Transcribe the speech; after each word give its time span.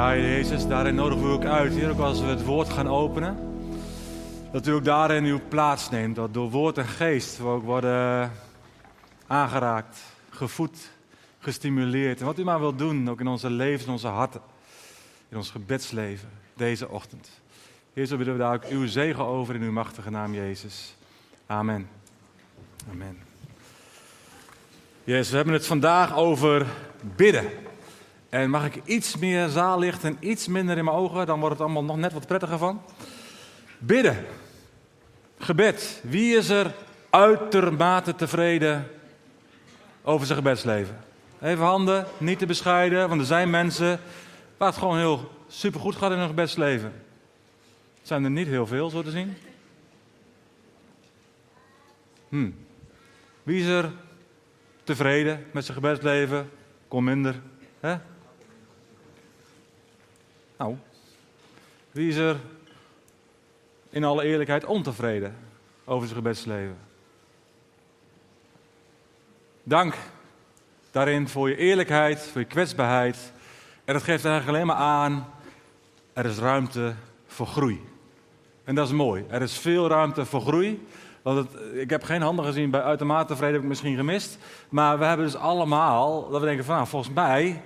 Ja, 0.00 0.16
Jezus, 0.16 0.66
daarin 0.66 0.94
nodigen 0.94 1.26
we 1.26 1.32
ook 1.32 1.44
uit, 1.44 1.72
Heer, 1.72 1.90
ook 1.90 1.98
als 1.98 2.20
we 2.20 2.26
het 2.26 2.44
woord 2.44 2.68
gaan 2.68 2.88
openen. 2.88 3.36
Dat 4.52 4.66
u 4.66 4.72
ook 4.72 4.84
daarin 4.84 5.24
uw 5.24 5.40
plaats 5.48 5.90
neemt, 5.90 6.16
dat 6.16 6.34
door 6.34 6.50
woord 6.50 6.78
en 6.78 6.86
geest 6.86 7.38
we 7.38 7.44
ook 7.44 7.62
worden 7.62 8.32
aangeraakt, 9.26 10.00
gevoed, 10.30 10.90
gestimuleerd. 11.38 12.20
En 12.20 12.26
wat 12.26 12.38
u 12.38 12.44
maar 12.44 12.60
wilt 12.60 12.78
doen, 12.78 13.10
ook 13.10 13.20
in 13.20 13.26
onze 13.26 13.50
levens, 13.50 13.84
in 13.84 13.92
onze 13.92 14.06
harten, 14.06 14.40
in 15.28 15.36
ons 15.36 15.50
gebedsleven, 15.50 16.28
deze 16.54 16.88
ochtend. 16.88 17.30
Heer, 17.92 18.06
zo 18.06 18.16
we 18.16 18.36
daar 18.36 18.54
ook 18.54 18.64
uw 18.64 18.86
zegen 18.86 19.24
over 19.24 19.54
in 19.54 19.62
uw 19.62 19.72
machtige 19.72 20.10
naam, 20.10 20.34
Jezus. 20.34 20.96
Amen. 21.46 21.88
Amen. 22.90 23.18
Jezus, 25.04 25.30
we 25.30 25.36
hebben 25.36 25.54
het 25.54 25.66
vandaag 25.66 26.16
over 26.16 26.66
bidden. 27.16 27.50
En 28.30 28.50
mag 28.50 28.64
ik 28.64 28.80
iets 28.84 29.16
meer 29.16 29.48
zaallicht 29.48 30.04
en 30.04 30.16
iets 30.20 30.46
minder 30.46 30.76
in 30.78 30.84
mijn 30.84 30.96
ogen, 30.96 31.26
dan 31.26 31.40
wordt 31.40 31.54
het 31.54 31.64
allemaal 31.64 31.84
nog 31.84 31.96
net 31.96 32.12
wat 32.12 32.26
prettiger 32.26 32.58
van. 32.58 32.82
Bidden. 33.78 34.26
Gebed. 35.38 36.00
Wie 36.02 36.36
is 36.36 36.48
er 36.48 36.74
uitermate 37.10 38.14
tevreden 38.14 38.86
over 40.02 40.26
zijn 40.26 40.38
gebedsleven? 40.38 40.98
Even 41.40 41.64
handen, 41.64 42.06
niet 42.18 42.38
te 42.38 42.46
bescheiden, 42.46 43.08
want 43.08 43.20
er 43.20 43.26
zijn 43.26 43.50
mensen 43.50 44.00
waar 44.56 44.68
het 44.68 44.78
gewoon 44.78 44.98
heel 44.98 45.30
supergoed 45.48 45.96
gaat 45.96 46.12
in 46.12 46.18
hun 46.18 46.28
gebedsleven. 46.28 46.92
Het 47.98 48.08
zijn 48.08 48.24
er 48.24 48.30
niet 48.30 48.46
heel 48.46 48.66
veel, 48.66 48.90
zo 48.90 49.02
te 49.02 49.10
zien. 49.10 49.36
Hm. 52.28 52.50
Wie 53.42 53.60
is 53.60 53.66
er 53.66 53.90
tevreden 54.84 55.46
met 55.52 55.64
zijn 55.64 55.76
gebedsleven? 55.76 56.50
Kom 56.88 57.04
minder. 57.04 57.40
Hè? 57.80 57.96
Nou, 60.60 60.76
wie 61.90 62.08
is 62.08 62.16
er 62.16 62.36
in 63.90 64.04
alle 64.04 64.24
eerlijkheid 64.24 64.64
ontevreden 64.64 65.36
over 65.84 66.08
zijn 66.08 66.18
gebedsleven? 66.18 66.78
Dank 69.62 69.94
daarin 70.90 71.28
voor 71.28 71.48
je 71.48 71.56
eerlijkheid, 71.56 72.20
voor 72.20 72.40
je 72.40 72.46
kwetsbaarheid. 72.46 73.32
En 73.84 73.94
dat 73.94 74.02
geeft 74.02 74.24
eigenlijk 74.24 74.56
alleen 74.56 74.66
maar 74.66 74.86
aan, 74.86 75.26
er 76.12 76.24
is 76.24 76.38
ruimte 76.38 76.94
voor 77.26 77.46
groei. 77.46 77.80
En 78.64 78.74
dat 78.74 78.86
is 78.86 78.92
mooi. 78.92 79.24
Er 79.28 79.42
is 79.42 79.58
veel 79.58 79.88
ruimte 79.88 80.24
voor 80.24 80.40
groei. 80.40 80.86
Want 81.22 81.48
ik 81.72 81.90
heb 81.90 82.02
geen 82.02 82.22
handen 82.22 82.44
gezien 82.44 82.70
bij 82.70 82.82
uitermate 82.82 83.26
tevreden, 83.26 83.54
heb 83.54 83.62
ik 83.62 83.68
misschien 83.68 83.96
gemist. 83.96 84.38
Maar 84.68 84.98
we 84.98 85.04
hebben 85.04 85.26
dus 85.26 85.36
allemaal, 85.36 86.30
dat 86.30 86.40
we 86.40 86.46
denken 86.46 86.64
van, 86.64 86.74
nou, 86.74 86.86
volgens 86.86 87.14
mij 87.14 87.62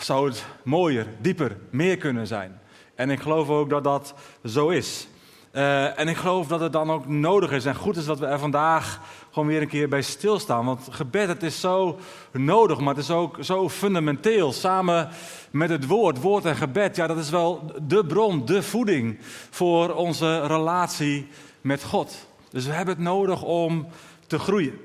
zou 0.00 0.28
het 0.28 0.44
mooier, 0.62 1.06
dieper, 1.20 1.56
meer 1.70 1.96
kunnen 1.96 2.26
zijn. 2.26 2.60
En 2.94 3.10
ik 3.10 3.20
geloof 3.20 3.48
ook 3.48 3.70
dat 3.70 3.84
dat 3.84 4.14
zo 4.44 4.68
is. 4.68 5.08
Uh, 5.52 5.98
en 5.98 6.08
ik 6.08 6.16
geloof 6.16 6.46
dat 6.46 6.60
het 6.60 6.72
dan 6.72 6.90
ook 6.90 7.06
nodig 7.06 7.52
is 7.52 7.64
en 7.64 7.74
goed 7.74 7.96
is 7.96 8.04
dat 8.04 8.18
we 8.18 8.26
er 8.26 8.38
vandaag 8.38 9.00
gewoon 9.30 9.48
weer 9.48 9.62
een 9.62 9.68
keer 9.68 9.88
bij 9.88 10.02
stilstaan. 10.02 10.64
Want 10.64 10.88
gebed, 10.90 11.28
het 11.28 11.42
is 11.42 11.60
zo 11.60 11.98
nodig, 12.32 12.78
maar 12.78 12.94
het 12.94 13.02
is 13.02 13.10
ook 13.10 13.36
zo 13.40 13.68
fundamenteel. 13.68 14.52
Samen 14.52 15.08
met 15.50 15.70
het 15.70 15.86
woord, 15.86 16.20
woord 16.20 16.44
en 16.44 16.56
gebed, 16.56 16.96
ja, 16.96 17.06
dat 17.06 17.16
is 17.16 17.30
wel 17.30 17.72
de 17.82 18.06
bron, 18.06 18.44
de 18.44 18.62
voeding 18.62 19.18
voor 19.50 19.94
onze 19.94 20.46
relatie 20.46 21.28
met 21.60 21.82
God. 21.82 22.26
Dus 22.50 22.66
we 22.66 22.72
hebben 22.72 22.94
het 22.94 23.04
nodig 23.04 23.42
om 23.42 23.86
te 24.26 24.38
groeien. 24.38 24.80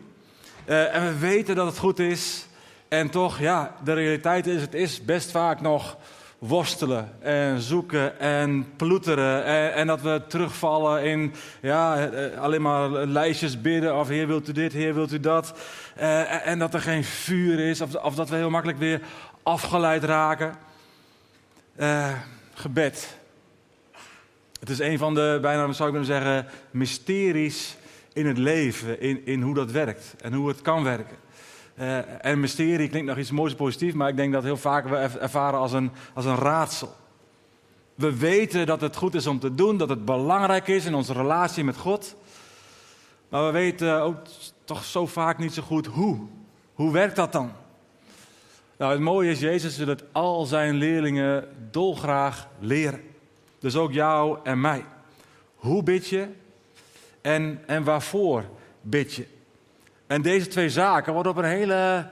Uh, 0.65 0.95
en 0.95 1.07
we 1.07 1.17
weten 1.17 1.55
dat 1.55 1.65
het 1.65 1.77
goed 1.77 1.99
is 1.99 2.47
en 2.91 3.09
toch, 3.09 3.39
ja, 3.39 3.75
de 3.83 3.93
realiteit 3.93 4.47
is, 4.47 4.61
het 4.61 4.73
is 4.73 5.05
best 5.05 5.31
vaak 5.31 5.61
nog 5.61 5.97
worstelen 6.37 7.21
en 7.21 7.61
zoeken 7.61 8.19
en 8.19 8.75
ploeteren. 8.75 9.43
En, 9.45 9.73
en, 9.73 9.87
dat 9.87 10.01
we 10.01 10.21
terugvallen 10.27 11.03
in 11.03 11.33
ja, 11.61 12.09
eh, 12.09 12.39
alleen 12.39 12.61
maar 12.61 12.89
lijstjes 12.89 13.61
bidden. 13.61 13.95
Of 13.95 14.07
Heer 14.07 14.27
wilt 14.27 14.47
u 14.47 14.51
dit, 14.51 14.73
Heer 14.73 14.93
wilt 14.93 15.11
u 15.11 15.19
dat. 15.19 15.53
Uh, 15.99 16.47
en 16.47 16.59
dat 16.59 16.73
er 16.73 16.81
geen 16.81 17.03
vuur 17.03 17.59
is. 17.59 17.81
Of, 17.81 17.95
of, 17.95 18.15
dat 18.15 18.29
we 18.29 18.35
heel 18.35 18.49
makkelijk 18.49 18.79
weer 18.79 19.01
afgeleid 19.43 20.03
raken. 20.03 20.55
Uh, 21.79 22.11
gebed. 22.53 23.17
Het 24.59 24.69
is 24.69 24.79
een 24.79 24.97
van 24.97 25.13
de, 25.13 25.37
bijna 25.41 25.71
zou 25.71 25.89
ik 25.89 25.95
kunnen 25.95 26.21
zeggen, 26.21 26.45
mysteries 26.71 27.75
in 28.13 28.27
het 28.27 28.37
leven. 28.37 29.01
In, 29.01 29.25
in 29.25 29.41
hoe 29.41 29.55
dat 29.55 29.71
werkt 29.71 30.15
en 30.21 30.33
hoe 30.33 30.47
het 30.47 30.61
kan 30.61 30.83
werken. 30.83 31.20
Uh, 31.81 32.25
en 32.25 32.39
mysterie 32.39 32.89
klinkt 32.89 33.07
nog 33.07 33.17
iets 33.17 33.31
moois 33.31 33.55
positief, 33.55 33.93
maar 33.93 34.09
ik 34.09 34.15
denk 34.15 34.33
dat 34.33 34.43
heel 34.43 34.57
vaak 34.57 34.87
we 34.87 34.95
ervaren 34.95 35.59
als 35.59 35.71
een, 35.71 35.91
als 36.13 36.25
een 36.25 36.35
raadsel. 36.35 36.95
We 37.95 38.17
weten 38.17 38.65
dat 38.65 38.81
het 38.81 38.95
goed 38.95 39.15
is 39.15 39.27
om 39.27 39.39
te 39.39 39.55
doen, 39.55 39.77
dat 39.77 39.89
het 39.89 40.05
belangrijk 40.05 40.67
is 40.67 40.85
in 40.85 40.93
onze 40.93 41.13
relatie 41.13 41.63
met 41.63 41.77
God. 41.77 42.15
Maar 43.29 43.45
we 43.45 43.51
weten 43.51 44.01
ook 44.01 44.17
toch 44.63 44.83
zo 44.83 45.05
vaak 45.07 45.37
niet 45.37 45.53
zo 45.53 45.61
goed 45.61 45.85
hoe. 45.85 46.19
Hoe 46.73 46.91
werkt 46.91 47.15
dat 47.15 47.31
dan? 47.31 47.51
Nou, 48.77 48.91
het 48.91 49.01
mooie 49.01 49.31
is, 49.31 49.39
Jezus 49.39 49.77
wil 49.77 49.87
het 49.87 50.03
al 50.11 50.45
zijn 50.45 50.75
leerlingen 50.75 51.47
dolgraag 51.71 52.47
leren. 52.59 53.01
Dus 53.59 53.75
ook 53.75 53.91
jou 53.91 54.39
en 54.43 54.61
mij. 54.61 54.85
Hoe 55.55 55.83
bid 55.83 56.07
je 56.07 56.27
en, 57.21 57.61
en 57.65 57.83
waarvoor 57.83 58.45
bid 58.81 59.13
je? 59.13 59.39
En 60.11 60.21
deze 60.21 60.47
twee 60.47 60.69
zaken 60.69 61.13
worden 61.13 61.31
op 61.31 61.37
een 61.37 61.43
hele 61.43 62.09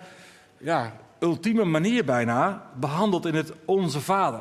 ja, 0.57 0.93
ultieme 1.19 1.63
manier 1.63 2.05
bijna 2.05 2.65
behandeld 2.75 3.25
in 3.25 3.35
het 3.35 3.53
Onze 3.65 4.01
Vader. 4.01 4.39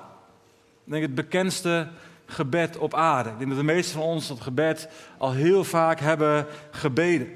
Ik 0.84 0.92
denk 0.92 1.02
het 1.02 1.14
bekendste 1.14 1.88
gebed 2.26 2.76
op 2.76 2.94
aarde. 2.94 3.30
Ik 3.30 3.38
denk 3.38 3.50
dat 3.50 3.58
de 3.58 3.64
meesten 3.64 3.98
van 3.98 4.08
ons 4.08 4.28
dat 4.28 4.40
gebed 4.40 4.88
al 5.18 5.32
heel 5.32 5.64
vaak 5.64 6.00
hebben 6.00 6.46
gebeden. 6.70 7.28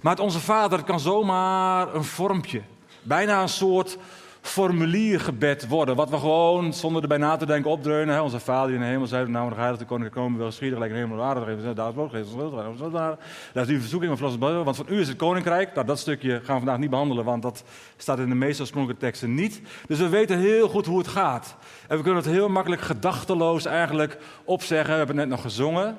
Maar 0.00 0.12
het 0.12 0.20
Onze 0.20 0.40
Vader 0.40 0.84
kan 0.84 1.00
zomaar 1.00 1.94
een 1.94 2.04
vormpje, 2.04 2.62
bijna 3.02 3.42
een 3.42 3.48
soort 3.48 3.98
formuliergebed 4.48 5.68
worden. 5.68 5.96
Wat 5.96 6.10
we 6.10 6.18
gewoon, 6.18 6.72
zonder 6.72 7.02
erbij 7.02 7.18
na 7.18 7.36
te 7.36 7.46
denken, 7.46 7.70
opdreunen. 7.70 8.14
Hè? 8.14 8.20
Onze 8.20 8.40
vader 8.40 8.66
die 8.66 8.76
in 8.76 8.82
de 8.82 8.88
hemel 8.88 9.06
zei, 9.06 9.28
nou, 9.28 9.48
dan 9.48 9.58
gaat 9.58 9.78
de 9.78 9.84
koning 9.84 10.10
komen, 10.10 10.38
wel 10.38 10.46
geschieden, 10.46 10.74
gelijk 10.74 10.94
in 10.94 11.00
de 11.00 11.06
hemel 11.06 11.22
en 11.22 11.28
aarde. 11.28 11.40
Daar 11.74 11.88
is 11.88 11.96
ook 11.96 12.10
geen 12.10 13.16
Dat 13.52 13.66
is 13.66 13.74
uw 13.74 13.80
verzoeking 13.80 14.18
van 14.18 14.38
want 14.38 14.76
van 14.76 14.86
u 14.88 15.00
is 15.00 15.08
het 15.08 15.16
koninkrijk. 15.16 15.74
Nou, 15.74 15.86
dat 15.86 15.98
stukje 15.98 16.30
gaan 16.30 16.40
we 16.40 16.64
vandaag 16.64 16.78
niet 16.78 16.90
behandelen, 16.90 17.24
want 17.24 17.42
dat 17.42 17.64
staat 17.96 18.18
in 18.18 18.28
de 18.28 18.34
meest 18.34 18.60
oorspronkelijke 18.60 19.04
teksten 19.04 19.34
niet. 19.34 19.62
Dus 19.86 19.98
we 19.98 20.08
weten 20.08 20.38
heel 20.38 20.68
goed 20.68 20.86
hoe 20.86 20.98
het 20.98 21.08
gaat. 21.08 21.56
En 21.88 21.96
we 21.96 22.02
kunnen 22.02 22.22
het 22.22 22.32
heel 22.32 22.48
makkelijk 22.48 22.82
gedachteloos 22.82 23.64
eigenlijk 23.64 24.18
opzeggen. 24.44 24.92
We 24.92 24.98
hebben 24.98 25.16
het 25.16 25.26
net 25.26 25.34
nog 25.34 25.44
gezongen. 25.44 25.96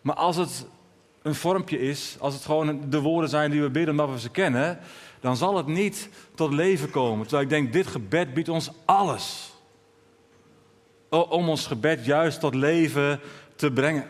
Maar 0.00 0.16
als 0.16 0.36
het 0.36 0.66
een 1.22 1.34
vormpje 1.34 1.80
is, 1.80 2.16
als 2.18 2.34
het 2.34 2.44
gewoon 2.44 2.80
de 2.90 3.00
woorden 3.00 3.30
zijn 3.30 3.50
die 3.50 3.62
we 3.62 3.70
bidden 3.70 3.90
omdat 3.90 4.10
we 4.10 4.20
ze 4.20 4.30
kennen, 4.30 4.78
dan 5.20 5.36
zal 5.36 5.56
het 5.56 5.66
niet 5.66 6.08
tot 6.34 6.52
leven 6.52 6.90
komen. 6.90 7.22
Terwijl 7.22 7.42
ik 7.42 7.50
denk, 7.50 7.72
dit 7.72 7.86
gebed 7.86 8.34
biedt 8.34 8.48
ons 8.48 8.70
alles. 8.84 9.52
Om 11.08 11.48
ons 11.48 11.66
gebed 11.66 12.04
juist 12.04 12.40
tot 12.40 12.54
leven 12.54 13.20
te 13.56 13.70
brengen. 13.70 14.02
Uh, 14.02 14.08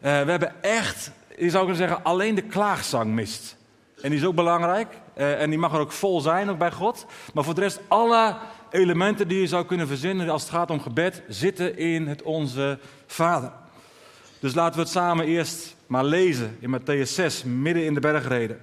we 0.00 0.30
hebben 0.30 0.62
echt, 0.62 1.10
je 1.38 1.50
zou 1.50 1.62
kunnen 1.62 1.88
zeggen, 1.88 2.04
alleen 2.04 2.34
de 2.34 2.42
klaagzang 2.42 3.10
mist. 3.10 3.56
En 4.02 4.10
die 4.10 4.18
is 4.18 4.24
ook 4.24 4.34
belangrijk. 4.34 4.88
Uh, 5.16 5.40
en 5.40 5.50
die 5.50 5.58
mag 5.58 5.72
er 5.72 5.80
ook 5.80 5.92
vol 5.92 6.20
zijn, 6.20 6.50
ook 6.50 6.58
bij 6.58 6.72
God. 6.72 7.06
Maar 7.34 7.44
voor 7.44 7.54
de 7.54 7.60
rest, 7.60 7.80
alle 7.88 8.36
elementen 8.70 9.28
die 9.28 9.40
je 9.40 9.46
zou 9.46 9.64
kunnen 9.64 9.86
verzinnen 9.86 10.28
als 10.28 10.42
het 10.42 10.50
gaat 10.50 10.70
om 10.70 10.80
gebed, 10.80 11.22
zitten 11.28 11.78
in 11.78 12.06
het 12.06 12.22
Onze 12.22 12.78
Vader. 13.06 13.52
Dus 14.38 14.54
laten 14.54 14.74
we 14.74 14.80
het 14.80 14.90
samen 14.90 15.26
eerst 15.26 15.76
maar 15.86 16.04
lezen 16.04 16.56
in 16.60 16.80
Matthäus 16.80 17.08
6, 17.12 17.44
midden 17.44 17.84
in 17.84 17.94
de 17.94 18.00
bergreden. 18.00 18.60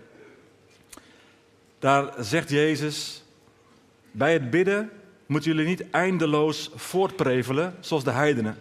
Daar 1.80 2.14
zegt 2.20 2.50
Jezus, 2.50 3.24
bij 4.12 4.34
het 4.34 4.50
bidden 4.50 4.90
moeten 5.26 5.52
jullie 5.52 5.68
niet 5.68 5.90
eindeloos 5.90 6.72
voortprevelen 6.76 7.76
zoals 7.80 8.04
de 8.04 8.12
heidenen. 8.12 8.58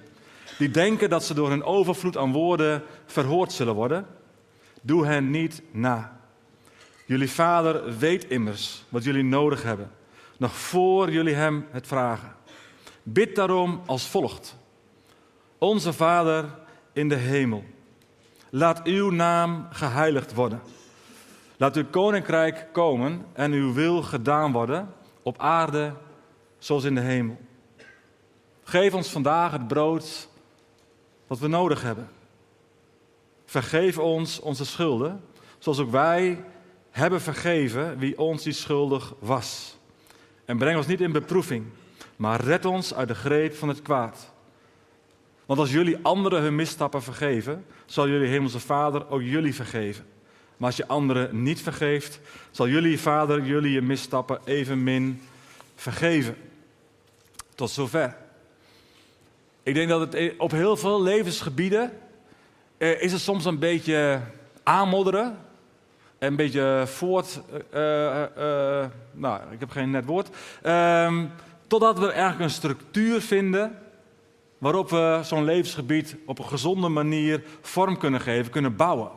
Die 0.59 0.71
denken 0.71 1.11
dat 1.11 1.25
ze 1.25 1.35
door 1.35 1.49
hun 1.49 1.65
overvloed 1.65 2.17
aan 2.17 2.33
woorden 2.33 2.83
verhoord 3.07 3.53
zullen 3.53 3.75
worden. 3.75 4.07
Doe 4.83 5.06
hen 5.06 5.31
niet 5.31 5.63
na. 5.71 6.21
Jullie 7.06 7.31
vader 7.31 7.99
weet 7.99 8.25
immers 8.25 8.85
wat 8.89 9.05
jullie 9.05 9.25
nodig 9.25 9.63
hebben, 9.63 9.91
nog 10.37 10.56
voor 10.56 11.11
jullie 11.11 11.35
hem 11.35 11.67
het 11.71 11.87
vragen. 11.87 12.35
Bid 13.03 13.35
daarom 13.37 13.83
als 13.87 14.09
volgt. 14.09 14.56
Onze 15.59 15.93
Vader 15.93 16.45
in 16.93 17.09
de 17.09 17.15
hemel, 17.15 17.65
laat 18.50 18.82
uw 18.85 19.11
naam 19.11 19.67
geheiligd 19.70 20.35
worden. 20.35 20.61
Laat 21.56 21.76
uw 21.76 21.87
koninkrijk 21.91 22.67
komen 22.73 23.26
en 23.32 23.52
uw 23.52 23.73
wil 23.73 24.02
gedaan 24.02 24.52
worden 24.52 24.94
op 25.23 25.38
aarde 25.38 25.94
zoals 26.58 26.85
in 26.85 26.94
de 26.94 27.00
hemel. 27.00 27.38
Geef 28.64 28.94
ons 28.94 29.11
vandaag 29.11 29.52
het 29.52 29.69
brood 29.69 30.29
wat 31.26 31.38
we 31.38 31.47
nodig 31.47 31.82
hebben. 31.82 32.08
Vergeef 33.44 33.99
ons 33.99 34.41
onze 34.41 34.64
schulden, 34.64 35.25
zoals 35.58 35.79
ook 35.79 35.91
wij 35.91 36.44
hebben 36.91 37.20
vergeven 37.20 37.99
wie 37.99 38.19
ons 38.19 38.43
die 38.43 38.53
schuldig 38.53 39.14
was. 39.19 39.79
En 40.44 40.58
breng 40.58 40.76
ons 40.76 40.87
niet 40.87 41.00
in 41.00 41.12
beproeving, 41.12 41.67
maar 42.17 42.41
red 42.41 42.64
ons 42.64 42.94
uit 42.94 43.08
de 43.08 43.14
greep 43.14 43.55
van 43.55 43.69
het 43.69 43.82
kwaad. 43.82 44.32
Want 45.50 45.62
als 45.62 45.70
jullie 45.70 45.99
anderen 46.02 46.43
hun 46.43 46.55
misstappen 46.55 47.02
vergeven, 47.02 47.64
zal 47.87 48.08
jullie 48.08 48.29
Hemelse 48.29 48.61
Vader 48.61 49.11
ook 49.11 49.23
jullie 49.23 49.55
vergeven. 49.55 50.05
Maar 50.56 50.69
als 50.69 50.76
je 50.76 50.87
anderen 50.87 51.43
niet 51.43 51.62
vergeeft, 51.62 52.20
zal 52.50 52.69
jullie 52.69 53.00
Vader 53.00 53.43
jullie 53.43 53.73
je 53.73 53.82
misstappen 53.82 54.41
evenmin 54.44 55.23
vergeven. 55.75 56.37
Tot 57.55 57.70
zover. 57.70 58.17
Ik 59.62 59.75
denk 59.75 59.88
dat 59.88 60.12
het 60.12 60.37
op 60.38 60.50
heel 60.50 60.76
veel 60.76 61.02
levensgebieden 61.02 61.93
eh, 62.76 63.03
is 63.03 63.12
het 63.12 63.20
soms 63.20 63.44
een 63.44 63.58
beetje 63.58 64.20
aanmodderen. 64.62 65.38
Een 66.19 66.37
beetje 66.37 66.82
voort. 66.87 67.41
Uh, 67.75 68.23
uh, 68.38 68.85
nou, 69.12 69.41
ik 69.50 69.61
heb 69.61 69.70
geen 69.70 69.91
net 69.91 70.05
woord. 70.05 70.29
Ehm, 70.62 71.26
totdat 71.67 71.99
we 71.99 72.11
eigenlijk 72.11 72.41
een 72.41 72.50
structuur 72.50 73.20
vinden. 73.20 73.79
Waarop 74.61 74.91
we 74.91 75.21
zo'n 75.23 75.45
levensgebied 75.45 76.17
op 76.27 76.39
een 76.39 76.49
gezonde 76.49 76.89
manier 76.89 77.43
vorm 77.61 77.99
kunnen 77.99 78.21
geven, 78.21 78.51
kunnen 78.51 78.77
bouwen. 78.77 79.11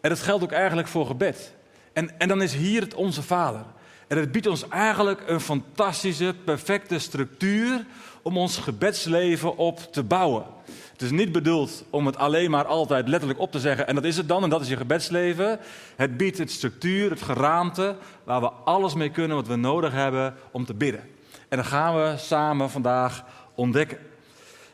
En 0.00 0.08
dat 0.08 0.20
geldt 0.20 0.44
ook 0.44 0.52
eigenlijk 0.52 0.88
voor 0.88 1.06
gebed. 1.06 1.54
En, 1.92 2.18
en 2.18 2.28
dan 2.28 2.42
is 2.42 2.54
hier 2.54 2.80
het 2.80 2.94
Onze 2.94 3.22
Vader. 3.22 3.64
En 4.08 4.18
het 4.18 4.32
biedt 4.32 4.46
ons 4.46 4.68
eigenlijk 4.68 5.22
een 5.26 5.40
fantastische, 5.40 6.34
perfecte 6.44 6.98
structuur 6.98 7.86
om 8.22 8.36
ons 8.36 8.56
gebedsleven 8.56 9.56
op 9.56 9.78
te 9.92 10.02
bouwen. 10.02 10.44
Het 10.92 11.02
is 11.02 11.10
niet 11.10 11.32
bedoeld 11.32 11.84
om 11.90 12.06
het 12.06 12.16
alleen 12.16 12.50
maar 12.50 12.66
altijd 12.66 13.08
letterlijk 13.08 13.40
op 13.40 13.52
te 13.52 13.60
zeggen 13.60 13.86
en 13.86 13.94
dat 13.94 14.04
is 14.04 14.16
het 14.16 14.28
dan 14.28 14.42
en 14.42 14.50
dat 14.50 14.60
is 14.60 14.68
je 14.68 14.76
gebedsleven. 14.76 15.58
Het 15.96 16.16
biedt 16.16 16.38
het 16.38 16.50
structuur, 16.50 17.10
het 17.10 17.22
geraamte 17.22 17.96
waar 18.24 18.40
we 18.40 18.50
alles 18.50 18.94
mee 18.94 19.10
kunnen 19.10 19.36
wat 19.36 19.46
we 19.46 19.56
nodig 19.56 19.92
hebben 19.92 20.34
om 20.50 20.64
te 20.64 20.74
bidden. 20.74 21.00
En 21.48 21.56
dat 21.56 21.66
gaan 21.66 21.94
we 21.94 22.14
samen 22.16 22.70
vandaag 22.70 23.24
ontdekken. 23.54 24.07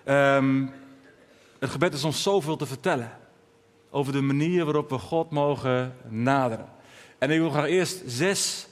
Um, 0.08 0.72
het 1.58 1.70
gebed 1.70 1.94
is 1.94 2.04
ons 2.04 2.22
zoveel 2.22 2.56
te 2.56 2.66
vertellen 2.66 3.10
over 3.90 4.12
de 4.12 4.20
manier 4.20 4.64
waarop 4.64 4.90
we 4.90 4.98
God 4.98 5.30
mogen 5.30 5.94
naderen. 6.08 6.66
En 7.18 7.30
ik 7.30 7.38
wil 7.38 7.50
graag 7.50 7.66
eerst 7.66 8.02
zes 8.06 8.68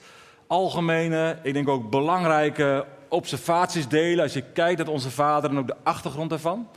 algemene, 0.47 1.39
ik 1.43 1.53
denk 1.53 1.69
ook 1.69 1.91
belangrijke 1.91 2.87
observaties 3.09 3.89
delen 3.89 4.23
als 4.23 4.33
je 4.33 4.43
kijkt 4.53 4.79
naar 4.79 4.89
onze 4.89 5.11
Vader 5.11 5.51
en 5.51 5.59
ook 5.59 5.67
de 5.67 5.77
achtergrond 5.83 6.31
daarvan. 6.31 6.69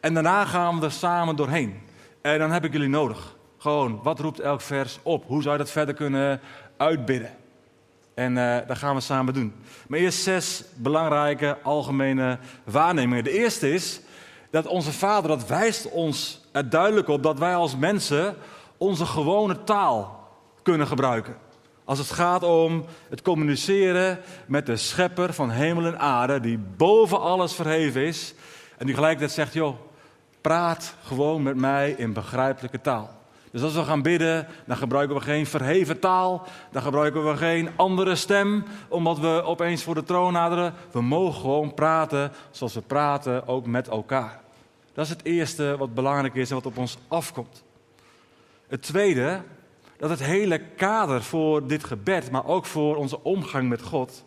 En 0.00 0.14
daarna 0.14 0.44
gaan 0.44 0.78
we 0.78 0.84
er 0.84 0.92
samen 0.92 1.36
doorheen. 1.36 1.80
En 2.22 2.38
dan 2.38 2.50
heb 2.50 2.64
ik 2.64 2.72
jullie 2.72 2.88
nodig. 2.88 3.36
Gewoon, 3.58 4.00
wat 4.02 4.20
roept 4.20 4.40
elk 4.40 4.60
vers 4.60 4.98
op? 5.02 5.24
Hoe 5.26 5.42
zou 5.42 5.52
je 5.52 5.62
dat 5.62 5.70
verder 5.70 5.94
kunnen 5.94 6.40
uitbidden? 6.76 7.30
En 8.14 8.36
uh, 8.36 8.56
dat 8.66 8.78
gaan 8.78 8.94
we 8.94 9.00
samen 9.00 9.34
doen. 9.34 9.54
Maar 9.88 9.98
eerst 9.98 10.22
zes 10.22 10.64
belangrijke 10.74 11.58
algemene 11.62 12.38
waarnemingen. 12.64 13.24
De 13.24 13.38
eerste 13.38 13.72
is 13.72 14.00
dat 14.50 14.66
onze 14.66 14.92
Vader, 14.92 15.28
dat 15.28 15.46
wijst 15.46 15.90
ons 15.90 16.40
er 16.52 16.70
duidelijk 16.70 17.08
op 17.08 17.22
dat 17.22 17.38
wij 17.38 17.54
als 17.54 17.76
mensen 17.76 18.36
onze 18.76 19.06
gewone 19.06 19.64
taal 19.64 20.28
kunnen 20.62 20.86
gebruiken. 20.86 21.36
Als 21.84 21.98
het 21.98 22.10
gaat 22.10 22.42
om 22.42 22.84
het 23.08 23.22
communiceren 23.22 24.20
met 24.46 24.66
de 24.66 24.76
schepper 24.76 25.32
van 25.32 25.50
hemel 25.50 25.84
en 25.84 25.98
aarde, 25.98 26.40
die 26.40 26.58
boven 26.58 27.20
alles 27.20 27.52
verheven 27.52 28.02
is. 28.04 28.34
En 28.78 28.86
die 28.86 28.94
gelijkertijd 28.94 29.32
zegt, 29.32 29.52
joh, 29.52 29.76
praat 30.40 30.94
gewoon 31.04 31.42
met 31.42 31.56
mij 31.56 31.90
in 31.90 32.12
begrijpelijke 32.12 32.80
taal. 32.80 33.23
Dus 33.54 33.62
als 33.62 33.74
we 33.74 33.84
gaan 33.84 34.02
bidden, 34.02 34.46
dan 34.66 34.76
gebruiken 34.76 35.16
we 35.16 35.22
geen 35.22 35.46
verheven 35.46 35.98
taal. 35.98 36.46
Dan 36.70 36.82
gebruiken 36.82 37.30
we 37.30 37.36
geen 37.36 37.70
andere 37.76 38.14
stem, 38.14 38.64
omdat 38.88 39.18
we 39.18 39.42
opeens 39.42 39.82
voor 39.82 39.94
de 39.94 40.02
troon 40.02 40.32
naderen. 40.32 40.74
We 40.92 41.02
mogen 41.02 41.40
gewoon 41.40 41.74
praten 41.74 42.32
zoals 42.50 42.74
we 42.74 42.80
praten, 42.80 43.48
ook 43.48 43.66
met 43.66 43.88
elkaar. 43.88 44.40
Dat 44.92 45.04
is 45.04 45.10
het 45.10 45.24
eerste 45.24 45.76
wat 45.78 45.94
belangrijk 45.94 46.34
is 46.34 46.48
en 46.48 46.54
wat 46.54 46.66
op 46.66 46.78
ons 46.78 46.98
afkomt. 47.08 47.64
Het 48.68 48.82
tweede, 48.82 49.42
dat 49.96 50.10
het 50.10 50.22
hele 50.22 50.58
kader 50.58 51.22
voor 51.22 51.66
dit 51.66 51.84
gebed, 51.84 52.30
maar 52.30 52.46
ook 52.46 52.66
voor 52.66 52.96
onze 52.96 53.22
omgang 53.22 53.68
met 53.68 53.82
God, 53.82 54.24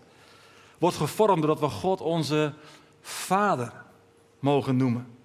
wordt 0.78 0.98
gevormd 0.98 1.42
doordat 1.42 1.60
we 1.60 1.70
God 1.70 2.02
onze 2.02 2.54
Vader 3.02 3.72
mogen 4.40 4.78
noemen. 4.78 5.17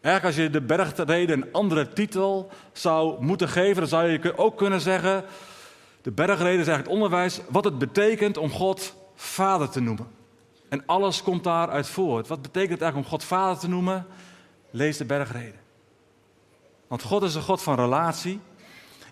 Eigenlijk 0.00 0.24
als 0.24 0.44
je 0.44 0.50
de 0.50 0.66
bergreden 0.66 1.42
een 1.42 1.52
andere 1.52 1.88
titel 1.88 2.50
zou 2.72 3.24
moeten 3.24 3.48
geven, 3.48 3.76
dan 3.76 3.88
zou 3.88 4.08
je 4.08 4.38
ook 4.38 4.56
kunnen 4.56 4.80
zeggen, 4.80 5.24
de 6.02 6.10
bergreden 6.10 6.60
is 6.60 6.66
eigenlijk 6.66 6.86
het 6.86 6.94
onderwijs 6.94 7.40
wat 7.48 7.64
het 7.64 7.78
betekent 7.78 8.36
om 8.36 8.50
God 8.50 8.94
Vader 9.14 9.68
te 9.68 9.80
noemen. 9.80 10.06
En 10.68 10.82
alles 10.86 11.22
komt 11.22 11.44
daaruit 11.44 11.86
voort. 11.86 12.28
Wat 12.28 12.42
betekent 12.42 12.70
het 12.70 12.82
eigenlijk 12.82 13.12
om 13.12 13.18
God 13.18 13.28
Vader 13.28 13.58
te 13.58 13.68
noemen? 13.68 14.06
Lees 14.70 14.96
de 14.96 15.04
bergreden. 15.04 15.60
Want 16.88 17.02
God 17.02 17.22
is 17.22 17.34
een 17.34 17.42
God 17.42 17.62
van 17.62 17.74
relatie. 17.74 18.40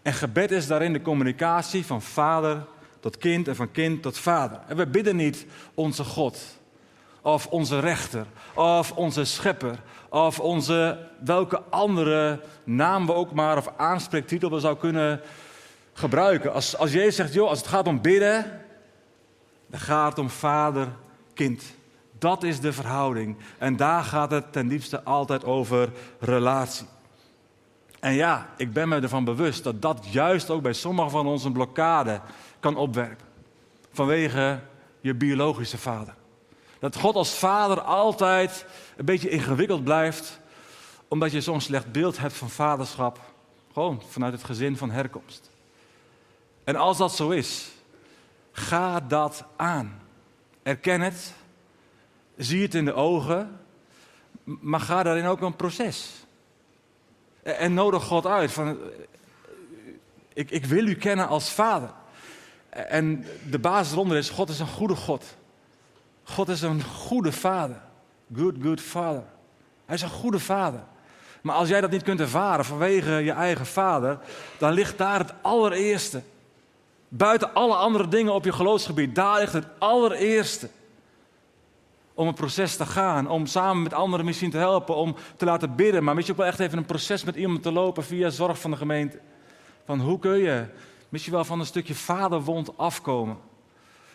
En 0.02 0.12
gebed 0.12 0.50
is 0.50 0.66
daarin 0.66 0.92
de 0.92 1.02
communicatie 1.02 1.86
van 1.86 2.02
vader 2.02 2.66
tot 3.00 3.16
kind 3.16 3.48
en 3.48 3.56
van 3.56 3.70
kind 3.70 4.02
tot 4.02 4.18
vader. 4.18 4.60
En 4.66 4.76
we 4.76 4.86
bidden 4.86 5.16
niet 5.16 5.46
onze 5.74 6.04
God, 6.04 6.58
of 7.22 7.46
onze 7.46 7.78
rechter, 7.78 8.26
of 8.54 8.92
onze 8.92 9.24
schepper, 9.24 9.78
of 10.08 10.40
onze 10.40 10.98
welke 11.24 11.62
andere 11.70 12.40
naam 12.64 13.06
we 13.06 13.14
ook 13.14 13.32
maar 13.32 13.56
of 13.56 13.72
aanspreektitel 13.76 14.50
we 14.50 14.60
zou 14.60 14.76
kunnen 14.76 15.20
gebruiken. 15.92 16.52
Als, 16.52 16.76
als 16.76 16.92
Jezus 16.92 17.16
zegt, 17.16 17.32
joh, 17.32 17.48
als 17.48 17.58
het 17.58 17.68
gaat 17.68 17.86
om 17.86 18.00
bidden, 18.00 18.60
dan 19.66 19.80
gaat 19.80 20.10
het 20.10 20.18
om 20.18 20.30
vader, 20.30 20.88
kind. 21.34 21.62
Dat 22.18 22.42
is 22.42 22.60
de 22.60 22.72
verhouding. 22.72 23.36
En 23.58 23.76
daar 23.76 24.04
gaat 24.04 24.30
het 24.30 24.52
ten 24.52 24.68
diepste 24.68 25.02
altijd 25.02 25.44
over 25.44 25.88
relatie. 26.18 26.86
En 28.00 28.14
ja, 28.14 28.48
ik 28.56 28.72
ben 28.72 28.88
me 28.88 29.00
ervan 29.00 29.24
bewust 29.24 29.64
dat 29.64 29.82
dat 29.82 30.06
juist 30.10 30.50
ook 30.50 30.62
bij 30.62 30.72
sommigen 30.72 31.10
van 31.10 31.26
ons 31.26 31.44
een 31.44 31.52
blokkade 31.52 32.20
kan 32.60 32.76
opwerpen. 32.76 33.26
Vanwege 33.92 34.60
je 35.00 35.14
biologische 35.14 35.78
vader. 35.78 36.14
Dat 36.78 36.96
God 36.96 37.14
als 37.14 37.34
vader 37.34 37.80
altijd 37.80 38.66
een 38.98 39.04
beetje 39.04 39.28
ingewikkeld 39.28 39.84
blijft, 39.84 40.40
omdat 41.08 41.32
je 41.32 41.40
zo'n 41.40 41.60
slecht 41.60 41.92
beeld 41.92 42.18
hebt 42.18 42.34
van 42.34 42.50
vaderschap. 42.50 43.20
Gewoon 43.72 44.02
vanuit 44.08 44.32
het 44.32 44.44
gezin 44.44 44.76
van 44.76 44.90
herkomst. 44.90 45.50
En 46.64 46.76
als 46.76 46.98
dat 46.98 47.14
zo 47.14 47.30
is, 47.30 47.68
ga 48.52 49.00
dat 49.00 49.44
aan. 49.56 50.00
Erken 50.62 51.00
het, 51.00 51.34
zie 52.36 52.62
het 52.62 52.74
in 52.74 52.84
de 52.84 52.92
ogen, 52.92 53.60
maar 54.44 54.80
ga 54.80 55.02
daarin 55.02 55.26
ook 55.26 55.40
een 55.40 55.56
proces. 55.56 56.12
En 57.42 57.74
nodig 57.74 58.04
God 58.04 58.26
uit 58.26 58.52
van, 58.52 58.78
ik, 60.32 60.50
ik 60.50 60.64
wil 60.64 60.86
u 60.86 60.94
kennen 60.94 61.28
als 61.28 61.50
vader. 61.50 61.90
En 62.68 63.26
de 63.50 63.58
basis 63.58 63.92
eronder 63.92 64.16
is, 64.16 64.30
God 64.30 64.48
is 64.48 64.60
een 64.60 64.66
goede 64.66 64.96
God. 64.96 65.24
God 66.22 66.48
is 66.48 66.62
een 66.62 66.82
goede 66.82 67.32
vader. 67.32 67.86
Good, 68.36 68.54
good 68.62 68.80
father. 68.80 69.24
Hij 69.84 69.94
is 69.94 70.02
een 70.02 70.08
goede 70.08 70.38
vader. 70.38 70.80
Maar 71.42 71.54
als 71.54 71.68
jij 71.68 71.80
dat 71.80 71.90
niet 71.90 72.02
kunt 72.02 72.20
ervaren 72.20 72.64
vanwege 72.64 73.10
je 73.10 73.32
eigen 73.32 73.66
vader, 73.66 74.18
dan 74.58 74.72
ligt 74.72 74.98
daar 74.98 75.18
het 75.18 75.34
allereerste. 75.42 76.22
Buiten 77.08 77.54
alle 77.54 77.74
andere 77.74 78.08
dingen 78.08 78.32
op 78.32 78.44
je 78.44 78.52
geloofsgebied, 78.52 79.14
daar 79.14 79.38
ligt 79.38 79.52
het 79.52 79.66
allereerste 79.78 80.68
om 82.14 82.28
een 82.28 82.34
proces 82.34 82.76
te 82.76 82.86
gaan, 82.86 83.28
om 83.28 83.46
samen 83.46 83.82
met 83.82 83.92
anderen 83.92 84.24
misschien 84.24 84.50
te 84.50 84.56
helpen, 84.56 84.94
om 84.94 85.16
te 85.36 85.44
laten 85.44 85.74
bidden, 85.74 86.04
maar 86.04 86.14
misschien 86.14 86.36
ook 86.36 86.42
wel 86.42 86.50
echt 86.50 86.60
even 86.60 86.78
een 86.78 86.84
proces 86.84 87.24
met 87.24 87.36
iemand 87.36 87.62
te 87.62 87.72
lopen 87.72 88.04
via 88.04 88.30
zorg 88.30 88.58
van 88.58 88.70
de 88.70 88.76
gemeente. 88.76 89.20
Van 89.84 90.00
hoe 90.00 90.18
kun 90.18 90.38
je 90.38 90.64
misschien 91.08 91.32
wel 91.32 91.44
van 91.44 91.60
een 91.60 91.66
stukje 91.66 91.94
vaderwond 91.94 92.76
afkomen 92.76 93.36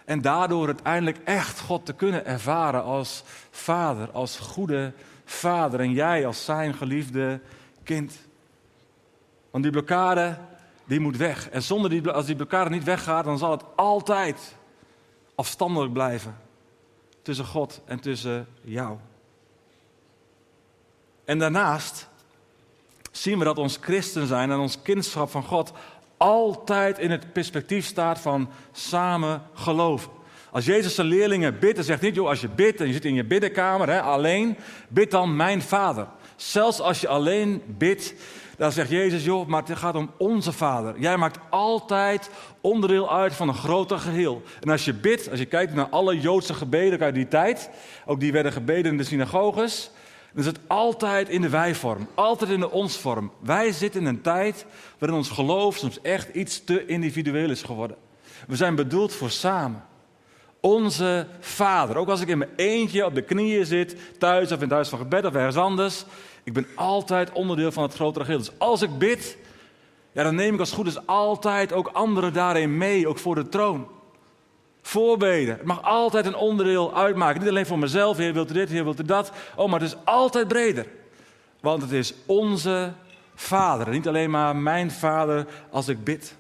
en 0.06 0.22
daardoor 0.22 0.66
uiteindelijk 0.66 1.18
echt 1.24 1.60
God 1.60 1.86
te 1.86 1.94
kunnen 1.94 2.26
ervaren 2.26 2.84
als 2.84 3.24
vader, 3.52 4.12
als 4.12 4.40
goede 4.40 4.94
vader 5.26 5.80
en 5.80 5.92
jij 5.92 6.26
als 6.26 6.46
zijn 6.46 6.74
geliefde 6.74 7.42
kind. 7.84 8.14
Want 9.52 9.64
die 9.64 9.74
blokkade, 9.74 10.38
die 10.86 11.00
moet 11.00 11.18
weg. 11.18 11.50
En 11.50 11.64
zonder 11.64 11.90
die, 11.90 12.10
als 12.10 12.26
die 12.26 12.36
blokkade 12.36 12.70
niet 12.70 12.84
weggaat, 12.84 13.26
dan 13.26 13.38
zal 13.38 13.52
het 13.52 13.64
altijd 13.76 14.56
afstandelijk 15.36 15.94
blijven 15.94 16.38
tussen 17.22 17.46
God 17.46 17.82
en 17.86 18.00
tussen 18.00 18.48
jou. 18.62 18.98
En 21.26 21.40
daarnaast 21.40 22.08
zien 23.12 23.40
we 23.40 23.46
dat 23.46 23.58
ons 23.58 23.78
christen 23.82 24.28
zijn 24.28 24.52
en 24.52 24.58
ons 24.58 24.82
kindschap 24.82 25.30
van 25.30 25.44
God 25.44 25.72
altijd 26.24 27.00
in 27.00 27.12
het 27.12 27.34
perspectief 27.34 27.86
staat 27.86 28.20
van 28.20 28.50
samen 28.72 29.42
geloven. 29.54 30.12
Als 30.52 30.66
Jezus 30.66 30.96
zijn 30.96 31.08
leerlingen 31.08 31.60
bidt, 31.60 31.76
dan 31.76 31.84
zegt 31.84 32.02
niet, 32.02 32.16
joh, 32.16 32.28
als 32.28 32.42
je 32.42 32.50
bidt 32.50 32.82
en 32.82 32.88
je 32.88 32.94
zit 32.94 33.06
in 33.06 33.14
je 33.14 33.24
biddenkamer 33.24 33.90
hè, 33.90 34.02
alleen, 34.02 34.58
bid 34.88 35.12
dan 35.12 35.36
mijn 35.36 35.62
vader. 35.62 36.08
Zelfs 36.36 36.80
als 36.80 37.02
je 37.02 37.08
alleen 37.08 37.62
bidt, 37.66 38.14
dan 38.58 38.72
zegt 38.72 38.90
Jezus, 38.90 39.24
joh, 39.24 39.48
maar 39.48 39.64
het 39.64 39.78
gaat 39.78 39.96
om 39.96 40.12
onze 40.18 40.52
Vader. 40.52 41.00
Jij 41.00 41.18
maakt 41.18 41.40
altijd 41.50 42.30
onderdeel 42.62 43.14
uit 43.14 43.34
van 43.34 43.48
een 43.48 43.54
groter 43.54 44.00
geheel. 44.00 44.42
En 44.62 44.70
als 44.70 44.86
je 44.86 44.94
bidt, 44.94 45.30
als 45.30 45.40
je 45.40 45.46
kijkt 45.46 45.74
naar 45.74 45.90
alle 45.90 46.20
Joodse 46.20 46.54
gebeden 46.54 47.00
uit 47.00 47.16
die 47.16 47.28
tijd, 47.28 47.70
ook 48.06 48.20
die 48.20 48.32
werden 48.32 48.52
gebeden 48.52 48.92
in 48.92 48.98
de 48.98 49.04
synagoges, 49.04 49.92
dan 50.34 50.42
is 50.42 50.46
het 50.46 50.60
altijd 50.68 51.30
in 51.30 51.42
de 51.42 51.50
wij-vorm, 51.50 52.08
altijd 52.14 52.50
in 52.50 52.60
de 52.60 52.72
ons-vorm. 52.72 53.32
Wij 53.40 53.72
zitten 53.72 54.02
in 54.02 54.08
een 54.08 54.22
tijd 54.22 54.66
waarin 54.98 55.18
ons 55.18 55.30
geloof 55.30 55.78
soms 55.78 56.02
echt 56.02 56.36
iets 56.36 56.64
te 56.64 56.86
individueel 56.86 57.50
is 57.50 57.62
geworden. 57.62 57.98
We 58.48 58.56
zijn 58.56 58.76
bedoeld 58.76 59.14
voor 59.14 59.30
samen. 59.30 59.84
Onze 60.60 61.28
Vader. 61.40 61.98
Ook 61.98 62.10
als 62.10 62.22
ik 62.22 62.28
in 62.28 62.38
mijn 62.38 62.50
eentje 62.56 63.06
op 63.06 63.16
de 63.16 63.22
knieën 63.22 63.66
zit, 63.66 63.96
thuis 64.18 64.52
of 64.52 64.58
in 64.58 64.64
het 64.64 64.72
huis 64.72 64.90
van 64.90 65.00
gebed 65.00 65.26
of 65.26 65.34
ergens 65.34 65.56
anders. 65.56 66.06
Ik 66.44 66.54
ben 66.54 66.68
altijd 66.76 67.32
onderdeel 67.32 67.72
van 67.72 67.84
het 67.84 67.94
grotere 67.94 68.26
geheel. 68.26 68.40
Dus 68.40 68.60
als 68.60 68.82
ik 68.82 68.98
bid, 68.98 69.38
ja, 70.12 70.24
dan 70.24 70.36
neem 70.36 70.54
ik 70.54 70.60
als 70.60 70.72
goed 70.72 70.88
is 70.88 71.08
altijd 71.08 71.74
ook 71.74 71.88
anderen 71.88 72.34
daarin 72.34 72.78
mee, 72.78 73.08
ook 73.08 73.20
voor 73.20 73.36
de 73.36 73.50
troon. 73.50 73.88
Voorbeden. 74.86 75.58
Het 75.58 75.66
mag 75.66 75.84
altijd 75.84 76.26
een 76.26 76.36
onderdeel 76.36 76.96
uitmaken. 76.96 77.40
Niet 77.40 77.50
alleen 77.50 77.66
voor 77.66 77.80
mezelf, 77.80 78.18
Heer 78.18 78.34
wilt 78.34 78.50
u 78.50 78.54
dit, 78.54 78.70
Heer 78.70 78.84
wilt 78.84 79.00
u 79.00 79.04
dat. 79.04 79.32
Oh, 79.56 79.70
maar 79.70 79.80
het 79.80 79.90
is 79.90 79.98
altijd 80.04 80.48
breder. 80.48 80.88
Want 81.60 81.82
het 81.82 81.92
is 81.92 82.14
onze 82.26 82.92
Vader. 83.36 83.90
Niet 83.90 84.08
alleen 84.08 84.30
maar 84.30 84.56
mijn 84.56 84.92
Vader 84.92 85.48
als 85.70 85.88
ik 85.88 86.04
bid. 86.04 86.36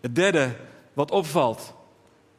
Het 0.00 0.14
derde 0.14 0.50
wat 0.92 1.10
opvalt. 1.10 1.74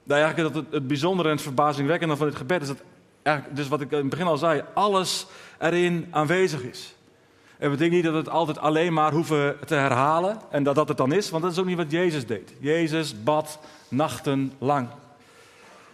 Nou, 0.04 0.22
eigenlijk 0.22 0.56
het, 0.56 0.66
het 0.72 0.88
bijzondere 0.88 1.30
en 1.30 1.36
het 1.36 1.44
verbazingwekkende 1.44 2.16
van 2.16 2.28
dit 2.28 2.36
gebed 2.36 2.62
is 2.62 2.68
dat, 2.68 2.82
eigenlijk, 3.22 3.58
dus 3.58 3.68
wat 3.68 3.82
ik 3.82 3.92
in 3.92 3.98
het 3.98 4.10
begin 4.10 4.26
al 4.26 4.38
zei, 4.38 4.64
alles 4.74 5.28
erin 5.60 6.08
aanwezig 6.12 6.62
is. 6.62 6.96
En 7.58 7.72
we 7.72 7.78
denken 7.78 7.96
niet 7.96 8.06
dat 8.06 8.14
we 8.14 8.20
het 8.20 8.30
altijd 8.30 8.58
alleen 8.58 8.94
maar 8.94 9.12
hoeven 9.12 9.58
te 9.66 9.76
herhalen 9.76 10.42
en 10.50 10.64
dat 10.64 10.76
dat 10.76 10.88
het 10.88 10.98
dan 10.98 11.12
is, 11.12 11.30
want 11.30 11.44
dat 11.44 11.52
is 11.52 11.60
ook 11.60 11.66
niet 11.66 11.78
wat 11.78 11.92
Jezus 11.92 12.26
deed. 12.26 12.54
Jezus 12.60 13.24
bad 13.24 13.60
nachtenlang. 13.90 14.88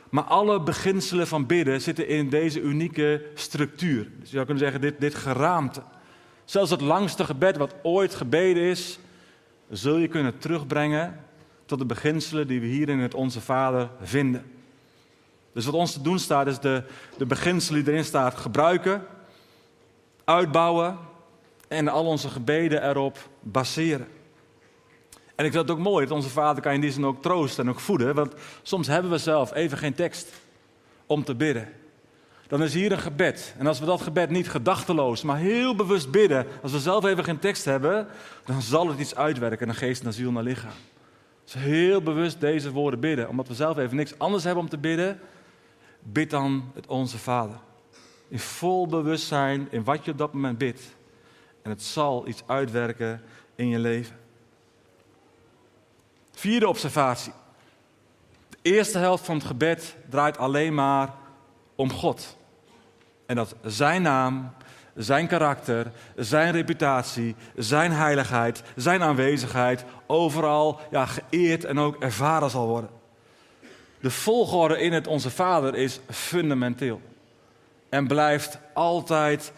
Maar 0.09 0.23
alle 0.23 0.61
beginselen 0.61 1.27
van 1.27 1.45
bidden 1.45 1.81
zitten 1.81 2.07
in 2.07 2.29
deze 2.29 2.61
unieke 2.61 3.25
structuur. 3.33 4.03
Dus 4.19 4.29
je 4.29 4.35
zou 4.35 4.45
kunnen 4.45 4.63
zeggen, 4.63 4.81
dit, 4.81 4.99
dit 4.99 5.15
geraamte. 5.15 5.81
Zelfs 6.45 6.71
het 6.71 6.81
langste 6.81 7.25
gebed 7.25 7.57
wat 7.57 7.75
ooit 7.83 8.15
gebeden 8.15 8.63
is, 8.63 8.99
zul 9.69 9.97
je 9.97 10.07
kunnen 10.07 10.37
terugbrengen 10.37 11.19
tot 11.65 11.79
de 11.79 11.85
beginselen 11.85 12.47
die 12.47 12.59
we 12.59 12.65
hier 12.65 12.89
in 12.89 12.99
het 12.99 13.13
Onze 13.13 13.41
Vader 13.41 13.89
vinden. 14.01 14.45
Dus 15.53 15.65
wat 15.65 15.73
ons 15.73 15.93
te 15.93 16.01
doen 16.01 16.19
staat, 16.19 16.47
is 16.47 16.59
de, 16.59 16.83
de 17.17 17.25
beginselen 17.25 17.83
die 17.83 17.93
erin 17.93 18.05
staat 18.05 18.35
gebruiken, 18.35 19.05
uitbouwen 20.23 20.97
en 21.67 21.87
al 21.87 22.05
onze 22.05 22.29
gebeden 22.29 22.89
erop 22.89 23.29
baseren. 23.39 24.07
En 25.35 25.45
ik 25.45 25.51
vind 25.51 25.67
het 25.67 25.77
ook 25.77 25.83
mooi 25.83 26.05
dat 26.05 26.15
onze 26.15 26.29
Vader 26.29 26.61
kan 26.63 26.73
in 26.73 26.81
die 26.81 26.91
zin 26.91 27.05
ook 27.05 27.21
troosten 27.21 27.63
en 27.63 27.69
ook 27.69 27.79
voeden, 27.79 28.15
want 28.15 28.33
soms 28.61 28.87
hebben 28.87 29.11
we 29.11 29.17
zelf 29.17 29.53
even 29.53 29.77
geen 29.77 29.93
tekst 29.93 30.27
om 31.05 31.23
te 31.23 31.35
bidden. 31.35 31.69
Dan 32.47 32.63
is 32.63 32.73
hier 32.73 32.91
een 32.91 32.97
gebed. 32.97 33.55
En 33.57 33.67
als 33.67 33.79
we 33.79 33.85
dat 33.85 34.01
gebed 34.01 34.29
niet 34.29 34.49
gedachteloos, 34.49 35.21
maar 35.21 35.37
heel 35.37 35.75
bewust 35.75 36.11
bidden, 36.11 36.45
als 36.61 36.71
we 36.71 36.79
zelf 36.79 37.05
even 37.05 37.23
geen 37.23 37.39
tekst 37.39 37.65
hebben, 37.65 38.07
dan 38.45 38.61
zal 38.61 38.87
het 38.87 38.99
iets 38.99 39.15
uitwerken 39.15 39.67
naar 39.67 39.75
geest, 39.75 40.03
naar 40.03 40.13
ziel, 40.13 40.31
naar 40.31 40.43
lichaam. 40.43 40.71
Dus 41.43 41.53
heel 41.53 42.01
bewust 42.01 42.39
deze 42.39 42.71
woorden 42.71 42.99
bidden, 42.99 43.29
omdat 43.29 43.47
we 43.47 43.53
zelf 43.53 43.77
even 43.77 43.95
niks 43.95 44.19
anders 44.19 44.43
hebben 44.43 44.63
om 44.63 44.69
te 44.69 44.77
bidden, 44.77 45.19
bid 45.99 46.29
dan 46.29 46.71
het 46.73 46.87
Onze 46.87 47.17
Vader. 47.17 47.55
In 48.27 48.39
vol 48.39 48.87
bewustzijn 48.87 49.67
in 49.71 49.83
wat 49.83 50.05
je 50.05 50.11
op 50.11 50.17
dat 50.17 50.33
moment 50.33 50.57
bidt. 50.57 50.81
En 51.61 51.69
het 51.69 51.83
zal 51.83 52.27
iets 52.27 52.43
uitwerken 52.47 53.21
in 53.55 53.69
je 53.69 53.79
leven. 53.79 54.24
Vierde 56.35 56.67
observatie. 56.67 57.33
De 58.49 58.57
eerste 58.61 58.97
helft 58.97 59.25
van 59.25 59.35
het 59.35 59.45
gebed 59.45 59.95
draait 60.09 60.37
alleen 60.37 60.73
maar 60.73 61.09
om 61.75 61.91
God. 61.91 62.37
En 63.25 63.35
dat 63.35 63.55
zijn 63.63 64.01
naam, 64.01 64.53
zijn 64.95 65.27
karakter, 65.27 65.91
zijn 66.15 66.51
reputatie, 66.51 67.35
zijn 67.55 67.91
heiligheid, 67.91 68.63
zijn 68.75 69.03
aanwezigheid 69.03 69.85
overal 70.07 70.79
ja, 70.91 71.05
geëerd 71.05 71.63
en 71.63 71.79
ook 71.79 72.03
ervaren 72.03 72.49
zal 72.49 72.67
worden. 72.67 72.89
De 73.99 74.11
volgorde 74.11 74.79
in 74.79 74.93
het 74.93 75.07
Onze 75.07 75.29
Vader 75.29 75.75
is 75.75 75.99
fundamenteel. 76.09 77.01
En 77.89 78.07
blijft 78.07 78.59
altijd 78.73 79.51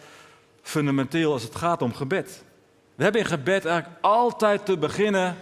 fundamenteel 0.62 1.32
als 1.32 1.42
het 1.42 1.54
gaat 1.54 1.82
om 1.82 1.94
gebed. 1.94 2.44
We 2.94 3.02
hebben 3.02 3.20
in 3.20 3.26
gebed 3.26 3.64
eigenlijk 3.64 3.98
altijd 4.00 4.66
te 4.66 4.78
beginnen 4.78 5.36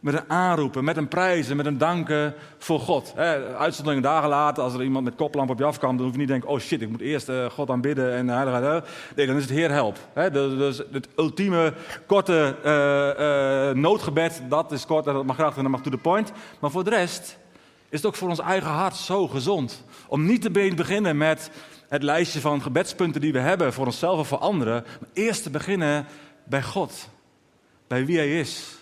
met 0.00 0.14
een 0.14 0.30
aanroepen, 0.30 0.84
met 0.84 0.96
een 0.96 1.08
prijzen, 1.08 1.56
met 1.56 1.66
een 1.66 1.78
danken 1.78 2.34
voor 2.58 2.80
God. 2.80 3.14
Uitzondering 3.58 4.02
dagen 4.02 4.28
later, 4.28 4.62
als 4.62 4.74
er 4.74 4.82
iemand 4.82 5.04
met 5.04 5.14
koplamp 5.14 5.50
op 5.50 5.58
je 5.58 5.64
afkomt, 5.64 5.96
dan 5.96 6.06
hoef 6.06 6.12
je 6.12 6.18
niet 6.18 6.26
te 6.26 6.32
denken: 6.32 6.50
oh 6.50 6.58
shit, 6.58 6.82
ik 6.82 6.88
moet 6.88 7.00
eerst 7.00 7.28
uh, 7.28 7.46
God 7.50 7.70
aanbidden 7.70 8.12
en 8.12 8.28
heiligheid. 8.28 8.84
Nee, 9.16 9.26
dan 9.26 9.36
is 9.36 9.42
het 9.42 9.52
Heer 9.52 9.70
help. 9.70 9.98
He, 10.12 10.30
dus 10.30 10.82
het 10.92 11.08
ultieme 11.16 11.72
korte 12.06 12.56
uh, 12.64 13.70
uh, 13.70 13.82
noodgebed, 13.82 14.42
dat 14.48 14.72
is 14.72 14.86
kort 14.86 15.06
en 15.06 15.14
dat 15.14 15.24
mag 15.24 15.36
graag 15.36 15.56
en 15.56 15.62
dat 15.62 15.70
mag 15.70 15.82
to 15.82 15.90
the 15.90 15.96
point. 15.96 16.32
Maar 16.60 16.70
voor 16.70 16.84
de 16.84 16.90
rest 16.90 17.38
is 17.88 17.98
het 17.98 18.06
ook 18.06 18.14
voor 18.14 18.28
ons 18.28 18.40
eigen 18.40 18.70
hart 18.70 18.96
zo 18.96 19.28
gezond. 19.28 19.84
Om 20.06 20.24
niet 20.24 20.42
te 20.42 20.50
beginnen 20.50 21.16
met 21.16 21.50
het 21.88 22.02
lijstje 22.02 22.40
van 22.40 22.62
gebedspunten 22.62 23.20
die 23.20 23.32
we 23.32 23.38
hebben 23.38 23.72
voor 23.72 23.86
onszelf 23.86 24.18
of 24.18 24.28
voor 24.28 24.38
anderen. 24.38 24.84
Maar 25.00 25.08
eerst 25.12 25.42
te 25.42 25.50
beginnen 25.50 26.06
bij 26.44 26.62
God. 26.62 27.08
Bij 27.86 28.06
wie 28.06 28.16
Hij 28.16 28.38
is 28.40 28.77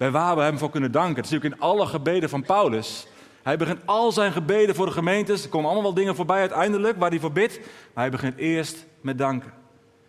bij 0.00 0.10
waar 0.10 0.36
we 0.36 0.42
hem 0.42 0.58
voor 0.58 0.70
kunnen 0.70 0.92
danken. 0.92 1.14
Dat 1.14 1.24
is 1.24 1.30
natuurlijk 1.30 1.62
in 1.62 1.68
alle 1.68 1.86
gebeden 1.86 2.28
van 2.28 2.42
Paulus. 2.42 3.06
Hij 3.42 3.56
begint 3.56 3.80
al 3.84 4.12
zijn 4.12 4.32
gebeden 4.32 4.74
voor 4.74 4.86
de 4.86 4.92
gemeentes. 4.92 5.42
Er 5.42 5.48
komen 5.48 5.66
allemaal 5.66 5.84
wel 5.84 5.94
dingen 5.94 6.16
voorbij 6.16 6.40
uiteindelijk 6.40 6.98
waar 6.98 7.10
hij 7.10 7.20
voor 7.20 7.32
bidt. 7.32 7.58
Maar 7.58 8.04
hij 8.04 8.10
begint 8.10 8.36
eerst 8.36 8.86
met 9.00 9.18
danken. 9.18 9.52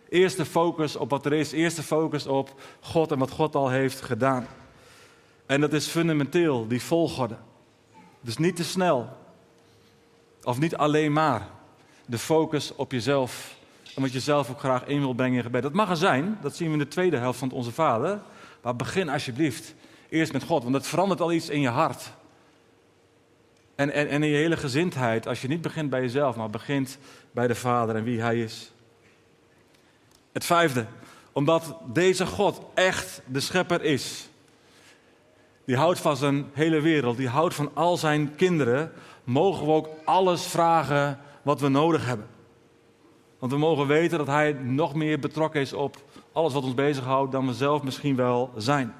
Eerste 0.08 0.44
focus 0.44 0.96
op 0.96 1.10
wat 1.10 1.26
er 1.26 1.32
is. 1.32 1.52
Eerste 1.52 1.82
focus 1.82 2.26
op 2.26 2.60
God 2.80 3.12
en 3.12 3.18
wat 3.18 3.30
God 3.30 3.54
al 3.54 3.68
heeft 3.68 4.00
gedaan. 4.00 4.46
En 5.46 5.60
dat 5.60 5.72
is 5.72 5.86
fundamenteel, 5.86 6.68
die 6.68 6.82
volgorde. 6.82 7.36
Dus 8.20 8.36
niet 8.36 8.56
te 8.56 8.64
snel. 8.64 9.08
Of 10.42 10.58
niet 10.58 10.76
alleen 10.76 11.12
maar. 11.12 11.48
De 12.06 12.18
focus 12.18 12.74
op 12.74 12.92
jezelf. 12.92 13.56
En 13.94 14.02
wat 14.02 14.12
je 14.12 14.20
zelf 14.20 14.50
ook 14.50 14.58
graag 14.58 14.86
in 14.86 15.00
wil 15.00 15.14
brengen 15.14 15.36
in 15.36 15.42
gebed. 15.42 15.62
Dat 15.62 15.72
mag 15.72 15.90
er 15.90 15.96
zijn. 15.96 16.38
Dat 16.40 16.56
zien 16.56 16.66
we 16.66 16.72
in 16.72 16.78
de 16.78 16.88
tweede 16.88 17.16
helft 17.16 17.38
van 17.38 17.50
Onze 17.50 17.72
Vader. 17.72 18.20
Maar 18.62 18.76
begin 18.76 19.08
alsjeblieft 19.08 19.74
eerst 20.12 20.32
met 20.32 20.42
God, 20.42 20.62
want 20.62 20.74
dat 20.74 20.86
verandert 20.86 21.20
al 21.20 21.32
iets 21.32 21.48
in 21.48 21.60
je 21.60 21.68
hart. 21.68 22.12
En, 23.74 23.92
en, 23.92 24.08
en 24.08 24.22
in 24.22 24.30
je 24.30 24.36
hele 24.36 24.56
gezindheid, 24.56 25.26
als 25.26 25.40
je 25.40 25.48
niet 25.48 25.60
begint 25.60 25.90
bij 25.90 26.00
jezelf, 26.00 26.36
maar 26.36 26.50
begint 26.50 26.98
bij 27.30 27.46
de 27.46 27.54
Vader 27.54 27.96
en 27.96 28.04
wie 28.04 28.20
Hij 28.20 28.40
is. 28.40 28.72
Het 30.32 30.44
vijfde, 30.44 30.86
omdat 31.32 31.76
deze 31.92 32.26
God 32.26 32.60
echt 32.74 33.22
de 33.26 33.40
schepper 33.40 33.82
is. 33.82 34.28
Die 35.64 35.76
houdt 35.76 35.98
van 35.98 36.16
zijn 36.16 36.50
hele 36.52 36.80
wereld, 36.80 37.16
die 37.16 37.28
houdt 37.28 37.54
van 37.54 37.70
al 37.74 37.96
zijn 37.96 38.34
kinderen, 38.34 38.92
mogen 39.24 39.66
we 39.66 39.72
ook 39.72 39.88
alles 40.04 40.46
vragen 40.46 41.18
wat 41.42 41.60
we 41.60 41.68
nodig 41.68 42.06
hebben. 42.06 42.26
Want 43.38 43.52
we 43.52 43.58
mogen 43.58 43.86
weten 43.86 44.18
dat 44.18 44.26
Hij 44.26 44.52
nog 44.52 44.94
meer 44.94 45.18
betrokken 45.18 45.60
is 45.60 45.72
op 45.72 45.96
alles 46.32 46.52
wat 46.52 46.62
ons 46.62 46.74
bezighoudt 46.74 47.32
dan 47.32 47.46
we 47.46 47.54
zelf 47.54 47.82
misschien 47.82 48.16
wel 48.16 48.50
zijn. 48.56 48.94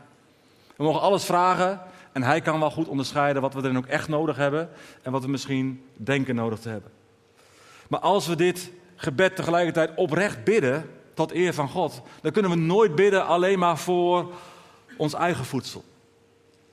We 0.83 0.89
mogen 0.89 1.03
alles 1.03 1.25
vragen 1.25 1.81
en 2.13 2.23
hij 2.23 2.41
kan 2.41 2.61
wel 2.61 2.71
goed 2.71 2.89
onderscheiden 2.89 3.43
wat 3.43 3.55
we 3.55 3.63
erin 3.63 3.77
ook 3.77 3.87
echt 3.87 4.09
nodig 4.09 4.37
hebben 4.37 4.69
en 5.03 5.13
wat 5.13 5.23
we 5.23 5.31
misschien 5.31 5.85
denken 5.97 6.35
nodig 6.35 6.59
te 6.59 6.69
hebben. 6.69 6.91
Maar 7.89 8.01
als 8.01 8.27
we 8.27 8.37
dit 8.37 8.73
gebed 8.97 9.37
tegelijkertijd 9.37 9.91
oprecht 9.97 10.45
bidden 10.45 10.91
tot 11.15 11.33
eer 11.33 11.55
van 11.55 11.69
God, 11.69 12.03
dan 12.21 12.33
kunnen 12.33 12.51
we 12.51 12.57
nooit 12.57 12.95
bidden 12.95 13.27
alleen 13.27 13.59
maar 13.59 13.79
voor 13.79 14.33
ons 14.97 15.15
eigen 15.15 15.45
voedsel. 15.45 15.85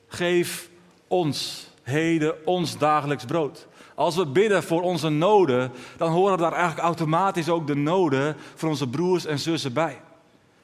Geef 0.07 0.69
ons 1.07 1.67
heden 1.83 2.45
ons 2.45 2.77
dagelijks 2.77 3.25
brood. 3.25 3.67
Als 3.95 4.15
we 4.15 4.25
bidden 4.25 4.63
voor 4.63 4.81
onze 4.81 5.09
noden, 5.09 5.71
dan 5.97 6.11
horen 6.11 6.37
daar 6.37 6.53
eigenlijk 6.53 6.81
automatisch 6.81 7.49
ook 7.49 7.67
de 7.67 7.75
noden 7.75 8.35
van 8.55 8.69
onze 8.69 8.87
broers 8.87 9.25
en 9.25 9.39
zussen 9.39 9.73
bij. 9.73 10.01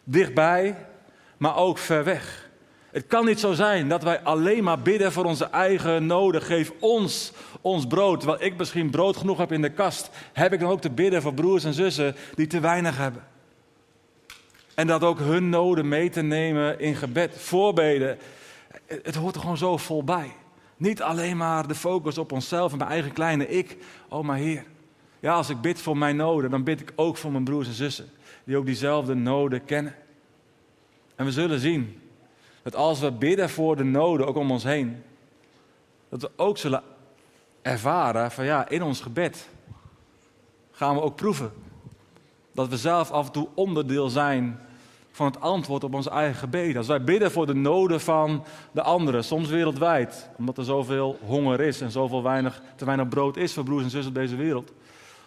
Dichtbij, 0.03 0.85
maar 1.37 1.55
ook 1.55 1.77
ver 1.77 2.03
weg. 2.03 2.44
Het 2.95 3.07
kan 3.07 3.25
niet 3.25 3.39
zo 3.39 3.53
zijn 3.53 3.89
dat 3.89 4.03
wij 4.03 4.21
alleen 4.21 4.63
maar 4.63 4.79
bidden 4.79 5.11
voor 5.11 5.25
onze 5.25 5.45
eigen 5.45 6.05
noden. 6.05 6.41
Geef 6.41 6.71
ons 6.79 7.31
ons 7.61 7.87
brood. 7.87 8.19
Terwijl 8.19 8.43
ik 8.43 8.57
misschien 8.57 8.89
brood 8.89 9.17
genoeg 9.17 9.37
heb 9.37 9.51
in 9.51 9.61
de 9.61 9.69
kast, 9.69 10.09
heb 10.33 10.53
ik 10.53 10.59
dan 10.59 10.69
ook 10.69 10.81
te 10.81 10.89
bidden 10.89 11.21
voor 11.21 11.33
broers 11.33 11.63
en 11.63 11.73
zussen 11.73 12.15
die 12.35 12.47
te 12.47 12.59
weinig 12.59 12.97
hebben. 12.97 13.23
En 14.75 14.87
dat 14.87 15.03
ook 15.03 15.19
hun 15.19 15.49
noden 15.49 15.87
mee 15.87 16.09
te 16.09 16.21
nemen 16.21 16.79
in 16.79 16.95
gebed, 16.95 17.37
voorbeden. 17.37 18.17
Het 18.85 19.15
hoort 19.15 19.35
er 19.35 19.41
gewoon 19.41 19.57
zo 19.57 19.77
vol 19.77 20.03
bij. 20.03 20.31
Niet 20.77 21.01
alleen 21.01 21.37
maar 21.37 21.67
de 21.67 21.75
focus 21.75 22.17
op 22.17 22.31
onszelf 22.31 22.71
en 22.71 22.77
mijn 22.77 22.89
eigen 22.89 23.13
kleine 23.13 23.47
ik. 23.47 23.77
Oh, 24.09 24.23
maar 24.23 24.37
Heer. 24.37 24.63
Ja, 25.19 25.33
als 25.33 25.49
ik 25.49 25.61
bid 25.61 25.81
voor 25.81 25.97
mijn 25.97 26.15
noden, 26.15 26.49
dan 26.49 26.63
bid 26.63 26.81
ik 26.81 26.91
ook 26.95 27.17
voor 27.17 27.31
mijn 27.31 27.43
broers 27.43 27.67
en 27.67 27.73
zussen. 27.73 28.09
Die 28.43 28.57
ook 28.57 28.65
diezelfde 28.65 29.13
noden 29.13 29.65
kennen. 29.65 29.95
En 31.15 31.25
we 31.25 31.31
zullen 31.31 31.59
zien 31.59 31.99
dat 32.65 32.75
als 32.75 32.99
we 32.99 33.11
bidden 33.11 33.49
voor 33.49 33.75
de 33.75 33.83
noden, 33.83 34.27
ook 34.27 34.35
om 34.35 34.51
ons 34.51 34.63
heen, 34.63 35.03
dat 36.09 36.21
we 36.21 36.31
ook 36.35 36.57
zullen 36.57 36.83
ervaren 37.61 38.31
van 38.31 38.45
ja, 38.45 38.69
in 38.69 38.83
ons 38.83 39.01
gebed 39.01 39.49
gaan 40.71 40.95
we 40.95 41.01
ook 41.01 41.15
proeven. 41.15 41.51
Dat 42.51 42.67
we 42.67 42.77
zelf 42.77 43.11
af 43.11 43.25
en 43.25 43.31
toe 43.31 43.47
onderdeel 43.53 44.09
zijn 44.09 44.59
van 45.11 45.25
het 45.25 45.41
antwoord 45.41 45.83
op 45.83 45.93
onze 45.93 46.09
eigen 46.09 46.35
gebeden. 46.35 46.77
Als 46.77 46.87
wij 46.87 47.03
bidden 47.03 47.31
voor 47.31 47.45
de 47.45 47.53
noden 47.53 48.01
van 48.01 48.43
de 48.71 48.81
anderen, 48.81 49.23
soms 49.23 49.49
wereldwijd, 49.49 50.29
omdat 50.37 50.57
er 50.57 50.63
zoveel 50.63 51.17
honger 51.25 51.61
is 51.61 51.81
en 51.81 51.91
zoveel 51.91 52.23
weinig, 52.23 52.61
te 52.75 52.85
weinig 52.85 53.07
brood 53.07 53.37
is 53.37 53.53
voor 53.53 53.63
broers 53.63 53.83
en 53.83 53.89
zussen 53.89 54.11
op 54.11 54.19
deze 54.19 54.35
wereld. 54.35 54.71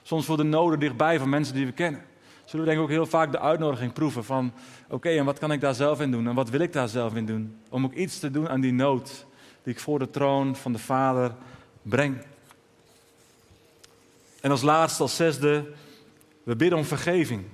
Soms 0.02 0.24
voor 0.24 0.36
de 0.36 0.42
noden 0.42 0.78
dichtbij 0.78 1.18
van 1.18 1.28
mensen 1.28 1.54
die 1.54 1.66
we 1.66 1.72
kennen. 1.72 2.04
Zullen 2.48 2.64
we 2.64 2.70
denk 2.72 2.82
ik 2.82 2.88
ook 2.90 2.96
heel 2.96 3.06
vaak 3.06 3.32
de 3.32 3.40
uitnodiging 3.40 3.92
proeven 3.92 4.24
van, 4.24 4.52
oké, 4.88 5.08
en 5.08 5.24
wat 5.24 5.38
kan 5.38 5.52
ik 5.52 5.60
daar 5.60 5.74
zelf 5.74 6.00
in 6.00 6.10
doen 6.10 6.28
en 6.28 6.34
wat 6.34 6.50
wil 6.50 6.60
ik 6.60 6.72
daar 6.72 6.88
zelf 6.88 7.14
in 7.14 7.26
doen? 7.26 7.58
Om 7.68 7.84
ook 7.84 7.92
iets 7.92 8.18
te 8.18 8.30
doen 8.30 8.48
aan 8.48 8.60
die 8.60 8.72
nood 8.72 9.26
die 9.62 9.72
ik 9.72 9.80
voor 9.80 9.98
de 9.98 10.10
troon 10.10 10.56
van 10.56 10.72
de 10.72 10.78
Vader 10.78 11.34
breng. 11.82 12.22
En 14.40 14.50
als 14.50 14.62
laatste, 14.62 15.02
als 15.02 15.16
zesde, 15.16 15.72
we 16.42 16.56
bidden 16.56 16.78
om 16.78 16.84
vergeving. 16.84 17.44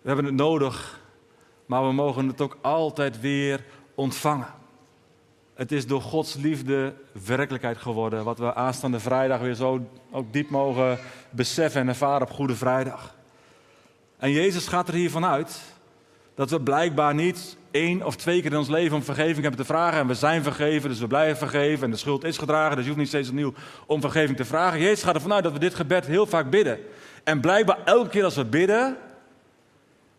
We 0.00 0.08
hebben 0.08 0.24
het 0.24 0.34
nodig, 0.34 1.00
maar 1.66 1.86
we 1.86 1.92
mogen 1.92 2.28
het 2.28 2.40
ook 2.40 2.58
altijd 2.60 3.20
weer 3.20 3.64
ontvangen. 3.94 4.61
Het 5.54 5.72
is 5.72 5.86
door 5.86 6.00
Gods 6.00 6.34
liefde 6.34 6.94
werkelijkheid 7.24 7.78
geworden, 7.78 8.24
wat 8.24 8.38
we 8.38 8.54
aanstaande 8.54 9.00
vrijdag 9.00 9.40
weer 9.40 9.54
zo 9.54 9.86
ook 10.10 10.32
diep 10.32 10.50
mogen 10.50 10.98
beseffen 11.30 11.80
en 11.80 11.88
ervaren 11.88 12.26
op 12.26 12.32
Goede 12.32 12.56
Vrijdag. 12.56 13.14
En 14.18 14.30
Jezus 14.30 14.68
gaat 14.68 14.88
er 14.88 14.94
hiervan 14.94 15.24
uit 15.24 15.60
dat 16.34 16.50
we 16.50 16.60
blijkbaar 16.60 17.14
niet 17.14 17.56
één 17.70 18.06
of 18.06 18.16
twee 18.16 18.42
keer 18.42 18.52
in 18.52 18.58
ons 18.58 18.68
leven 18.68 18.96
om 18.96 19.02
vergeving 19.02 19.40
hebben 19.40 19.60
te 19.60 19.72
vragen. 19.72 20.00
En 20.00 20.06
we 20.06 20.14
zijn 20.14 20.42
vergeven, 20.42 20.88
dus 20.88 20.98
we 20.98 21.06
blijven 21.06 21.36
vergeven. 21.36 21.84
En 21.84 21.90
de 21.90 21.96
schuld 21.96 22.24
is 22.24 22.38
gedragen, 22.38 22.76
dus 22.76 22.84
je 22.84 22.90
hoeft 22.90 23.00
niet 23.00 23.08
steeds 23.08 23.28
opnieuw 23.28 23.52
om 23.86 24.00
vergeving 24.00 24.36
te 24.36 24.44
vragen. 24.44 24.80
Jezus 24.80 25.02
gaat 25.02 25.14
ervan 25.14 25.32
uit 25.32 25.42
dat 25.42 25.52
we 25.52 25.58
dit 25.58 25.74
gebed 25.74 26.06
heel 26.06 26.26
vaak 26.26 26.50
bidden. 26.50 26.78
En 27.24 27.40
blijkbaar 27.40 27.78
elke 27.84 28.08
keer 28.08 28.24
als 28.24 28.36
we 28.36 28.44
bidden, 28.44 28.96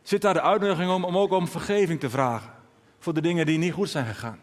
zit 0.03 0.21
daar 0.21 0.33
de 0.33 0.41
uitnodiging 0.41 0.91
om, 0.91 1.03
om 1.03 1.17
ook 1.17 1.31
om 1.31 1.47
vergeving 1.47 1.99
te 1.99 2.09
vragen. 2.09 2.51
Voor 2.99 3.13
de 3.13 3.21
dingen 3.21 3.45
die 3.45 3.57
niet 3.57 3.73
goed 3.73 3.89
zijn 3.89 4.05
gegaan. 4.05 4.39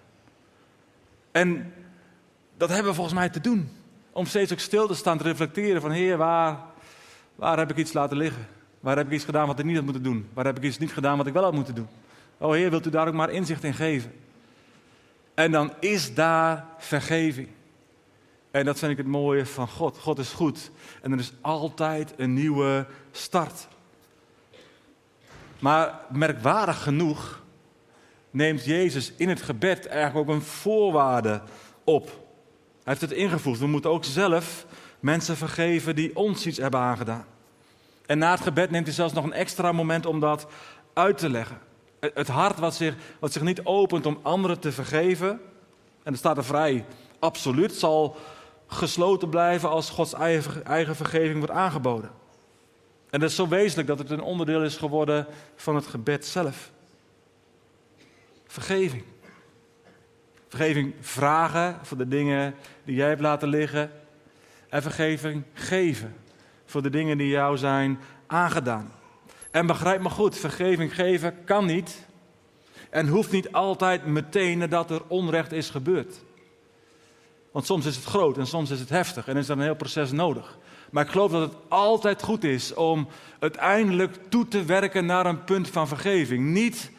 En 1.31 1.73
dat 2.57 2.69
hebben 2.69 2.89
we 2.89 2.95
volgens 2.95 3.17
mij 3.17 3.29
te 3.29 3.41
doen. 3.41 3.71
Om 4.13 4.27
steeds 4.27 4.53
ook 4.53 4.59
stil 4.59 4.87
te 4.87 4.95
staan, 4.95 5.19
te 5.19 5.25
reflecteren 5.25 5.81
van 5.81 5.91
Heer, 5.91 6.17
waar, 6.17 6.59
waar 7.35 7.59
heb 7.59 7.71
ik 7.71 7.77
iets 7.77 7.93
laten 7.93 8.17
liggen? 8.17 8.47
Waar 8.81 8.97
heb 8.97 9.07
ik 9.07 9.13
iets 9.13 9.25
gedaan 9.25 9.47
wat 9.47 9.59
ik 9.59 9.65
niet 9.65 9.77
had 9.77 9.85
moeten 9.85 10.03
doen? 10.03 10.29
Waar 10.33 10.45
heb 10.45 10.57
ik 10.57 10.63
iets 10.63 10.79
niet 10.79 10.93
gedaan 10.93 11.17
wat 11.17 11.27
ik 11.27 11.33
wel 11.33 11.43
had 11.43 11.53
moeten 11.53 11.75
doen? 11.75 11.89
Oh 12.39 12.53
Heer, 12.53 12.71
wilt 12.71 12.87
u 12.87 12.91
daar 12.91 13.09
ook 13.09 13.15
maar 13.15 13.31
inzicht 13.31 13.65
in 13.65 13.75
geven? 13.75 14.13
En 15.35 15.51
dan 15.51 15.73
is 15.81 16.15
daar 16.15 16.67
vergeving. 16.79 17.49
En 18.51 18.65
dat 18.65 18.79
vind 18.79 18.93
ik 18.93 18.97
het 18.97 19.07
mooie 19.07 19.47
van 19.47 19.69
God. 19.69 19.99
God 19.99 20.19
is 20.19 20.33
goed. 20.33 20.71
En 21.03 21.13
er 21.13 21.19
is 21.19 21.33
altijd 21.41 22.15
een 22.17 22.35
nieuwe 22.35 22.87
start. 23.11 23.69
Maar 25.59 26.01
merkwaardig 26.11 26.83
genoeg 26.83 27.40
neemt 28.31 28.65
Jezus 28.65 29.13
in 29.17 29.29
het 29.29 29.43
gebed 29.43 29.87
eigenlijk 29.87 30.29
ook 30.29 30.35
een 30.35 30.43
voorwaarde 30.43 31.41
op. 31.85 32.07
Hij 32.07 32.99
heeft 32.99 33.01
het 33.01 33.13
ingevoegd. 33.13 33.61
We 33.61 33.67
moeten 33.67 33.91
ook 33.91 34.05
zelf 34.05 34.67
mensen 35.01 35.37
vergeven 35.37 35.97
die 35.97 36.17
ons 36.17 36.47
iets 36.47 36.59
hebben 36.59 36.81
aangedaan. 36.81 37.27
En 38.07 38.19
na 38.19 38.31
het 38.31 38.41
gebed 38.41 38.71
neemt 38.71 38.87
hij 38.87 38.95
zelfs 38.95 39.13
nog 39.13 39.25
een 39.25 39.33
extra 39.33 39.73
moment 39.73 40.07
om 40.07 40.21
dat 40.21 40.47
uit 40.93 41.19
te 41.19 41.31
leggen. 41.31 41.59
Het 42.01 42.29
hart 42.29 42.59
wat 42.59 42.75
zich, 42.75 42.95
wat 43.19 43.33
zich 43.33 43.43
niet 43.43 43.65
opent 43.65 44.07
om 44.07 44.19
anderen 44.23 44.59
te 44.59 44.73
vergeven, 44.73 45.29
en 46.03 46.13
dat 46.13 46.17
staat 46.17 46.37
er 46.37 46.45
vrij 46.45 46.85
absoluut, 47.19 47.73
zal 47.73 48.17
gesloten 48.67 49.29
blijven 49.29 49.69
als 49.69 49.91
Gods 49.91 50.13
eigen, 50.13 50.65
eigen 50.65 50.97
vergeving 50.97 51.39
wordt 51.39 51.53
aangeboden. 51.53 52.11
En 53.11 53.21
dat 53.21 53.31
is 53.31 53.37
zo 53.37 53.49
wezenlijk 53.49 53.89
dat 53.89 53.99
het 53.99 54.11
een 54.11 54.23
onderdeel 54.23 54.63
is 54.63 54.77
geworden 54.77 55.27
van 55.57 55.75
het 55.75 55.87
gebed 55.87 56.27
zelf. 56.27 56.71
Vergeving. 58.51 59.03
Vergeving 60.49 60.95
vragen 61.01 61.79
voor 61.83 61.97
de 61.97 62.09
dingen 62.09 62.55
die 62.85 62.95
jij 62.95 63.09
hebt 63.09 63.21
laten 63.21 63.49
liggen. 63.49 63.91
En 64.69 64.83
vergeving 64.83 65.43
geven 65.53 66.17
voor 66.65 66.83
de 66.83 66.91
dingen 66.91 67.19
die 67.19 67.29
jou 67.29 67.57
zijn 67.57 67.99
aangedaan. 68.27 68.93
En 69.51 69.67
begrijp 69.67 70.01
me 70.01 70.09
goed, 70.09 70.39
vergeving 70.39 70.95
geven 70.95 71.45
kan 71.45 71.67
niet 71.67 72.07
en 72.91 73.09
hoeft 73.09 73.31
niet 73.31 73.53
altijd 73.53 74.07
meteen 74.07 74.59
nadat 74.59 74.91
er 74.91 75.03
onrecht 75.07 75.53
is 75.53 75.71
gebeurd. 75.71 76.23
Want 77.53 77.67
soms 77.67 77.87
is 77.87 77.97
het 77.97 78.05
groot 78.05 78.39
en 78.39 78.47
soms 78.47 78.71
is 78.71 78.81
het 78.81 78.89
heftig 78.89 79.29
en 79.29 79.37
is 79.37 79.49
er 79.49 79.57
een 79.57 79.63
heel 79.63 79.77
proces 79.77 80.13
nodig. 80.13 80.59
Maar 80.91 81.05
ik 81.05 81.11
geloof 81.11 81.31
dat 81.31 81.51
het 81.51 81.59
altijd 81.69 82.23
goed 82.23 82.45
is 82.45 82.75
om 82.75 83.09
uiteindelijk 83.39 84.17
toe 84.29 84.49
te 84.49 84.65
werken 84.65 85.07
naar 85.07 85.27
een 85.27 85.45
punt 85.45 85.69
van 85.69 85.89
vergeving. 85.89 86.45
Niet 86.45 86.91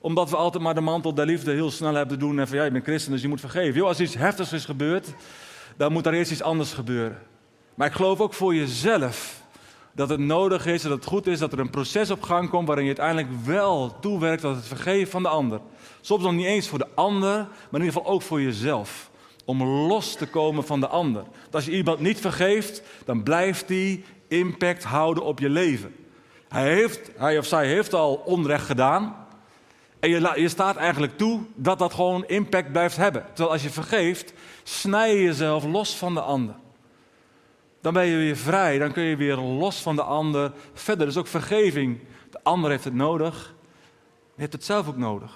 omdat 0.00 0.30
we 0.30 0.36
altijd 0.36 0.62
maar 0.62 0.74
de 0.74 0.80
mantel 0.80 1.14
der 1.14 1.26
liefde 1.26 1.52
heel 1.52 1.70
snel 1.70 1.94
hebben 1.94 2.18
te 2.18 2.24
doen 2.24 2.38
en 2.38 2.48
van 2.48 2.56
ja, 2.56 2.64
je 2.64 2.70
bent 2.70 2.84
christen, 2.84 3.12
dus 3.12 3.22
je 3.22 3.28
moet 3.28 3.40
vergeven. 3.40 3.74
Jo, 3.74 3.86
als 3.86 4.00
iets 4.00 4.14
heftigs 4.14 4.52
is 4.52 4.64
gebeurd, 4.64 5.14
dan 5.76 5.92
moet 5.92 6.06
er 6.06 6.14
eerst 6.14 6.30
iets 6.30 6.42
anders 6.42 6.72
gebeuren. 6.72 7.18
Maar 7.74 7.86
ik 7.86 7.94
geloof 7.94 8.20
ook 8.20 8.34
voor 8.34 8.54
jezelf 8.54 9.42
dat 9.92 10.08
het 10.08 10.20
nodig 10.20 10.66
is, 10.66 10.82
dat 10.82 10.92
het 10.92 11.04
goed 11.04 11.26
is 11.26 11.38
dat 11.38 11.52
er 11.52 11.58
een 11.58 11.70
proces 11.70 12.10
op 12.10 12.22
gang 12.22 12.50
komt 12.50 12.66
waarin 12.66 12.86
je 12.86 12.96
uiteindelijk 12.96 13.44
wel 13.44 14.00
toewerkt 14.00 14.42
tot 14.42 14.56
het 14.56 14.66
vergeven 14.66 15.10
van 15.10 15.22
de 15.22 15.28
ander. 15.28 15.60
Soms 16.00 16.22
nog 16.22 16.32
niet 16.32 16.46
eens 16.46 16.68
voor 16.68 16.78
de 16.78 16.88
ander, 16.94 17.36
maar 17.36 17.80
in 17.80 17.86
ieder 17.86 17.92
geval 17.92 18.12
ook 18.12 18.22
voor 18.22 18.40
jezelf. 18.40 19.10
Om 19.44 19.62
los 19.62 20.16
te 20.16 20.26
komen 20.26 20.64
van 20.64 20.80
de 20.80 20.88
ander. 20.88 21.22
Want 21.22 21.54
als 21.54 21.64
je 21.64 21.70
iemand 21.70 22.00
niet 22.00 22.20
vergeeft, 22.20 22.82
dan 23.04 23.22
blijft 23.22 23.68
die 23.68 24.04
impact 24.28 24.84
houden 24.84 25.24
op 25.24 25.38
je 25.38 25.48
leven. 25.48 25.94
Hij, 26.48 26.74
heeft, 26.74 27.10
hij 27.16 27.38
of 27.38 27.46
zij 27.46 27.66
heeft 27.66 27.94
al 27.94 28.14
onrecht 28.14 28.66
gedaan. 28.66 29.26
En 30.00 30.10
je, 30.10 30.32
je 30.36 30.48
staat 30.48 30.76
eigenlijk 30.76 31.16
toe 31.16 31.40
dat 31.54 31.78
dat 31.78 31.94
gewoon 31.94 32.24
impact 32.26 32.72
blijft 32.72 32.96
hebben. 32.96 33.24
Terwijl 33.26 33.50
als 33.50 33.62
je 33.62 33.70
vergeeft, 33.70 34.32
snij 34.62 35.14
je 35.14 35.22
jezelf 35.22 35.64
los 35.64 35.96
van 35.96 36.14
de 36.14 36.20
ander. 36.20 36.54
Dan 37.80 37.92
ben 37.92 38.06
je 38.06 38.16
weer 38.16 38.36
vrij, 38.36 38.78
dan 38.78 38.92
kun 38.92 39.02
je 39.02 39.16
weer 39.16 39.36
los 39.36 39.82
van 39.82 39.96
de 39.96 40.02
ander 40.02 40.52
verder. 40.72 41.06
Dus 41.06 41.16
ook 41.16 41.26
vergeving. 41.26 42.00
De 42.30 42.40
ander 42.42 42.70
heeft 42.70 42.84
het 42.84 42.94
nodig, 42.94 43.54
je 44.34 44.40
hebt 44.40 44.52
het 44.52 44.64
zelf 44.64 44.88
ook 44.88 44.96
nodig. 44.96 45.32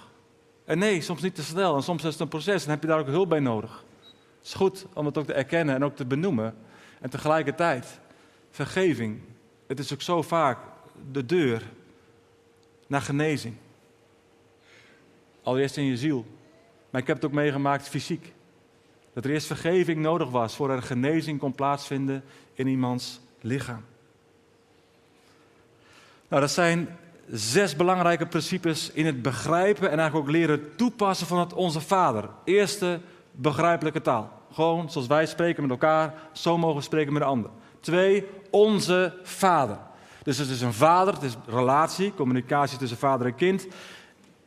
En 0.64 0.78
nee, 0.78 1.00
soms 1.00 1.22
niet 1.22 1.34
te 1.34 1.42
snel 1.42 1.76
en 1.76 1.82
soms 1.82 2.04
is 2.04 2.12
het 2.12 2.20
een 2.20 2.28
proces 2.28 2.64
en 2.64 2.70
heb 2.70 2.82
je 2.82 2.88
daar 2.88 2.98
ook 2.98 3.06
hulp 3.06 3.28
bij 3.28 3.40
nodig. 3.40 3.84
Het 4.38 4.46
is 4.46 4.54
goed 4.54 4.86
om 4.94 5.06
het 5.06 5.18
ook 5.18 5.26
te 5.26 5.32
erkennen 5.32 5.74
en 5.74 5.84
ook 5.84 5.96
te 5.96 6.04
benoemen. 6.04 6.56
En 7.00 7.10
tegelijkertijd, 7.10 8.00
vergeving. 8.50 9.20
Het 9.66 9.78
is 9.78 9.92
ook 9.92 10.02
zo 10.02 10.22
vaak 10.22 10.58
de 11.12 11.26
deur 11.26 11.62
naar 12.86 13.02
genezing. 13.02 13.56
Allereerst 15.44 15.76
in 15.76 15.84
je 15.84 15.96
ziel. 15.96 16.24
Maar 16.90 17.00
ik 17.00 17.06
heb 17.06 17.16
het 17.16 17.24
ook 17.24 17.32
meegemaakt 17.32 17.88
fysiek. 17.88 18.32
Dat 19.12 19.24
er 19.24 19.30
eerst 19.30 19.46
vergeving 19.46 20.00
nodig 20.00 20.30
was 20.30 20.56
voordat 20.56 20.76
er 20.76 20.82
genezing 20.82 21.38
kon 21.38 21.54
plaatsvinden 21.54 22.24
in 22.54 22.66
iemands 22.66 23.20
lichaam. 23.40 23.84
Nou, 26.28 26.40
dat 26.40 26.50
zijn 26.50 26.88
zes 27.30 27.76
belangrijke 27.76 28.26
principes 28.26 28.90
in 28.90 29.06
het 29.06 29.22
begrijpen 29.22 29.90
en 29.90 29.98
eigenlijk 29.98 30.28
ook 30.28 30.34
leren 30.34 30.76
toepassen 30.76 31.26
van 31.26 31.38
het 31.38 31.52
Onze 31.52 31.80
Vader. 31.80 32.28
Eerste, 32.44 33.00
begrijpelijke 33.30 34.00
taal. 34.00 34.42
Gewoon 34.52 34.90
zoals 34.90 35.06
wij 35.06 35.26
spreken 35.26 35.62
met 35.62 35.70
elkaar, 35.70 36.14
zo 36.32 36.58
mogen 36.58 36.76
we 36.76 36.82
spreken 36.82 37.12
met 37.12 37.22
de 37.22 37.28
ander. 37.28 37.50
Twee, 37.80 38.26
onze 38.50 39.14
Vader. 39.22 39.78
Dus 40.22 40.38
het 40.38 40.48
is 40.48 40.60
een 40.60 40.72
vader, 40.72 41.14
het 41.14 41.22
is 41.22 41.36
relatie, 41.46 42.14
communicatie 42.14 42.78
tussen 42.78 42.98
vader 42.98 43.26
en 43.26 43.34
kind. 43.34 43.66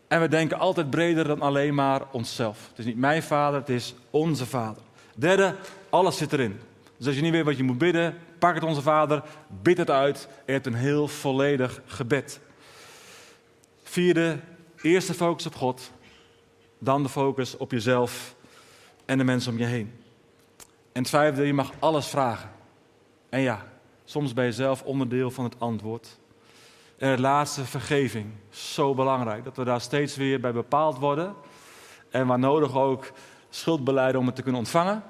En 0.08 0.22
we 0.22 0.28
denken 0.28 0.60
altijd 0.60 0.90
breder 0.90 1.28
dan 1.28 1.42
alleen 1.42 1.76
maar 1.76 2.02
onszelf. 2.12 2.68
Het 2.70 2.80
is 2.80 2.86
niet 2.86 2.98
mijn 2.98 3.24
vader, 3.24 3.60
het 3.60 3.70
is 3.70 3.96
onze 4.10 4.46
vader. 4.46 4.84
Derde, 5.16 5.56
alles 5.90 6.18
zit 6.18 6.34
erin. 6.34 6.60
Dus 6.98 7.08
als 7.08 7.16
je 7.16 7.22
niet 7.22 7.32
weet 7.32 7.46
wat 7.46 7.58
je 7.58 7.64
moet 7.64 7.78
bidden, 7.78 8.18
pak 8.40 8.54
het 8.54 8.64
onze 8.64 8.82
vader, 8.82 9.24
bid 9.62 9.78
het 9.78 9.90
uit 9.90 10.28
en 10.28 10.44
je 10.46 10.52
hebt 10.52 10.66
een 10.66 10.74
heel 10.74 11.08
volledig 11.08 11.82
gebed. 11.86 12.40
Vierde, 13.84 14.40
eerste 14.82 15.14
focus 15.14 15.46
op 15.46 15.56
God, 15.56 15.92
dan 16.80 17.04
de 17.04 17.10
focus 17.10 17.58
op 17.58 17.72
jezelf 17.72 18.36
en 19.06 19.18
de 19.18 19.24
mensen 19.24 19.52
om 19.52 19.58
je 19.58 19.66
heen. 19.66 19.94
En 20.92 21.02
het 21.02 21.10
vijfde, 21.10 21.46
je 21.46 21.54
mag 21.54 21.72
alles 21.80 22.08
vragen. 22.08 22.50
En 23.30 23.42
ja, 23.42 23.66
soms 24.06 24.34
ben 24.34 24.46
je 24.46 24.52
zelf 24.52 24.84
onderdeel 24.84 25.32
van 25.32 25.44
het 25.44 25.60
antwoord. 25.60 26.18
En 26.98 27.20
laatste, 27.20 27.66
vergeving. 27.66 28.26
Zo 28.50 28.94
belangrijk 28.94 29.44
dat 29.44 29.58
we 29.58 29.64
daar 29.64 29.82
steeds 29.82 30.16
weer 30.16 30.40
bij 30.40 30.54
bepaald 30.54 30.98
worden. 30.98 31.34
En 32.10 32.28
waar 32.28 32.40
nodig 32.40 32.76
ook 32.76 33.12
schuldbeleiden 33.50 34.20
om 34.20 34.26
het 34.26 34.36
te 34.36 34.42
kunnen 34.42 34.62
ontvangen. 34.62 35.04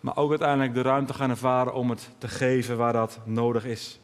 maar 0.00 0.16
ook 0.16 0.30
uiteindelijk 0.30 0.74
de 0.74 0.82
ruimte 0.82 1.14
gaan 1.14 1.30
ervaren 1.30 1.74
om 1.74 1.90
het 1.90 2.08
te 2.18 2.28
geven 2.28 2.76
waar 2.76 2.92
dat 2.92 3.18
nodig 3.24 3.64
is. 3.64 4.00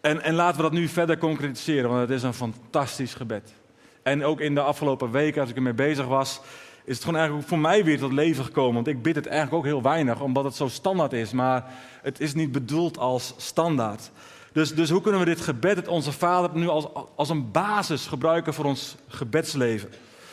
En, 0.00 0.22
en 0.22 0.34
laten 0.34 0.56
we 0.56 0.62
dat 0.62 0.72
nu 0.72 0.88
verder 0.88 1.18
concretiseren, 1.18 1.90
want 1.90 2.00
het 2.00 2.10
is 2.10 2.22
een 2.22 2.34
fantastisch 2.34 3.14
gebed. 3.14 3.54
En 4.02 4.24
ook 4.24 4.40
in 4.40 4.54
de 4.54 4.60
afgelopen 4.60 5.10
weken, 5.10 5.40
als 5.40 5.50
ik 5.50 5.56
ermee 5.56 5.72
bezig 5.72 6.06
was, 6.06 6.40
is 6.84 6.94
het 6.94 7.04
gewoon 7.04 7.18
eigenlijk 7.18 7.48
voor 7.48 7.58
mij 7.58 7.84
weer 7.84 7.98
tot 7.98 8.12
leven 8.12 8.44
gekomen. 8.44 8.74
Want 8.74 8.86
ik 8.86 9.02
bid 9.02 9.14
het 9.14 9.26
eigenlijk 9.26 9.56
ook 9.56 9.64
heel 9.72 9.82
weinig, 9.82 10.20
omdat 10.20 10.44
het 10.44 10.54
zo 10.54 10.68
standaard 10.68 11.12
is. 11.12 11.32
Maar 11.32 11.64
het 12.02 12.20
is 12.20 12.34
niet 12.34 12.52
bedoeld 12.52 12.98
als 12.98 13.34
standaard. 13.36 14.10
Dus, 14.52 14.74
dus 14.74 14.90
hoe 14.90 15.00
kunnen 15.00 15.20
we 15.20 15.26
dit 15.26 15.40
gebed, 15.40 15.76
het 15.76 15.88
Onze 15.88 16.12
Vader, 16.12 16.50
nu 16.54 16.68
als, 16.68 16.86
als 17.14 17.28
een 17.28 17.50
basis 17.50 18.06
gebruiken 18.06 18.54
voor 18.54 18.64
ons 18.64 18.96
gebedsleven? 19.08 19.90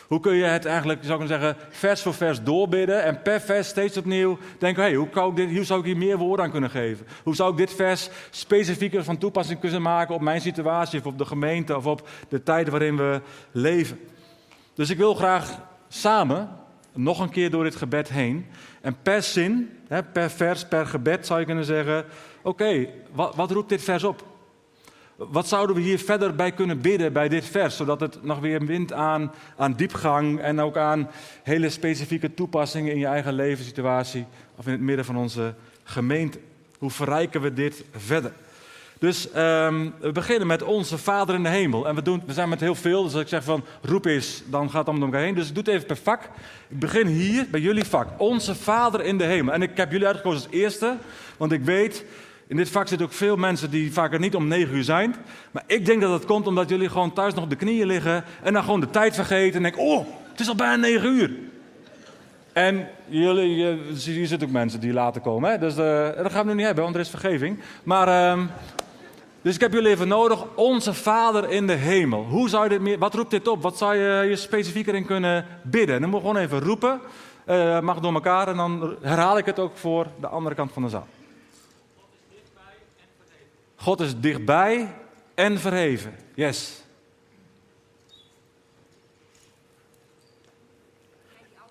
Hoe 0.08 0.20
kun 0.20 0.36
je 0.36 0.44
het 0.44 0.66
eigenlijk, 0.66 1.00
zou 1.04 1.22
ik 1.22 1.28
zeggen, 1.28 1.56
vers 1.70 2.02
voor 2.02 2.14
vers 2.14 2.44
doorbidden 2.44 3.04
en 3.04 3.22
per 3.22 3.42
vers 3.42 3.68
steeds 3.68 3.98
opnieuw 3.98 4.38
denken, 4.60 4.84
hey, 4.84 4.94
hoe, 4.94 5.10
hoe 5.54 5.64
zou 5.64 5.80
ik 5.80 5.86
hier 5.86 5.98
meer 5.98 6.18
woorden 6.18 6.46
aan 6.46 6.52
kunnen 6.52 6.70
geven? 6.70 7.08
Hoe 7.24 7.36
zou 7.36 7.52
ik 7.52 7.58
dit 7.58 7.74
vers 7.74 8.10
specifieker 8.30 9.04
van 9.04 9.18
toepassing 9.18 9.60
kunnen 9.60 9.82
maken 9.82 10.16
op 10.16 10.22
mijn 10.22 10.42
situatie 10.42 11.00
of 11.00 11.06
op 11.06 11.18
de 11.18 11.26
gemeente 11.26 11.78
of 11.78 11.86
op 11.86 12.10
de 12.30 12.44
tijden 12.44 12.72
waarin 12.72 12.98
we 12.98 13.22
leven? 13.52 14.00
Dus 14.74 14.90
ik 14.90 14.98
wil 14.98 15.14
graag 15.14 15.60
samen 15.88 16.50
nog 16.94 17.20
een 17.20 17.30
keer 17.30 17.50
door 17.50 17.64
dit 17.64 17.76
gebed 17.76 18.10
heen 18.10 18.46
en 18.82 18.98
per 19.02 19.24
zin, 19.24 19.70
per 20.14 20.30
vers, 20.30 20.68
per 20.68 20.86
gebed 20.86 21.26
zou 21.26 21.40
je 21.40 21.46
kunnen 21.46 21.66
zeggen, 21.66 22.06
oké, 22.48 22.88
wat, 23.12 23.36
wat 23.36 23.52
roept 23.52 23.70
dit 23.70 23.84
vers 23.84 24.04
op? 24.04 24.24
Wat 25.16 25.48
zouden 25.48 25.76
we 25.76 25.82
hier 25.82 26.00
verder 26.00 26.36
bij 26.36 26.52
kunnen 26.52 26.82
bidden 26.82 27.14
bij 27.14 27.30
dit 27.30 27.46
vers, 27.46 27.76
zodat 27.76 28.00
het 28.00 28.24
nog 28.24 28.40
weer 28.40 28.66
wint 28.66 28.94
aan, 28.94 29.32
aan 29.58 29.74
diepgang 29.74 30.40
en 30.40 30.60
ook 30.60 30.78
aan 30.78 31.10
hele 31.44 31.70
specifieke 31.70 32.34
toepassingen 32.34 32.92
in 32.92 33.00
je 33.00 33.06
eigen 33.06 33.34
levenssituatie 33.34 34.26
of 34.56 34.66
in 34.66 34.72
het 34.72 34.82
midden 34.82 35.06
van 35.06 35.18
onze 35.18 35.54
gemeente? 35.84 36.40
Hoe 36.78 36.92
verrijken 36.92 37.42
we 37.42 37.54
dit 37.54 37.84
verder? 37.92 38.32
Dus 39.00 39.28
um, 39.36 39.94
we 40.00 40.12
beginnen 40.12 40.48
met 40.48 40.64
onze 40.64 40.98
Vader 40.98 41.36
in 41.36 41.44
de 41.44 41.50
hemel. 41.50 41.88
En 41.88 41.96
we, 41.96 42.02
doen, 42.02 42.24
we 42.26 42.34
zijn 42.34 42.50
met 42.50 42.60
heel 42.60 42.76
veel, 42.76 43.04
dus 43.04 43.14
als 43.14 43.22
ik 43.22 43.28
zeg 43.28 43.44
van 43.44 43.64
roep 43.82 44.06
eens, 44.06 44.44
dan 44.46 44.70
gaat 44.70 44.86
het 44.86 44.96
om 44.96 45.04
elkaar 45.04 45.22
heen. 45.22 45.36
Dus 45.36 45.48
ik 45.48 45.56
doe 45.56 45.64
het 45.64 45.74
even 45.74 45.88
per 45.88 45.98
vak. 45.98 46.24
Ik 46.68 46.80
begin 46.80 47.08
hier 47.08 47.48
bij 47.52 47.60
jullie 47.60 47.84
vak. 47.84 48.08
Onze 48.18 48.56
Vader 48.56 49.02
in 49.04 49.18
de 49.18 49.24
hemel. 49.24 49.54
En 49.54 49.62
ik 49.62 49.78
heb 49.78 49.92
jullie 49.92 50.08
uitgekozen 50.08 50.44
als 50.44 50.54
eerste, 50.54 50.98
want 51.38 51.52
ik 51.52 51.64
weet 51.64 52.06
in 52.48 52.58
dit 52.58 52.70
vak 52.70 52.88
zitten 52.88 53.08
ook 53.08 53.14
veel 53.14 53.36
mensen 53.36 53.70
die 53.70 53.94
vaker 53.94 54.20
niet 54.20 54.36
om 54.36 54.48
negen 54.48 54.76
uur 54.76 54.84
zijn. 54.84 55.16
Maar 55.52 55.64
ik 55.66 55.86
denk 55.86 56.02
dat 56.02 56.12
het 56.12 56.26
komt 56.26 56.48
omdat 56.48 56.70
jullie 56.70 56.90
gewoon 56.90 57.14
thuis 57.14 57.34
nog 57.34 57.44
op 57.44 57.50
de 57.50 57.56
knieën 57.56 57.88
liggen. 57.88 58.24
En 58.44 58.54
dan 58.54 58.64
gewoon 58.64 58.80
de 58.80 58.90
tijd 58.90 59.16
vergeten. 59.16 59.56
En 59.56 59.62
denken: 59.62 59.82
Oh, 59.82 60.06
het 60.32 60.40
is 60.40 60.48
al 60.48 60.56
bijna 60.56 60.76
negen 60.76 61.10
uur. 61.10 61.32
En 62.54 62.88
jullie, 63.08 63.78
hier 63.94 64.28
zitten 64.28 64.48
ook 64.48 64.54
mensen 64.54 64.80
die 64.80 64.94
later 64.94 65.22
komen. 65.22 65.52
Hè? 65.52 65.58
Dus 65.58 65.78
uh, 65.78 66.24
dat 66.24 66.32
gaan 66.32 66.44
we 66.44 66.50
nu 66.50 66.56
niet 66.56 66.66
hebben, 66.66 66.84
want 66.84 66.96
er 66.96 67.02
is 67.02 67.10
vergeving. 67.10 67.60
Maar, 67.84 68.38
uh, 68.38 68.44
dus 69.42 69.56
ik 69.56 69.62
heb 69.62 69.74
jullie 69.74 69.90
even 69.90 70.08
nodig. 70.08 70.46
Onze 70.56 70.94
Vader 70.94 71.50
in 71.50 71.68
de 71.68 71.74
hemel. 71.74 72.24
Hoe 72.24 72.50
zou 72.50 72.64
je 72.64 72.70
dit 72.70 72.82
meer, 72.82 72.98
wat 72.98 73.14
roept 73.14 73.32
dit 73.32 73.48
op? 73.48 73.62
Wat 73.62 73.78
zou 73.78 73.96
je 73.96 74.30
je 74.30 74.36
specifieker 74.36 74.96
in 74.96 75.06
kunnen 75.06 75.46
bidden? 75.62 76.02
Dan 76.02 76.10
moet 76.10 76.22
je 76.22 76.28
gewoon 76.28 76.42
even 76.42 76.60
roepen. 76.60 77.00
Uh, 77.50 77.80
mag 77.80 78.00
door 78.00 78.14
elkaar. 78.14 78.48
En 78.48 78.58
dan 78.58 78.96
herhaal 79.02 79.38
ik 79.38 79.46
het 79.46 79.60
ook 79.60 79.78
voor 79.78 80.08
de 80.20 80.28
andere 80.28 80.56
kant 80.56 80.72
van 80.72 80.84
de 80.84 80.90
zaal. 80.90 81.08
God 83.78 84.00
is 84.00 84.20
dichtbij 84.20 84.96
en 85.34 85.60
verheven. 85.60 86.16
Yes. 86.36 86.82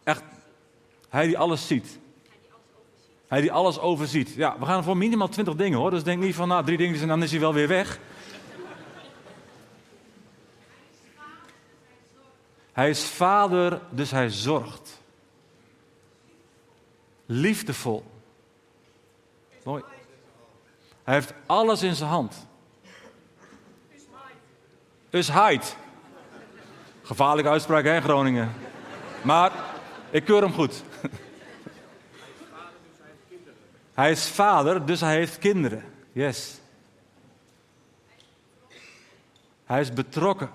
Echt. 0.04 0.22
Hij 1.08 1.26
die 1.26 1.38
alles 1.38 1.66
ziet. 1.66 1.98
Hij 3.26 3.40
die 3.40 3.52
alles 3.52 3.78
overziet. 3.78 4.34
Ja, 4.34 4.58
we 4.58 4.64
gaan 4.64 4.84
voor 4.84 4.96
minimaal 4.96 5.28
twintig 5.28 5.54
dingen 5.54 5.78
hoor. 5.78 5.90
Dus 5.90 6.02
denk 6.02 6.22
niet 6.22 6.34
van 6.34 6.48
nou 6.48 6.64
drie 6.64 6.76
dingen 6.76 7.00
en 7.00 7.08
dan 7.08 7.22
is 7.22 7.30
hij 7.30 7.40
wel 7.40 7.54
weer 7.54 7.68
weg. 7.68 7.98
Hij 12.72 12.90
is 12.90 13.04
vader, 13.04 13.80
dus 13.90 14.10
hij 14.10 14.30
zorgt. 14.30 15.00
Liefdevol. 17.26 18.04
Mooi. 19.62 19.82
Hij 21.06 21.14
heeft 21.14 21.32
alles 21.46 21.82
in 21.82 21.94
zijn 21.94 22.10
hand. 22.10 22.46
Dus 25.10 25.28
heid. 25.28 25.76
Gevaarlijke 27.02 27.50
uitspraak, 27.50 27.84
hè, 27.84 28.00
Groningen. 28.00 28.52
Maar 29.22 29.52
ik 30.10 30.24
keur 30.24 30.42
hem 30.42 30.52
goed. 30.52 30.82
Hij 33.94 34.10
is 34.10 34.28
vader, 34.28 34.86
dus 34.86 35.00
hij 35.00 35.14
heeft 35.14 35.38
kinderen. 35.38 35.84
Yes. 36.12 36.60
Hij 39.64 39.80
is 39.80 39.92
betrokken. 39.92 40.50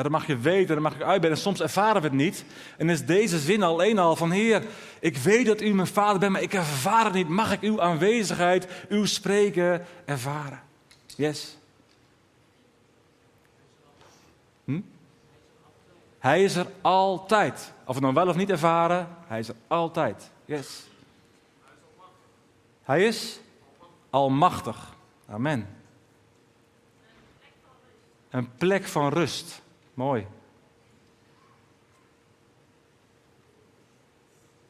En 0.00 0.06
dat 0.06 0.20
mag 0.20 0.26
je 0.26 0.38
weten, 0.38 0.74
dat 0.74 0.82
mag 0.82 0.98
je 0.98 1.04
uitbrengen. 1.04 1.36
En 1.36 1.42
soms 1.42 1.60
ervaren 1.60 2.02
we 2.02 2.08
het 2.08 2.16
niet. 2.16 2.44
En 2.76 2.90
is 2.90 3.06
deze 3.06 3.38
zin 3.38 3.62
alleen 3.62 3.98
al 3.98 4.16
van: 4.16 4.30
Heer, 4.30 4.62
ik 5.00 5.16
weet 5.16 5.46
dat 5.46 5.60
u 5.60 5.74
mijn 5.74 5.86
vader 5.86 6.18
bent, 6.18 6.32
maar 6.32 6.42
ik 6.42 6.54
ervaar 6.54 7.04
het 7.04 7.14
niet. 7.14 7.28
Mag 7.28 7.52
ik 7.52 7.60
uw 7.60 7.80
aanwezigheid, 7.80 8.68
uw 8.88 9.04
spreken 9.04 9.86
ervaren? 10.04 10.62
Yes. 11.16 11.56
Hm? 14.64 14.80
Hij 16.18 16.44
is 16.44 16.56
er 16.56 16.66
altijd. 16.80 17.72
Of 17.84 17.94
we 17.94 18.00
nou 18.00 18.14
wel 18.14 18.28
of 18.28 18.36
niet 18.36 18.50
ervaren, 18.50 19.08
hij 19.26 19.38
is 19.38 19.48
er 19.48 19.56
altijd. 19.66 20.30
Yes. 20.44 20.82
Hij 22.82 23.06
is 23.06 23.40
almachtig. 24.10 24.94
Amen. 25.28 25.76
Een 28.30 28.50
plek 28.56 28.84
van 28.84 29.08
rust. 29.08 29.62
Mooi. 30.00 30.26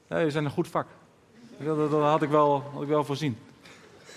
Nee, 0.08 0.24
je 0.24 0.30
zijn 0.30 0.44
een 0.44 0.50
goed 0.50 0.68
vak. 0.68 0.86
Dat, 1.58 1.90
had, 1.90 2.22
ik 2.22 2.28
wel, 2.28 2.62
had 2.72 2.82
ik 2.82 2.88
wel 2.88 3.04
voorzien. 3.04 3.38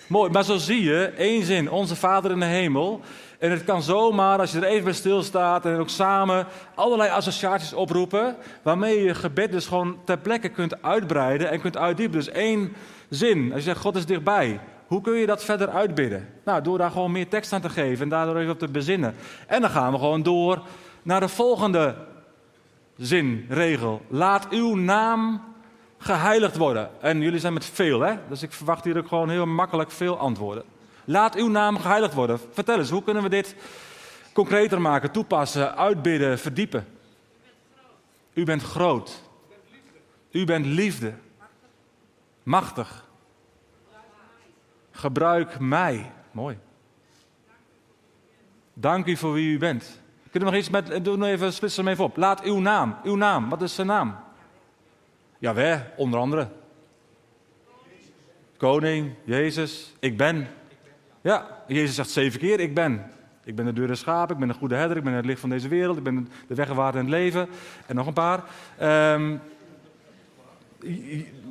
Mooi, 0.08 0.32
maar 0.32 0.44
zo 0.44 0.58
zie 0.58 0.84
je, 0.84 1.06
één 1.06 1.44
zin, 1.44 1.72
onze 1.72 1.96
Vader 1.96 2.32
in 2.32 2.40
de 2.40 2.46
hemel. 2.46 3.02
En 3.40 3.52
het 3.52 3.64
kan 3.64 3.82
zomaar, 3.82 4.40
als 4.40 4.52
je 4.52 4.58
er 4.58 4.64
even 4.64 4.84
bij 4.84 4.94
stilstaat 4.94 5.66
en 5.66 5.80
ook 5.80 5.90
samen 5.90 6.48
allerlei 6.76 7.10
associaties 7.10 7.74
oproepen, 7.74 8.36
waarmee 8.62 8.98
je 8.98 9.04
je 9.04 9.16
gebed 9.16 9.52
dus 9.52 9.68
gewoon 9.68 9.98
ter 10.04 10.18
plekke 10.18 10.50
kunt 10.50 10.82
uitbreiden 10.82 11.50
en 11.50 11.62
kunt 11.62 11.78
uitdiepen. 11.78 12.18
Dus 12.18 12.30
één 12.30 12.74
zin, 13.10 13.54
als 13.54 13.64
je 13.64 13.70
zegt 13.70 13.82
God 13.82 13.96
is 13.96 14.06
dichtbij, 14.06 14.60
hoe 14.94 15.02
kun 15.02 15.14
je 15.14 15.26
dat 15.26 15.44
verder 15.44 15.70
uitbidden? 15.70 16.30
Nou, 16.46 16.62
door 16.62 16.78
daar 16.78 16.92
gewoon 16.92 17.12
meer 17.12 17.28
tekst 17.28 17.54
aan 17.54 17.62
te 17.62 17.70
geven 17.70 18.04
en 18.04 18.10
daardoor 18.10 18.38
even 18.38 18.52
op 18.52 18.60
te 18.60 18.68
bezinnen. 18.68 19.16
En 19.48 19.62
dan 19.62 19.70
gaan 19.70 19.92
we 19.92 19.98
gewoon 19.98 20.24
door 20.24 20.62
naar 21.02 21.20
de 21.20 21.28
volgende 21.28 21.96
zin, 22.98 23.46
regel. 23.50 24.02
Laat 24.08 24.50
uw 24.50 24.76
naam 24.76 25.42
geheiligd 25.98 26.58
worden. 26.58 26.90
En 27.02 27.22
jullie 27.22 27.40
zijn 27.40 27.54
met 27.54 27.66
veel, 27.66 28.00
hè? 28.00 28.16
Dus 28.30 28.42
ik 28.42 28.52
verwacht 28.52 28.84
hier 28.84 28.98
ook 28.98 29.08
gewoon 29.08 29.30
heel 29.30 29.46
makkelijk 29.46 29.92
veel 29.92 30.18
antwoorden. 30.18 30.64
Laat 31.06 31.36
uw 31.36 31.48
naam 31.48 31.78
geheiligd 31.78 32.14
worden. 32.14 32.40
Vertel 32.52 32.78
eens, 32.78 32.90
hoe 32.90 33.04
kunnen 33.04 33.24
we 33.24 33.30
dit 33.30 33.56
concreter 34.34 34.82
maken, 34.82 35.12
toepassen, 35.12 35.78
uitbidden, 35.78 36.40
verdiepen? 36.40 36.88
U 38.34 38.44
bent 38.44 38.64
groot. 38.64 39.22
U 40.32 40.46
bent 40.46 40.66
liefde. 40.66 41.14
Machtig. 42.44 43.04
Gebruik 44.96 45.60
mij. 45.60 46.12
Mooi. 46.32 46.58
Dank 48.74 49.06
u 49.06 49.16
voor 49.16 49.34
wie 49.34 49.54
u 49.54 49.58
bent. 49.58 50.02
Kunnen 50.32 50.50
we 50.50 50.56
nog 50.56 50.66
iets 50.66 50.70
met. 50.70 51.06
Doe 51.06 51.18
nog 51.18 51.28
even, 51.28 51.54
splits 51.54 51.78
hem 51.78 51.88
even 51.88 52.04
op. 52.04 52.18
Laat 52.18 52.42
uw 52.44 52.60
naam. 52.60 52.96
Uw 53.04 53.16
naam. 53.16 53.50
Wat 53.50 53.62
is 53.62 53.76
zijn 53.76 53.88
naam? 53.88 54.16
Ja, 55.38 55.86
onder 55.96 56.20
andere. 56.20 56.48
Koning, 58.58 59.14
Jezus, 59.24 59.94
ik 60.00 60.18
ben. 60.18 60.48
Ja, 61.22 61.64
Jezus 61.68 61.96
zegt 61.96 62.10
zeven 62.10 62.40
keer: 62.40 62.60
Ik 62.60 62.74
ben. 62.74 63.12
Ik 63.44 63.56
ben 63.56 63.66
de 63.66 63.74
deur 63.74 63.88
des 63.88 64.00
schapen, 64.00 64.34
ik 64.34 64.40
ben 64.40 64.48
de 64.48 64.54
goede 64.54 64.76
herder, 64.76 64.98
ik 64.98 65.04
ben 65.04 65.14
het 65.14 65.26
licht 65.26 65.40
van 65.40 65.50
deze 65.50 65.68
wereld, 65.68 65.98
ik 65.98 66.04
ben 66.04 66.30
de 66.48 66.56
weg 66.56 66.70
en 66.70 66.98
het 66.98 67.08
leven. 67.08 67.50
En 67.86 67.96
nog 67.96 68.08
een 68.08 68.14
paar. 68.14 68.44
Um, 69.16 69.42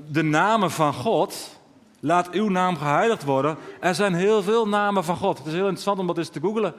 de 0.08 0.22
namen 0.22 0.70
van 0.70 0.92
God, 0.92 1.60
laat 2.04 2.30
uw 2.30 2.48
naam 2.48 2.76
geheiligd 2.76 3.24
worden. 3.24 3.56
Er 3.80 3.94
zijn 3.94 4.14
heel 4.14 4.42
veel 4.42 4.68
namen 4.68 5.04
van 5.04 5.16
God. 5.16 5.38
Het 5.38 5.46
is 5.46 5.52
heel 5.52 5.62
interessant 5.62 5.98
om 5.98 6.06
dat 6.06 6.18
eens 6.18 6.28
te 6.28 6.40
googlen. 6.40 6.74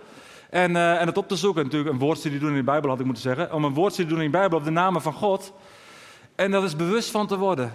En, 0.50 0.72
uh, 0.72 1.02
en 1.02 1.08
het 1.08 1.18
op 1.18 1.28
te 1.28 1.36
zoeken. 1.36 1.64
Natuurlijk 1.64 1.92
een 1.92 2.00
woordstudie 2.00 2.40
doen 2.40 2.50
in 2.50 2.56
de 2.56 2.64
Bijbel 2.64 2.90
had 2.90 3.00
ik 3.00 3.06
moeten 3.06 3.24
zeggen. 3.24 3.54
Om 3.54 3.64
een 3.64 3.74
woordstudie 3.74 4.12
te 4.12 4.16
doen 4.16 4.26
in 4.26 4.32
de 4.32 4.38
Bijbel 4.38 4.58
op 4.58 4.64
de 4.64 4.72
namen 4.72 5.02
van 5.02 5.14
God. 5.14 5.54
En 6.36 6.52
daar 6.52 6.64
is 6.64 6.76
bewust 6.76 7.12
van 7.12 7.28
te 7.28 7.38
worden. 7.38 7.74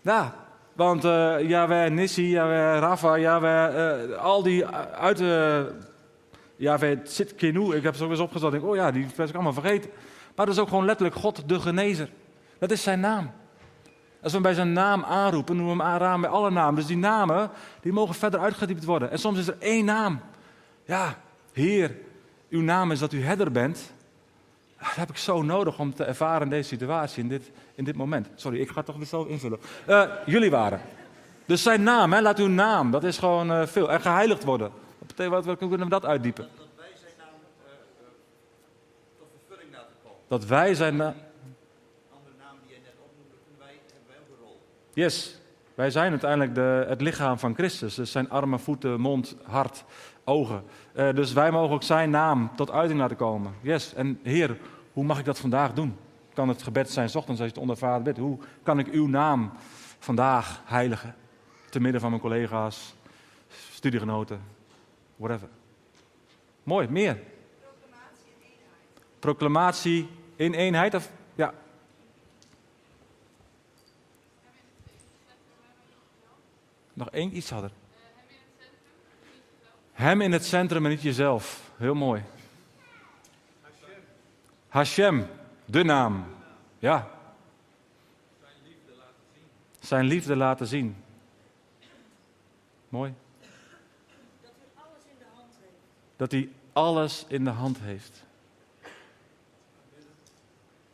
Ja, 0.00 0.34
want 0.72 1.04
uh, 1.04 1.48
Yahweh 1.48 1.90
Nissi, 1.90 2.30
Yahweh 2.30 2.78
Rafa, 2.78 3.18
Yahweh, 3.18 4.08
uh, 4.08 4.16
al 4.16 4.42
die 4.42 4.66
uit 4.66 5.16
de... 5.16 5.72
Yahweh 6.56 6.98
Kenu, 7.36 7.74
ik 7.74 7.82
heb 7.82 7.94
ze 7.94 8.04
ook 8.04 8.10
eens 8.10 8.20
opgezet. 8.20 8.52
Ik, 8.52 8.64
oh 8.64 8.76
ja, 8.76 8.90
die 8.90 9.06
was 9.16 9.28
ik 9.28 9.34
allemaal 9.34 9.52
vergeten. 9.52 9.90
Maar 10.34 10.46
dat 10.46 10.54
is 10.54 10.60
ook 10.60 10.68
gewoon 10.68 10.84
letterlijk 10.84 11.16
God 11.16 11.48
de 11.48 11.60
genezer. 11.60 12.08
Dat 12.58 12.70
is 12.70 12.82
zijn 12.82 13.00
naam. 13.00 13.30
Als 14.22 14.32
we 14.32 14.38
hem 14.38 14.42
bij 14.42 14.54
zijn 14.54 14.72
naam 14.72 15.04
aanroepen, 15.04 15.56
noemen 15.56 15.76
we 15.76 15.82
hem 15.82 16.02
aan 16.02 16.20
bij 16.20 16.30
alle 16.30 16.50
namen. 16.50 16.74
Dus 16.74 16.86
die 16.86 16.96
namen, 16.96 17.50
die 17.80 17.92
mogen 17.92 18.14
verder 18.14 18.40
uitgediept 18.40 18.84
worden. 18.84 19.10
En 19.10 19.18
soms 19.18 19.38
is 19.38 19.48
er 19.48 19.56
één 19.58 19.84
naam. 19.84 20.20
Ja, 20.84 21.18
Heer, 21.52 21.96
uw 22.48 22.60
naam 22.60 22.90
is 22.90 22.98
dat 22.98 23.12
u 23.12 23.22
herder 23.22 23.52
bent. 23.52 23.92
Dat 24.78 24.94
heb 24.94 25.08
ik 25.08 25.16
zo 25.16 25.42
nodig 25.42 25.78
om 25.78 25.94
te 25.94 26.04
ervaren 26.04 26.42
in 26.42 26.50
deze 26.50 26.68
situatie, 26.68 27.22
in 27.22 27.28
dit, 27.28 27.50
in 27.74 27.84
dit 27.84 27.96
moment. 27.96 28.28
Sorry, 28.34 28.60
ik 28.60 28.68
ga 28.70 28.82
toch 28.82 28.96
weer 28.96 29.06
zelf 29.06 29.26
invullen. 29.26 29.58
Uh, 29.88 30.04
jullie 30.26 30.50
waren. 30.50 30.80
Dus 31.46 31.62
zijn 31.62 31.82
naam, 31.82 32.12
hè, 32.12 32.20
laat 32.20 32.38
uw 32.38 32.46
naam, 32.46 32.90
dat 32.90 33.04
is 33.04 33.18
gewoon 33.18 33.50
uh, 33.50 33.66
veel. 33.66 33.90
En 33.92 34.00
geheiligd 34.00 34.44
worden. 34.44 34.70
Wat 34.98 35.08
betekent, 35.08 35.34
wat, 35.34 35.44
wat 35.44 35.58
kunnen 35.58 35.78
we 35.78 35.88
dat 35.88 36.04
uitdiepen? 36.04 36.48
Dat, 36.56 36.56
dat 36.56 36.68
wij 36.76 36.96
zijn 36.96 37.12
naam 37.18 37.28
uh, 37.64 37.72
tot 39.18 39.28
vervulling 39.46 39.72
laten 39.72 39.94
komen. 40.02 40.18
Dat 40.28 40.44
wij 40.44 40.74
zijn 40.74 40.96
naam... 40.96 41.14
Andere 42.16 42.34
naam 42.38 42.56
die 42.66 42.74
je 42.74 42.80
net 42.82 42.94
opnoemde, 43.06 43.34
wij, 43.58 43.80
hebben 43.92 44.08
wij 44.08 44.16
ook 44.20 44.28
een 44.28 44.44
rol. 44.44 44.60
Yes. 44.98 45.40
Wij 45.74 45.90
zijn 45.90 46.10
uiteindelijk 46.10 46.54
de, 46.54 46.84
het 46.88 47.00
lichaam 47.00 47.38
van 47.38 47.54
Christus. 47.54 47.94
Dus 47.94 48.10
zijn 48.10 48.30
armen, 48.30 48.60
voeten, 48.60 49.00
mond, 49.00 49.36
hart, 49.42 49.84
ogen. 50.24 50.64
Uh, 50.94 51.12
dus 51.14 51.32
wij 51.32 51.50
mogen 51.50 51.74
ook 51.74 51.82
zijn 51.82 52.10
naam 52.10 52.50
tot 52.56 52.70
uiting 52.70 52.98
laten 52.98 53.16
komen. 53.16 53.54
Yes. 53.60 53.94
En 53.94 54.20
Heer, 54.22 54.58
hoe 54.92 55.04
mag 55.04 55.18
ik 55.18 55.24
dat 55.24 55.38
vandaag 55.38 55.72
doen? 55.72 55.96
Kan 56.34 56.48
het 56.48 56.62
gebed 56.62 56.90
zijn, 56.90 57.10
s 57.10 57.14
ochtends 57.14 57.40
als 57.40 57.48
je 57.48 57.54
het 57.54 57.62
ondervaard 57.62 58.02
bent? 58.02 58.16
Hoe 58.16 58.38
kan 58.62 58.78
ik 58.78 58.86
uw 58.86 59.06
naam 59.06 59.52
vandaag 59.98 60.62
heiligen? 60.64 61.14
Te 61.70 61.80
midden 61.80 62.00
van 62.00 62.10
mijn 62.10 62.22
collega's, 62.22 62.94
studiegenoten, 63.70 64.40
whatever. 65.16 65.48
Mooi, 66.62 66.88
meer. 66.88 67.18
Proclamatie 67.60 68.30
in 68.38 68.42
eenheid. 68.42 69.18
Proclamatie 69.18 70.08
in 70.36 70.52
eenheid? 70.52 70.94
Of, 70.94 71.10
ja. 71.34 71.54
Nog 76.98 77.10
één 77.10 77.36
iets 77.36 77.50
hadden. 77.50 77.70
Hem 79.92 80.20
in 80.20 80.32
het 80.32 80.44
centrum 80.44 80.84
en 80.84 80.90
niet 80.90 81.02
jezelf. 81.02 81.70
Heel 81.76 81.94
mooi. 81.94 82.22
Hashem, 84.68 85.26
de 85.64 85.82
naam. 85.84 86.24
Ja. 86.78 87.10
Zijn 88.40 88.56
liefde 88.64 88.92
laten 88.96 89.26
zien. 89.34 89.44
Zijn 89.80 90.04
liefde 90.04 90.36
laten 90.36 90.66
zien. 90.66 90.96
Mooi. 92.88 93.14
Dat 94.40 94.50
hij 94.60 94.68
alles 94.74 95.04
in 95.08 95.18
de 95.18 95.24
hand 95.34 95.54
heeft. 95.60 96.16
Dat 96.16 96.30
hij 96.30 96.48
alles 96.72 97.24
in 97.28 97.44
de 97.44 97.50
hand 97.50 97.78
heeft. 97.78 98.24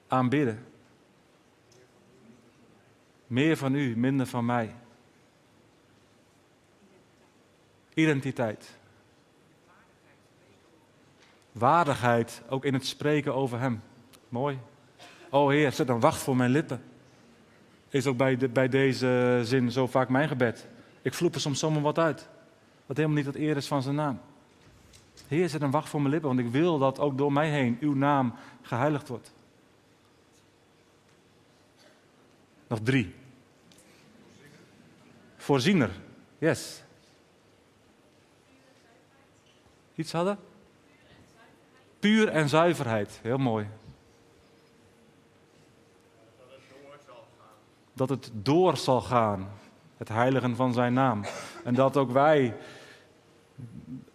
Aanbidden. 0.09 0.67
Meer 3.27 3.57
van 3.57 3.75
u, 3.75 3.97
minder 3.97 4.27
van 4.27 4.45
mij. 4.45 4.75
Identiteit. 7.95 8.77
Waardigheid, 11.53 12.43
ook 12.49 12.65
in 12.65 12.75
het 12.75 12.87
spreken 12.87 13.35
over 13.35 13.61
Hem. 13.61 13.83
Mooi. 14.29 14.59
O 15.31 15.49
Heer, 15.49 15.73
zet 15.73 15.89
een 15.89 16.01
wacht 16.01 16.23
voor 16.23 16.37
mijn 16.37 16.51
lippen. 16.51 16.83
Is 17.89 18.07
ook 18.07 18.17
bij, 18.17 18.37
de, 18.37 18.49
bij 18.49 18.69
deze 18.69 19.41
zin 19.45 19.71
zo 19.71 19.87
vaak 19.87 20.09
mijn 20.09 20.29
gebed. 20.29 20.69
Ik 21.03 21.15
vloep 21.15 21.35
er 21.35 21.41
soms 21.41 21.59
zomaar 21.59 21.83
wat 21.83 21.99
uit. 21.99 22.29
Wat 22.87 22.97
helemaal 22.97 23.17
niet 23.17 23.27
het 23.27 23.37
eer 23.37 23.57
is 23.57 23.67
van 23.67 23.83
zijn 23.83 23.95
naam. 23.95 24.21
Heer, 25.29 25.49
zet 25.49 25.63
een 25.63 25.71
wacht 25.71 25.89
voor 25.89 26.01
mijn 26.01 26.13
lippen, 26.13 26.35
want 26.35 26.47
ik 26.47 26.53
wil 26.53 26.79
dat 26.79 26.99
ook 26.99 27.19
door 27.19 27.33
mij 27.33 27.51
heen 27.51 27.77
uw 27.81 27.95
naam 27.95 28.35
geheiligd 28.63 29.09
wordt. 29.09 29.33
Nog 32.67 32.81
drie. 32.83 33.15
Voorziener. 35.37 35.91
Yes. 36.39 36.83
Iets 39.95 40.13
hadden? 40.13 40.39
Puur 41.99 42.29
en 42.29 42.49
zuiverheid. 42.49 43.19
Heel 43.23 43.39
mooi. 43.39 43.67
Dat 47.93 48.09
het 48.09 48.31
door 48.33 48.77
zal 48.77 49.01
gaan. 49.01 49.49
Het 49.97 50.09
heiligen 50.09 50.57
van 50.57 50.73
zijn 50.73 50.93
naam. 50.93 51.25
En 51.65 51.75
dat 51.75 51.97
ook 51.97 52.11
wij, 52.11 52.57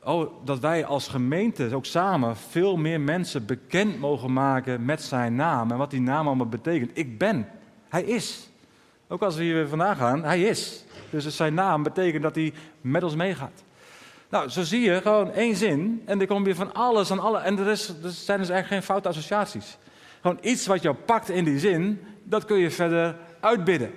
oh, 0.03 0.31
dat 0.43 0.59
wij 0.59 0.85
als 0.85 1.07
gemeente 1.07 1.75
ook 1.75 1.85
samen 1.85 2.37
veel 2.37 2.77
meer 2.77 3.01
mensen 3.01 3.45
bekend 3.45 3.99
mogen 3.99 4.33
maken 4.33 4.85
met 4.85 5.01
zijn 5.01 5.35
naam. 5.35 5.71
En 5.71 5.77
wat 5.77 5.91
die 5.91 6.01
naam 6.01 6.27
allemaal 6.27 6.47
betekent. 6.47 6.91
Ik 6.93 7.17
ben. 7.17 7.47
Hij 7.89 8.03
is. 8.03 8.49
Ook 9.07 9.21
als 9.21 9.35
we 9.35 9.43
hier 9.43 9.67
vandaag 9.67 9.97
gaan, 9.97 10.23
hij 10.23 10.41
is. 10.41 10.85
Dus 11.09 11.35
zijn 11.35 11.53
naam 11.53 11.83
betekent 11.83 12.23
dat 12.23 12.35
hij 12.35 12.53
met 12.81 13.03
ons 13.03 13.15
meegaat. 13.15 13.63
Nou, 14.29 14.49
zo 14.49 14.63
zie 14.63 14.81
je 14.81 15.01
gewoon 15.01 15.31
één 15.31 15.55
zin 15.55 16.01
en 16.05 16.21
er 16.21 16.27
komt 16.27 16.45
weer 16.45 16.55
van 16.55 16.73
alles 16.73 17.11
aan 17.11 17.19
alle. 17.19 17.37
En 17.37 17.57
er, 17.57 17.67
er 17.67 17.77
zijn 17.77 18.39
dus 18.39 18.49
eigenlijk 18.49 18.67
geen 18.67 18.83
foute 18.83 19.07
associaties. 19.07 19.77
Gewoon 20.21 20.37
iets 20.41 20.67
wat 20.67 20.81
jou 20.81 20.95
pakt 20.95 21.29
in 21.29 21.43
die 21.43 21.59
zin, 21.59 22.05
dat 22.23 22.45
kun 22.45 22.57
je 22.57 22.71
verder 22.71 23.15
uitbidden. 23.39 23.91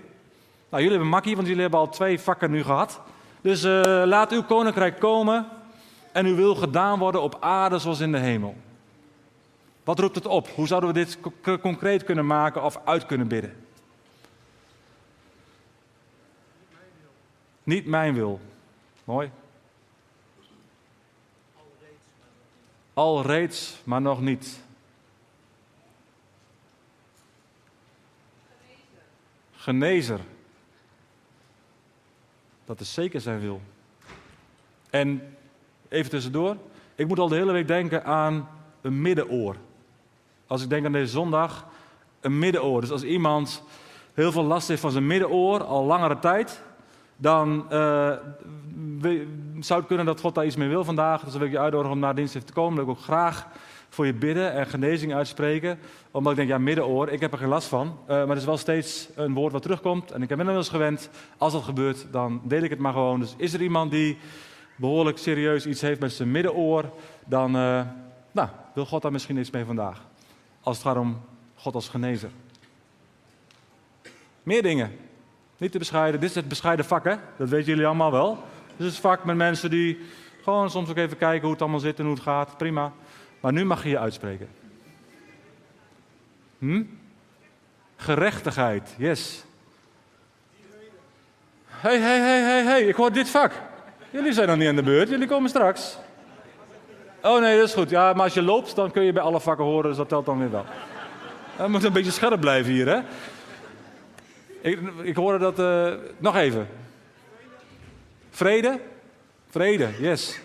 Nou, 0.68 0.82
jullie 0.82 0.90
hebben 0.90 1.08
makkie, 1.08 1.34
want 1.34 1.46
jullie 1.46 1.62
hebben 1.62 1.80
al 1.80 1.88
twee 1.88 2.20
vakken 2.20 2.50
nu 2.50 2.62
gehad. 2.62 3.00
Dus 3.40 3.64
uh, 3.64 3.82
laat 4.04 4.32
uw 4.32 4.42
koninkrijk 4.42 4.98
komen 4.98 5.48
en 6.12 6.26
uw 6.26 6.34
wil 6.34 6.54
gedaan 6.54 6.98
worden 6.98 7.22
op 7.22 7.36
aarde 7.40 7.78
zoals 7.78 8.00
in 8.00 8.12
de 8.12 8.18
hemel. 8.18 8.56
Wat 9.84 9.98
roept 9.98 10.14
het 10.14 10.26
op? 10.26 10.48
Hoe 10.48 10.66
zouden 10.66 10.92
we 10.92 10.94
dit 10.94 11.18
concreet 11.60 12.04
kunnen 12.04 12.26
maken 12.26 12.62
of 12.62 12.80
uit 12.84 13.06
kunnen 13.06 13.28
bidden? 13.28 13.56
Niet 17.62 17.86
mijn 17.86 18.14
wil. 18.14 18.40
Mooi. 19.04 19.30
Al 22.94 23.22
reeds, 23.22 23.80
maar 23.84 24.00
nog 24.00 24.20
niet. 24.20 24.60
Genezer. 29.52 30.20
Dat 32.64 32.80
is 32.80 32.92
zeker 32.92 33.20
zijn 33.20 33.40
wil. 33.40 33.60
En 34.90 35.36
even 35.88 36.10
tussendoor, 36.10 36.56
ik 36.94 37.08
moet 37.08 37.18
al 37.18 37.28
de 37.28 37.34
hele 37.34 37.52
week 37.52 37.66
denken 37.66 38.04
aan 38.04 38.48
een 38.80 39.02
middenoor. 39.02 39.56
Als 40.46 40.62
ik 40.62 40.68
denk 40.68 40.86
aan 40.86 40.92
deze 40.92 41.12
zondag, 41.12 41.66
een 42.20 42.38
middenoor. 42.38 42.80
Dus 42.80 42.90
als 42.90 43.02
iemand 43.02 43.62
heel 44.14 44.32
veel 44.32 44.44
last 44.44 44.68
heeft 44.68 44.80
van 44.80 44.90
zijn 44.90 45.06
middenoor, 45.06 45.64
al 45.64 45.84
langere 45.84 46.18
tijd, 46.18 46.62
dan 47.22 47.66
uh, 47.72 48.12
zou 49.60 49.78
het 49.78 49.86
kunnen 49.86 50.06
dat 50.06 50.20
God 50.20 50.34
daar 50.34 50.46
iets 50.46 50.56
mee 50.56 50.68
wil 50.68 50.84
vandaag. 50.84 51.22
Dus 51.22 51.30
dan 51.30 51.38
wil 51.38 51.48
ik 51.48 51.54
je 51.54 51.60
uitnodigen 51.60 51.92
om 51.92 51.98
naar 51.98 52.14
dienst 52.14 52.46
te 52.46 52.52
komen. 52.52 52.76
Dan 52.76 52.84
wil 52.84 52.94
ik 52.94 53.00
ook 53.00 53.04
graag 53.04 53.46
voor 53.88 54.06
je 54.06 54.14
bidden 54.14 54.52
en 54.52 54.66
genezing 54.66 55.14
uitspreken. 55.14 55.78
Omdat 56.10 56.32
ik 56.32 56.38
denk, 56.38 56.50
ja, 56.50 56.58
middenoor, 56.58 57.08
ik 57.08 57.20
heb 57.20 57.32
er 57.32 57.38
geen 57.38 57.48
last 57.48 57.68
van. 57.68 57.86
Uh, 57.86 58.06
maar 58.06 58.28
het 58.28 58.38
is 58.38 58.44
wel 58.44 58.56
steeds 58.56 59.08
een 59.14 59.34
woord 59.34 59.52
wat 59.52 59.62
terugkomt. 59.62 60.10
En 60.10 60.22
ik 60.22 60.28
heb 60.28 60.38
inmiddels 60.38 60.68
gewend, 60.68 61.10
als 61.38 61.52
dat 61.52 61.62
gebeurt, 61.62 62.06
dan 62.10 62.40
deel 62.44 62.62
ik 62.62 62.70
het 62.70 62.78
maar 62.78 62.92
gewoon. 62.92 63.20
Dus 63.20 63.34
is 63.36 63.54
er 63.54 63.62
iemand 63.62 63.90
die 63.90 64.18
behoorlijk 64.76 65.18
serieus 65.18 65.66
iets 65.66 65.80
heeft 65.80 66.00
met 66.00 66.12
zijn 66.12 66.30
middenoor, 66.30 66.84
dan 67.24 67.56
uh, 67.56 67.82
nou, 68.32 68.48
wil 68.74 68.86
God 68.86 69.02
daar 69.02 69.12
misschien 69.12 69.38
iets 69.38 69.50
mee 69.50 69.64
vandaag. 69.64 70.00
Als 70.60 70.76
het 70.76 70.86
gaat 70.86 70.96
om 70.96 71.20
God 71.54 71.74
als 71.74 71.88
genezer. 71.88 72.30
Meer 74.42 74.62
dingen. 74.62 74.90
Niet 75.62 75.72
te 75.72 75.78
bescheiden. 75.78 76.20
Dit 76.20 76.28
is 76.28 76.34
het 76.34 76.48
bescheiden 76.48 76.84
vak, 76.84 77.04
hè? 77.04 77.14
Dat 77.36 77.48
weten 77.48 77.66
jullie 77.66 77.86
allemaal 77.86 78.12
wel. 78.12 78.44
Dit 78.76 78.86
is 78.86 78.92
het 78.92 79.00
vak 79.00 79.24
met 79.24 79.36
mensen 79.36 79.70
die 79.70 79.98
gewoon 80.42 80.70
soms 80.70 80.90
ook 80.90 80.96
even 80.96 81.16
kijken 81.16 81.42
hoe 81.42 81.50
het 81.50 81.60
allemaal 81.60 81.80
zit 81.80 81.98
en 81.98 82.04
hoe 82.04 82.14
het 82.14 82.22
gaat. 82.22 82.56
Prima. 82.56 82.92
Maar 83.40 83.52
nu 83.52 83.64
mag 83.64 83.82
je 83.82 83.88
je 83.88 83.98
uitspreken. 83.98 84.48
Hm? 86.58 86.82
Gerechtigheid, 87.96 88.94
yes. 88.98 89.44
Hé, 91.66 91.90
hé, 91.90 92.18
hé, 92.18 92.40
hé, 92.40 92.62
hé, 92.62 92.76
ik 92.76 92.94
hoor 92.94 93.12
dit 93.12 93.28
vak. 93.30 93.52
Jullie 94.10 94.32
zijn 94.32 94.48
nog 94.48 94.56
niet 94.56 94.68
aan 94.68 94.76
de 94.76 94.82
beurt, 94.82 95.08
jullie 95.08 95.28
komen 95.28 95.48
straks. 95.48 95.98
Oh 97.22 97.40
nee, 97.40 97.58
dat 97.58 97.68
is 97.68 97.74
goed. 97.74 97.90
Ja, 97.90 98.12
maar 98.12 98.24
als 98.24 98.34
je 98.34 98.42
loopt, 98.42 98.74
dan 98.74 98.90
kun 98.90 99.02
je 99.02 99.12
bij 99.12 99.22
alle 99.22 99.40
vakken 99.40 99.64
horen, 99.64 99.88
dus 99.88 99.96
dat 99.96 100.08
telt 100.08 100.26
dan 100.26 100.38
weer 100.38 100.50
wel. 100.50 100.64
We 101.56 101.68
moeten 101.68 101.88
een 101.88 101.94
beetje 101.94 102.10
scherp 102.10 102.40
blijven 102.40 102.72
hier, 102.72 102.88
hè? 102.88 103.00
Ik, 104.62 104.80
ik 105.02 105.16
hoorde 105.16 105.38
dat. 105.38 105.58
Uh, 105.58 106.08
nog 106.18 106.36
even. 106.36 106.68
Vrede? 108.30 108.80
Vrede, 109.48 109.90
yes. 109.98 110.38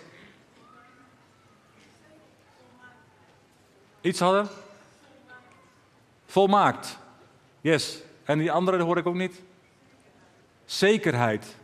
Iets 4.00 4.20
hadden? 4.20 4.48
Volmaakt. 6.26 6.98
Yes. 7.60 7.98
En 8.24 8.38
die 8.38 8.52
andere 8.52 8.82
hoor 8.82 8.96
ik 8.96 9.06
ook 9.06 9.14
niet. 9.14 9.42
Zekerheid. 10.64 11.56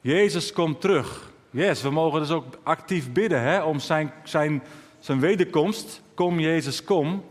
Jezus 0.00 0.52
komt 0.52 0.80
terug. 0.80 1.30
Yes, 1.50 1.82
we 1.82 1.90
mogen 1.90 2.20
dus 2.20 2.30
ook 2.30 2.58
actief 2.62 3.12
bidden 3.12 3.40
hè, 3.40 3.62
om 3.62 3.78
zijn, 3.78 4.12
zijn, 4.24 4.62
zijn 4.98 5.20
wederkomst. 5.20 6.02
Kom 6.14 6.40
Jezus, 6.40 6.84
kom. 6.84 7.24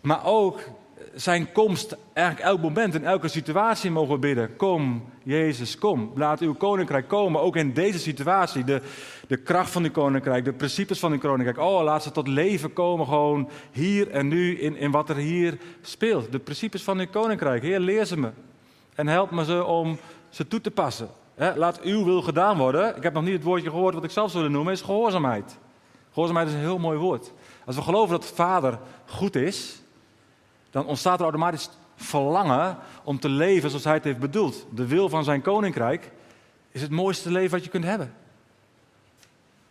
Maar 0.00 0.24
ook 0.24 0.60
zijn 1.14 1.52
komst 1.52 1.96
eigenlijk 2.12 2.48
elk 2.48 2.60
moment, 2.60 2.94
in 2.94 3.04
elke 3.04 3.28
situatie 3.28 3.90
mogen 3.90 4.14
we 4.14 4.18
bidden. 4.18 4.56
Kom, 4.56 5.04
Jezus, 5.22 5.78
kom. 5.78 6.12
Laat 6.14 6.40
uw 6.40 6.54
koninkrijk 6.54 7.08
komen. 7.08 7.40
Ook 7.40 7.56
in 7.56 7.72
deze 7.72 7.98
situatie. 7.98 8.64
De, 8.64 8.82
de 9.26 9.36
kracht 9.36 9.70
van 9.70 9.84
uw 9.84 9.90
koninkrijk, 9.90 10.44
de 10.44 10.52
principes 10.52 10.98
van 10.98 11.12
uw 11.12 11.18
koninkrijk. 11.18 11.58
Oh, 11.58 11.82
laat 11.82 12.02
ze 12.02 12.10
tot 12.10 12.28
leven 12.28 12.72
komen 12.72 13.06
gewoon 13.06 13.48
hier 13.72 14.10
en 14.10 14.28
nu 14.28 14.58
in, 14.58 14.76
in 14.76 14.90
wat 14.90 15.08
er 15.08 15.16
hier 15.16 15.58
speelt. 15.80 16.32
De 16.32 16.38
principes 16.38 16.82
van 16.82 16.98
uw 16.98 17.08
koninkrijk. 17.10 17.62
Heer, 17.62 17.80
leer 17.80 18.04
ze 18.04 18.18
me. 18.18 18.30
En 18.94 19.06
help 19.06 19.30
me 19.30 19.44
ze 19.44 19.64
om 19.64 19.98
ze 20.28 20.48
toe 20.48 20.60
te 20.60 20.70
passen. 20.70 21.08
laat 21.54 21.80
uw 21.80 22.04
wil 22.04 22.22
gedaan 22.22 22.58
worden. 22.58 22.96
Ik 22.96 23.02
heb 23.02 23.12
nog 23.12 23.22
niet 23.22 23.32
het 23.32 23.42
woordje 23.42 23.70
gehoord 23.70 23.94
wat 23.94 24.04
ik 24.04 24.10
zelf 24.10 24.30
zou 24.30 24.48
noemen, 24.48 24.72
is 24.72 24.80
gehoorzaamheid. 24.80 25.58
Gehoorzaamheid 26.08 26.48
is 26.48 26.54
een 26.54 26.60
heel 26.60 26.78
mooi 26.78 26.98
woord. 26.98 27.32
Als 27.64 27.76
we 27.76 27.82
geloven 27.82 28.10
dat 28.10 28.28
de 28.28 28.34
Vader 28.34 28.78
goed 29.06 29.36
is, 29.36 29.82
dan 30.70 30.86
ontstaat 30.86 31.18
er 31.18 31.22
automatisch 31.22 31.70
verlangen 31.96 32.78
om 33.04 33.20
te 33.20 33.28
leven 33.28 33.68
zoals 33.68 33.84
hij 33.84 33.94
het 33.94 34.04
heeft 34.04 34.18
bedoeld. 34.18 34.66
De 34.70 34.86
wil 34.86 35.08
van 35.08 35.24
zijn 35.24 35.42
koninkrijk 35.42 36.12
is 36.70 36.82
het 36.82 36.90
mooiste 36.90 37.30
leven 37.30 37.50
wat 37.50 37.64
je 37.64 37.70
kunt 37.70 37.84
hebben. 37.84 38.14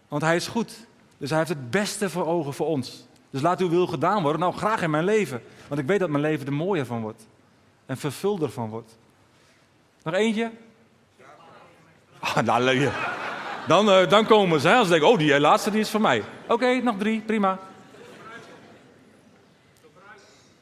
Want 0.07 0.21
hij 0.21 0.35
is 0.35 0.47
goed. 0.47 0.87
Dus 1.17 1.29
hij 1.29 1.37
heeft 1.37 1.49
het 1.49 1.69
beste 1.69 2.09
voor 2.09 2.25
ogen 2.25 2.53
voor 2.53 2.67
ons. 2.67 3.05
Dus 3.29 3.41
laat 3.41 3.59
uw 3.59 3.69
wil 3.69 3.87
gedaan 3.87 4.21
worden. 4.21 4.41
Nou, 4.41 4.53
graag 4.53 4.81
in 4.81 4.89
mijn 4.89 5.03
leven. 5.03 5.41
Want 5.67 5.81
ik 5.81 5.87
weet 5.87 5.99
dat 5.99 6.09
mijn 6.09 6.23
leven 6.23 6.45
er 6.45 6.53
mooier 6.53 6.85
van 6.85 7.01
wordt. 7.01 7.27
En 7.85 7.97
vervulder 7.97 8.51
van 8.51 8.69
wordt. 8.69 8.97
Nog 10.03 10.13
eentje? 10.13 10.51
Ah, 12.19 12.37
nou, 12.37 12.89
dan, 13.67 13.89
uh, 13.89 14.09
dan 14.09 14.25
komen 14.25 14.59
ze. 14.59 14.73
Als 14.73 14.83
ze 14.83 14.91
denken, 14.91 15.09
oh, 15.09 15.17
die 15.17 15.39
laatste 15.39 15.71
die 15.71 15.79
is 15.79 15.89
voor 15.89 16.01
mij. 16.01 16.23
Oké, 16.47 16.81
nog 16.81 16.95
drie, 16.97 17.21
prima. 17.21 17.59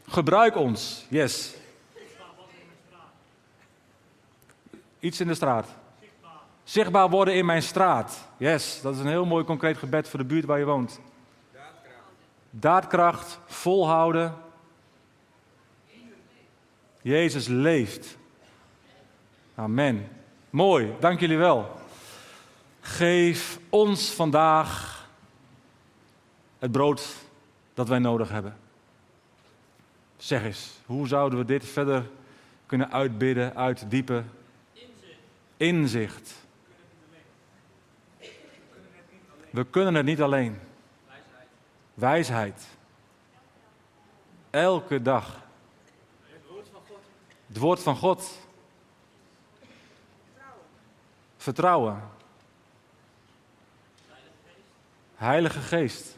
Gebruik 0.07 0.55
ons, 0.55 1.05
yes. 1.09 1.53
Iets 4.99 5.19
in 5.19 5.27
de 5.27 5.35
straat. 5.35 5.67
Zichtbaar 6.63 7.09
worden 7.09 7.35
in 7.35 7.45
mijn 7.45 7.61
straat. 7.61 8.27
Yes, 8.37 8.81
dat 8.81 8.93
is 8.93 8.99
een 8.99 9.07
heel 9.07 9.25
mooi 9.25 9.43
concreet 9.43 9.77
gebed 9.77 10.09
voor 10.09 10.19
de 10.19 10.25
buurt 10.25 10.45
waar 10.45 10.59
je 10.59 10.65
woont. 10.65 10.99
Daadkracht. 12.49 13.39
Volhouden. 13.45 14.35
Jezus 17.01 17.47
leeft. 17.47 18.17
Amen. 19.55 20.09
Mooi, 20.49 20.93
dank 20.99 21.19
jullie 21.19 21.37
wel. 21.37 21.79
Geef 22.81 23.59
ons 23.69 24.11
vandaag 24.11 25.03
het 26.59 26.71
brood 26.71 27.15
dat 27.73 27.87
wij 27.87 27.99
nodig 27.99 28.29
hebben. 28.29 28.57
Zeg 30.17 30.43
eens, 30.43 30.71
hoe 30.85 31.07
zouden 31.07 31.39
we 31.39 31.45
dit 31.45 31.65
verder 31.65 32.09
kunnen 32.65 32.91
uitbidden, 32.91 33.55
uitdiepen? 33.55 34.31
Inzicht. 34.73 35.17
Inzicht. 35.57 36.33
We 39.49 39.65
kunnen 39.65 39.95
het 39.95 40.05
niet 40.05 40.21
alleen. 40.21 40.59
Wijsheid. 41.93 42.67
Elke 44.49 45.01
dag. 45.01 45.39
Het 47.47 47.57
woord 47.57 47.79
van 47.79 47.95
God. 47.95 48.39
Vertrouwen. 51.37 52.09
Heilige 55.15 55.59
Geest. 55.59 56.17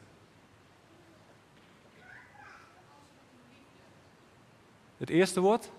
Het 4.98 5.10
eerste 5.10 5.40
woord? 5.40 5.70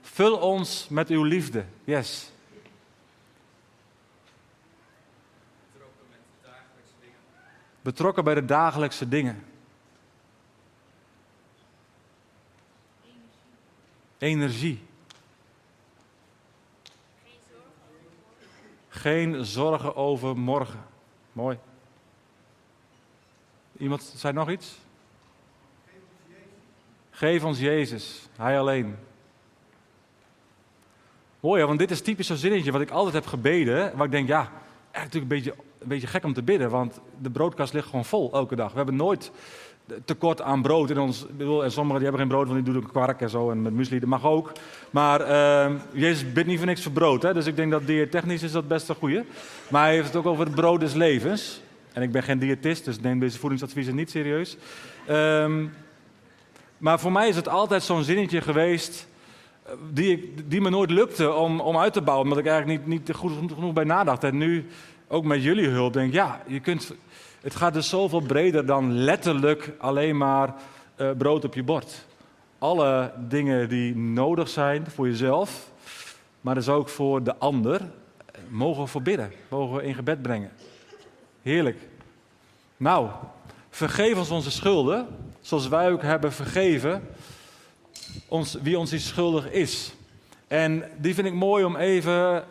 Vul 0.00 0.38
ons 0.38 0.88
met 0.88 1.08
uw 1.08 1.22
liefde. 1.22 1.64
Yes. 1.84 2.30
Betrokken 7.80 8.24
bij 8.24 8.34
de 8.34 8.44
dagelijkse 8.44 9.08
dingen. 9.08 9.44
Energie. 14.18 14.86
Geen 18.88 19.44
zorgen 19.44 19.96
over 19.96 20.38
morgen. 20.38 20.84
Mooi. 21.32 21.58
Iemand 23.76 24.02
zei 24.02 24.32
nog 24.32 24.50
iets? 24.50 24.78
Geef 27.18 27.44
ons 27.44 27.58
Jezus, 27.58 28.28
Hij 28.36 28.58
alleen. 28.58 28.96
Mooi, 31.40 31.64
want 31.64 31.78
dit 31.78 31.90
is 31.90 32.00
typisch 32.00 32.26
zo'n 32.26 32.36
zinnetje 32.36 32.72
wat 32.72 32.80
ik 32.80 32.90
altijd 32.90 33.14
heb 33.14 33.26
gebeden. 33.26 33.96
Waar 33.96 34.06
ik 34.06 34.10
denk, 34.10 34.28
ja, 34.28 34.50
eigenlijk 34.92 34.92
natuurlijk 34.92 35.22
een 35.22 35.28
beetje, 35.28 35.54
een 35.78 35.88
beetje 35.88 36.06
gek 36.06 36.24
om 36.24 36.32
te 36.34 36.42
bidden. 36.42 36.70
Want 36.70 37.00
de 37.20 37.30
broodkast 37.30 37.72
ligt 37.72 37.86
gewoon 37.86 38.04
vol 38.04 38.32
elke 38.32 38.56
dag. 38.56 38.70
We 38.70 38.76
hebben 38.76 38.96
nooit 38.96 39.30
tekort 40.04 40.42
aan 40.42 40.62
brood 40.62 40.90
in 40.90 40.98
ons. 40.98 41.26
Bedoel, 41.30 41.64
en 41.64 41.72
sommigen 41.72 42.00
die 42.00 42.08
hebben 42.08 42.20
geen 42.20 42.36
brood, 42.36 42.48
want 42.48 42.64
die 42.64 42.74
doen 42.74 42.82
ook 42.82 42.90
kwark 42.90 43.20
en 43.20 43.30
zo. 43.30 43.50
En 43.50 43.62
met 43.62 43.72
muesli, 43.72 43.98
dat 43.98 44.08
mag 44.08 44.24
ook. 44.24 44.52
Maar 44.90 45.20
uh, 45.20 45.80
Jezus 45.92 46.32
bidt 46.32 46.46
niet 46.46 46.58
voor 46.58 46.66
niks 46.66 46.82
voor 46.82 46.92
brood. 46.92 47.22
Hè? 47.22 47.34
Dus 47.34 47.46
ik 47.46 47.56
denk 47.56 47.70
dat 47.70 47.86
diëtechnisch 47.86 48.42
is 48.42 48.52
dat 48.52 48.68
best 48.68 48.88
een 48.88 48.94
goede. 48.94 49.24
Maar 49.70 49.82
hij 49.82 49.94
heeft 49.94 50.06
het 50.06 50.16
ook 50.16 50.26
over 50.26 50.44
het 50.44 50.54
brood 50.54 50.80
des 50.80 50.94
levens. 50.94 51.60
En 51.92 52.02
ik 52.02 52.12
ben 52.12 52.22
geen 52.22 52.38
diëtist, 52.38 52.84
dus 52.84 53.00
neem 53.00 53.18
deze 53.18 53.38
voedingsadviezen 53.38 53.94
niet 53.94 54.10
serieus. 54.10 54.56
Um, 55.10 55.72
maar 56.78 57.00
voor 57.00 57.12
mij 57.12 57.28
is 57.28 57.36
het 57.36 57.48
altijd 57.48 57.82
zo'n 57.82 58.04
zinnetje 58.04 58.40
geweest. 58.40 59.08
Eh, 59.62 59.72
die, 59.92 60.34
die 60.46 60.60
me 60.60 60.70
nooit 60.70 60.90
lukte 60.90 61.32
om, 61.32 61.60
om 61.60 61.78
uit 61.78 61.92
te 61.92 62.02
bouwen. 62.02 62.24
Omdat 62.24 62.44
ik 62.44 62.50
eigenlijk 62.50 62.86
niet, 62.86 63.06
niet 63.06 63.16
goed 63.16 63.32
genoeg 63.54 63.72
bij 63.72 63.84
nadacht. 63.84 64.24
En 64.24 64.36
nu, 64.36 64.66
ook 65.08 65.24
met 65.24 65.42
jullie 65.42 65.68
hulp, 65.68 65.92
denk 65.92 66.08
ik: 66.08 66.14
ja, 66.14 66.42
je 66.46 66.60
kunt, 66.60 66.94
het 67.40 67.54
gaat 67.56 67.74
dus 67.74 67.88
zoveel 67.88 68.20
breder 68.20 68.66
dan 68.66 68.92
letterlijk 68.92 69.72
alleen 69.78 70.16
maar 70.16 70.54
uh, 70.96 71.10
brood 71.18 71.44
op 71.44 71.54
je 71.54 71.62
bord. 71.62 72.06
Alle 72.58 73.12
dingen 73.28 73.68
die 73.68 73.96
nodig 73.96 74.48
zijn 74.48 74.86
voor 74.90 75.06
jezelf, 75.06 75.70
maar 76.40 76.54
dus 76.54 76.68
ook 76.68 76.88
voor 76.88 77.22
de 77.22 77.36
ander, 77.36 77.80
mogen 78.48 78.82
we 78.82 78.88
voorbidden, 78.88 79.32
mogen 79.48 79.76
we 79.76 79.82
in 79.82 79.94
gebed 79.94 80.22
brengen. 80.22 80.50
Heerlijk. 81.42 81.78
Nou, 82.76 83.08
vergeef 83.70 84.18
ons 84.18 84.30
onze 84.30 84.50
schulden 84.50 85.06
zoals 85.48 85.68
wij 85.68 85.92
ook 85.92 86.02
hebben 86.02 86.32
vergeven 86.32 87.08
ons, 88.28 88.54
wie 88.62 88.78
ons 88.78 88.92
iets 88.92 89.06
schuldig 89.06 89.50
is. 89.50 89.92
En 90.46 90.90
die 90.96 91.14
vind 91.14 91.26
ik 91.26 91.32
mooi 91.32 91.64
om 91.64 91.76
even 91.76 92.44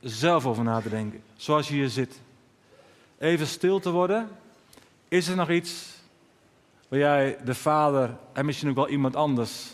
zelf 0.00 0.46
over 0.46 0.64
na 0.64 0.80
te 0.80 0.88
denken, 0.88 1.22
zoals 1.36 1.68
je 1.68 1.74
hier 1.74 1.88
zit. 1.88 2.20
Even 3.18 3.46
stil 3.46 3.80
te 3.80 3.90
worden. 3.90 4.28
Is 5.08 5.28
er 5.28 5.36
nog 5.36 5.50
iets 5.50 6.00
waar 6.88 6.98
jij 6.98 7.38
de 7.44 7.54
Vader 7.54 8.16
en 8.32 8.46
misschien 8.46 8.68
ook 8.68 8.76
wel 8.76 8.88
iemand 8.88 9.16
anders 9.16 9.66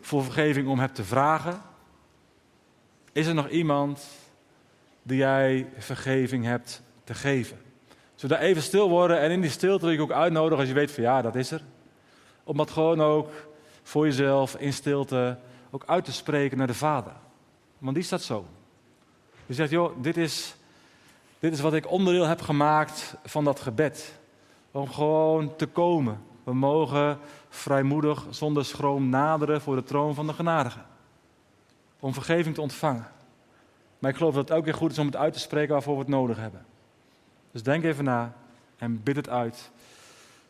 voor 0.00 0.24
vergeving 0.24 0.68
om 0.68 0.78
hebt 0.78 0.94
te 0.94 1.04
vragen? 1.04 1.62
Is 3.12 3.26
er 3.26 3.34
nog 3.34 3.48
iemand 3.48 4.06
die 5.02 5.16
jij 5.16 5.66
vergeving 5.78 6.44
hebt 6.44 6.82
te 7.04 7.14
geven? 7.14 7.58
Zodat 8.14 8.38
even 8.38 8.62
stil 8.62 8.88
worden 8.88 9.20
en 9.20 9.30
in 9.30 9.40
die 9.40 9.50
stilte 9.50 9.84
wil 9.84 9.94
ik 9.94 10.00
ook 10.00 10.12
uitnodigen 10.12 10.58
als 10.58 10.68
je 10.68 10.74
weet 10.74 10.92
van 10.92 11.02
ja, 11.02 11.22
dat 11.22 11.34
is 11.34 11.50
er. 11.50 11.62
Om 12.44 12.56
dat 12.56 12.70
gewoon 12.70 13.00
ook 13.00 13.30
voor 13.82 14.04
jezelf 14.04 14.56
in 14.56 14.72
stilte 14.72 15.38
ook 15.70 15.82
uit 15.86 16.04
te 16.04 16.12
spreken 16.12 16.58
naar 16.58 16.66
de 16.66 16.74
Vader. 16.74 17.12
Want 17.78 17.94
die 17.94 18.04
staat 18.04 18.22
zo. 18.22 18.44
Je 19.46 19.54
zegt, 19.54 19.70
joh, 19.70 20.02
dit 20.02 20.16
is, 20.16 20.54
dit 21.38 21.52
is 21.52 21.60
wat 21.60 21.74
ik 21.74 21.90
onderdeel 21.90 22.26
heb 22.26 22.40
gemaakt 22.40 23.14
van 23.24 23.44
dat 23.44 23.60
gebed. 23.60 24.18
Om 24.70 24.90
gewoon 24.90 25.56
te 25.56 25.66
komen. 25.66 26.20
We 26.44 26.54
mogen 26.54 27.18
vrijmoedig, 27.48 28.26
zonder 28.30 28.64
schroom 28.64 29.08
naderen 29.08 29.60
voor 29.60 29.76
de 29.76 29.82
troon 29.82 30.14
van 30.14 30.26
de 30.26 30.32
genadige. 30.32 30.80
Om 32.00 32.14
vergeving 32.14 32.54
te 32.54 32.60
ontvangen. 32.60 33.06
Maar 33.98 34.10
ik 34.10 34.16
geloof 34.16 34.34
dat 34.34 34.48
het 34.48 34.58
ook 34.58 34.64
weer 34.64 34.74
goed 34.74 34.90
is 34.90 34.98
om 34.98 35.06
het 35.06 35.16
uit 35.16 35.32
te 35.32 35.38
spreken 35.38 35.72
waarvoor 35.72 35.94
we 35.94 36.00
het 36.00 36.08
nodig 36.08 36.36
hebben. 36.36 36.64
Dus 37.52 37.62
denk 37.62 37.84
even 37.84 38.04
na 38.04 38.34
en 38.76 39.02
bid 39.02 39.16
het 39.16 39.28
uit. 39.28 39.70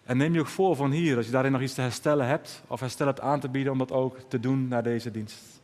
En 0.05 0.17
neem 0.17 0.35
je 0.35 0.41
ook 0.41 0.47
voor 0.47 0.77
van 0.77 0.91
hier, 0.91 1.17
als 1.17 1.27
je 1.27 1.33
daarin 1.33 1.53
nog 1.53 1.61
iets 1.61 1.75
te 1.75 1.81
herstellen 1.81 2.27
hebt, 2.27 2.63
of 2.67 2.81
herstel 2.81 3.07
hebt 3.07 3.21
aan 3.21 3.41
te 3.41 3.49
bieden, 3.49 3.73
om 3.73 3.79
dat 3.79 3.93
ook 3.93 4.19
te 4.29 4.41
doen 4.41 4.69
naar 4.69 4.83
deze 4.83 5.11
dienst. 5.11 5.61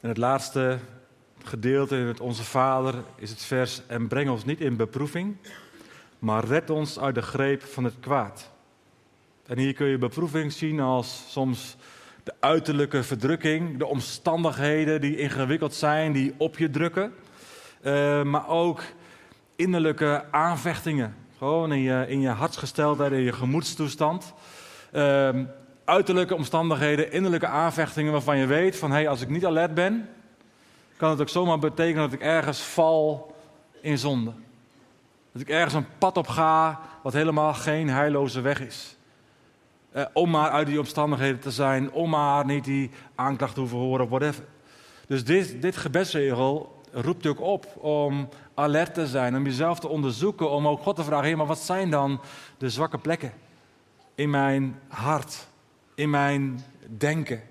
En 0.00 0.08
het 0.08 0.16
laatste 0.16 0.78
gedeelte 1.42 1.96
in 1.96 2.06
het 2.06 2.20
Onze 2.20 2.44
Vader 2.44 2.94
is 3.16 3.30
het 3.30 3.42
vers: 3.42 3.86
En 3.86 4.08
breng 4.08 4.30
ons 4.30 4.44
niet 4.44 4.60
in 4.60 4.76
beproeving, 4.76 5.36
maar 6.18 6.44
red 6.44 6.70
ons 6.70 6.98
uit 6.98 7.14
de 7.14 7.22
greep 7.22 7.62
van 7.62 7.84
het 7.84 7.94
kwaad. 8.00 8.50
En 9.46 9.58
hier 9.58 9.72
kun 9.72 9.86
je 9.86 9.98
beproeving 9.98 10.52
zien 10.52 10.80
als 10.80 11.24
soms 11.28 11.76
de 12.22 12.32
uiterlijke 12.40 13.02
verdrukking, 13.02 13.78
de 13.78 13.86
omstandigheden 13.86 15.00
die 15.00 15.16
ingewikkeld 15.16 15.74
zijn, 15.74 16.12
die 16.12 16.34
op 16.36 16.58
je 16.58 16.70
drukken. 16.70 17.14
Eh, 17.82 18.22
maar 18.22 18.48
ook 18.48 18.82
innerlijke 19.56 20.24
aanvechtingen. 20.30 21.14
Gewoon 21.38 21.72
in 21.72 21.80
je, 21.80 22.04
in 22.08 22.20
je 22.20 22.28
hartsgesteldheid, 22.28 23.12
in 23.12 23.20
je 23.20 23.32
gemoedstoestand. 23.32 24.34
Ehm, 24.92 25.44
uiterlijke 25.84 26.34
omstandigheden, 26.34 27.12
innerlijke 27.12 27.46
aanvechtingen 27.46 28.12
waarvan 28.12 28.38
je 28.38 28.46
weet 28.46 28.76
van 28.76 28.90
hé, 28.90 28.96
hey, 28.96 29.08
als 29.08 29.20
ik 29.20 29.28
niet 29.28 29.46
alert 29.46 29.74
ben, 29.74 30.08
kan 30.96 31.10
het 31.10 31.20
ook 31.20 31.28
zomaar 31.28 31.58
betekenen 31.58 32.02
dat 32.02 32.12
ik 32.12 32.20
ergens 32.20 32.60
val 32.60 33.34
in 33.80 33.98
zonde. 33.98 34.32
Dat 35.32 35.42
ik 35.42 35.48
ergens 35.48 35.74
een 35.74 35.98
pad 35.98 36.16
op 36.16 36.28
ga 36.28 36.80
wat 37.02 37.12
helemaal 37.12 37.54
geen 37.54 37.88
heilloze 37.88 38.40
weg 38.40 38.60
is. 38.60 38.96
Eh, 39.92 40.04
om 40.12 40.30
maar 40.30 40.50
uit 40.50 40.66
die 40.66 40.78
omstandigheden 40.78 41.40
te 41.40 41.50
zijn, 41.50 41.92
om 41.92 42.10
maar 42.10 42.44
niet 42.44 42.64
die 42.64 42.90
aanklacht 43.14 43.54
te 43.54 43.60
hoeven 43.60 43.78
horen, 43.78 44.08
whatever. 44.08 44.44
Dus 45.06 45.24
dit, 45.24 45.62
dit 45.62 45.76
gebedsregel 45.76 46.82
roept 46.92 47.22
je 47.22 47.28
ook 47.28 47.40
op 47.40 47.76
om 47.76 48.28
alert 48.54 48.94
te 48.94 49.06
zijn, 49.06 49.36
om 49.36 49.44
jezelf 49.44 49.80
te 49.80 49.88
onderzoeken, 49.88 50.50
om 50.50 50.68
ook 50.68 50.80
God 50.80 50.96
te 50.96 51.04
vragen: 51.04 51.36
maar 51.36 51.46
wat 51.46 51.58
zijn 51.58 51.90
dan 51.90 52.20
de 52.58 52.70
zwakke 52.70 52.98
plekken 52.98 53.32
in 54.14 54.30
mijn 54.30 54.78
hart, 54.88 55.48
in 55.94 56.10
mijn 56.10 56.64
denken? 56.96 57.42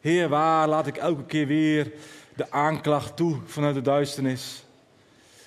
Heer, 0.00 0.28
waar 0.28 0.68
laat 0.68 0.86
ik 0.86 0.96
elke 0.96 1.24
keer 1.24 1.46
weer 1.46 1.92
de 2.36 2.50
aanklacht 2.50 3.16
toe 3.16 3.36
vanuit 3.44 3.74
de 3.74 3.80
duisternis? 3.80 4.64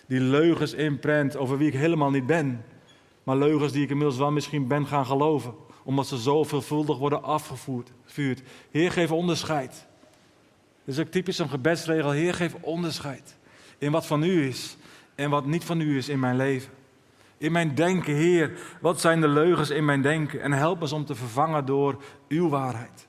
Die 0.08 0.20
leugens 0.20 0.74
inprent 0.74 1.38
over 1.38 1.58
wie 1.58 1.68
ik 1.68 1.74
helemaal 1.74 2.12
niet 2.12 2.26
ben, 2.26 2.66
maar 3.24 3.38
leugens 3.38 3.72
die 3.72 3.84
ik 3.84 3.90
inmiddels 3.90 4.18
wel 4.18 4.32
misschien 4.32 4.68
ben 4.68 4.88
gaan 4.88 5.06
geloven, 5.06 5.54
omdat 5.90 6.08
ze 6.08 6.20
zo 6.20 6.44
veelvuldig 6.44 6.98
worden 6.98 7.24
afgevoerd. 7.24 7.92
Heer, 8.72 8.92
geef 8.92 9.12
onderscheid. 9.12 9.88
Dat 10.86 10.96
is 10.96 11.00
ook 11.00 11.12
typisch 11.12 11.40
een 11.40 11.50
gebedsregel. 11.50 12.12
Heer, 12.12 12.34
geef 12.34 12.56
onderscheid 12.62 13.38
in 13.78 13.92
wat 13.92 14.06
van 14.06 14.24
u 14.24 14.48
is 14.48 14.78
en 15.16 15.30
wat 15.30 15.46
niet 15.46 15.64
van 15.64 15.80
u 15.80 15.98
is 15.98 16.10
in 16.10 16.20
mijn 16.20 16.36
leven. 16.36 16.72
In 17.38 17.52
mijn 17.52 17.76
denken, 17.76 18.14
Heer, 18.14 18.60
wat 18.82 19.02
zijn 19.02 19.22
de 19.22 19.28
leugens 19.28 19.70
in 19.70 19.86
mijn 19.86 20.02
denken? 20.02 20.42
En 20.42 20.52
help 20.52 20.82
ons 20.82 20.92
om 20.92 21.06
te 21.06 21.16
vervangen 21.16 21.66
door 21.66 22.04
uw 22.28 22.50
waarheid. 22.50 23.08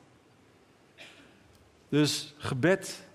Dus 1.88 2.34
gebed 2.38 3.06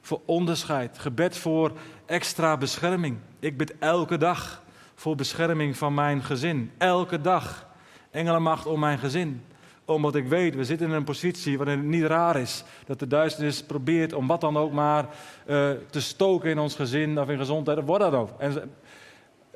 voor 0.00 0.20
onderscheid, 0.24 0.98
gebed 0.98 1.36
voor 1.36 1.72
extra 2.06 2.56
bescherming. 2.56 3.18
Ik 3.38 3.56
bid 3.56 3.78
elke 3.78 4.16
dag 4.16 4.62
voor 4.94 5.16
bescherming 5.16 5.76
van 5.76 5.94
mijn 5.94 6.22
gezin. 6.22 6.72
Elke 6.78 7.20
dag. 7.20 7.72
Engelenmacht 8.14 8.66
om 8.66 8.80
mijn 8.80 8.98
gezin 8.98 9.42
omdat 9.84 10.14
ik 10.14 10.28
weet, 10.28 10.54
we 10.54 10.64
zitten 10.64 10.88
in 10.88 10.92
een 10.92 11.04
positie 11.04 11.56
waarin 11.56 11.78
het 11.78 11.86
niet 11.86 12.04
raar 12.04 12.36
is 12.36 12.64
dat 12.86 12.98
de 12.98 13.06
duisternis 13.06 13.62
probeert 13.62 14.12
om 14.12 14.26
wat 14.26 14.40
dan 14.40 14.56
ook 14.56 14.72
maar 14.72 15.04
uh, 15.46 15.70
te 15.90 16.00
stoken 16.00 16.50
in 16.50 16.58
ons 16.58 16.74
gezin 16.74 17.20
of 17.20 17.28
in 17.28 17.38
gezondheid, 17.38 17.78
of 17.78 17.84
wat 17.84 18.00
dan 18.00 18.14
ook. 18.14 18.30
En, 18.38 18.74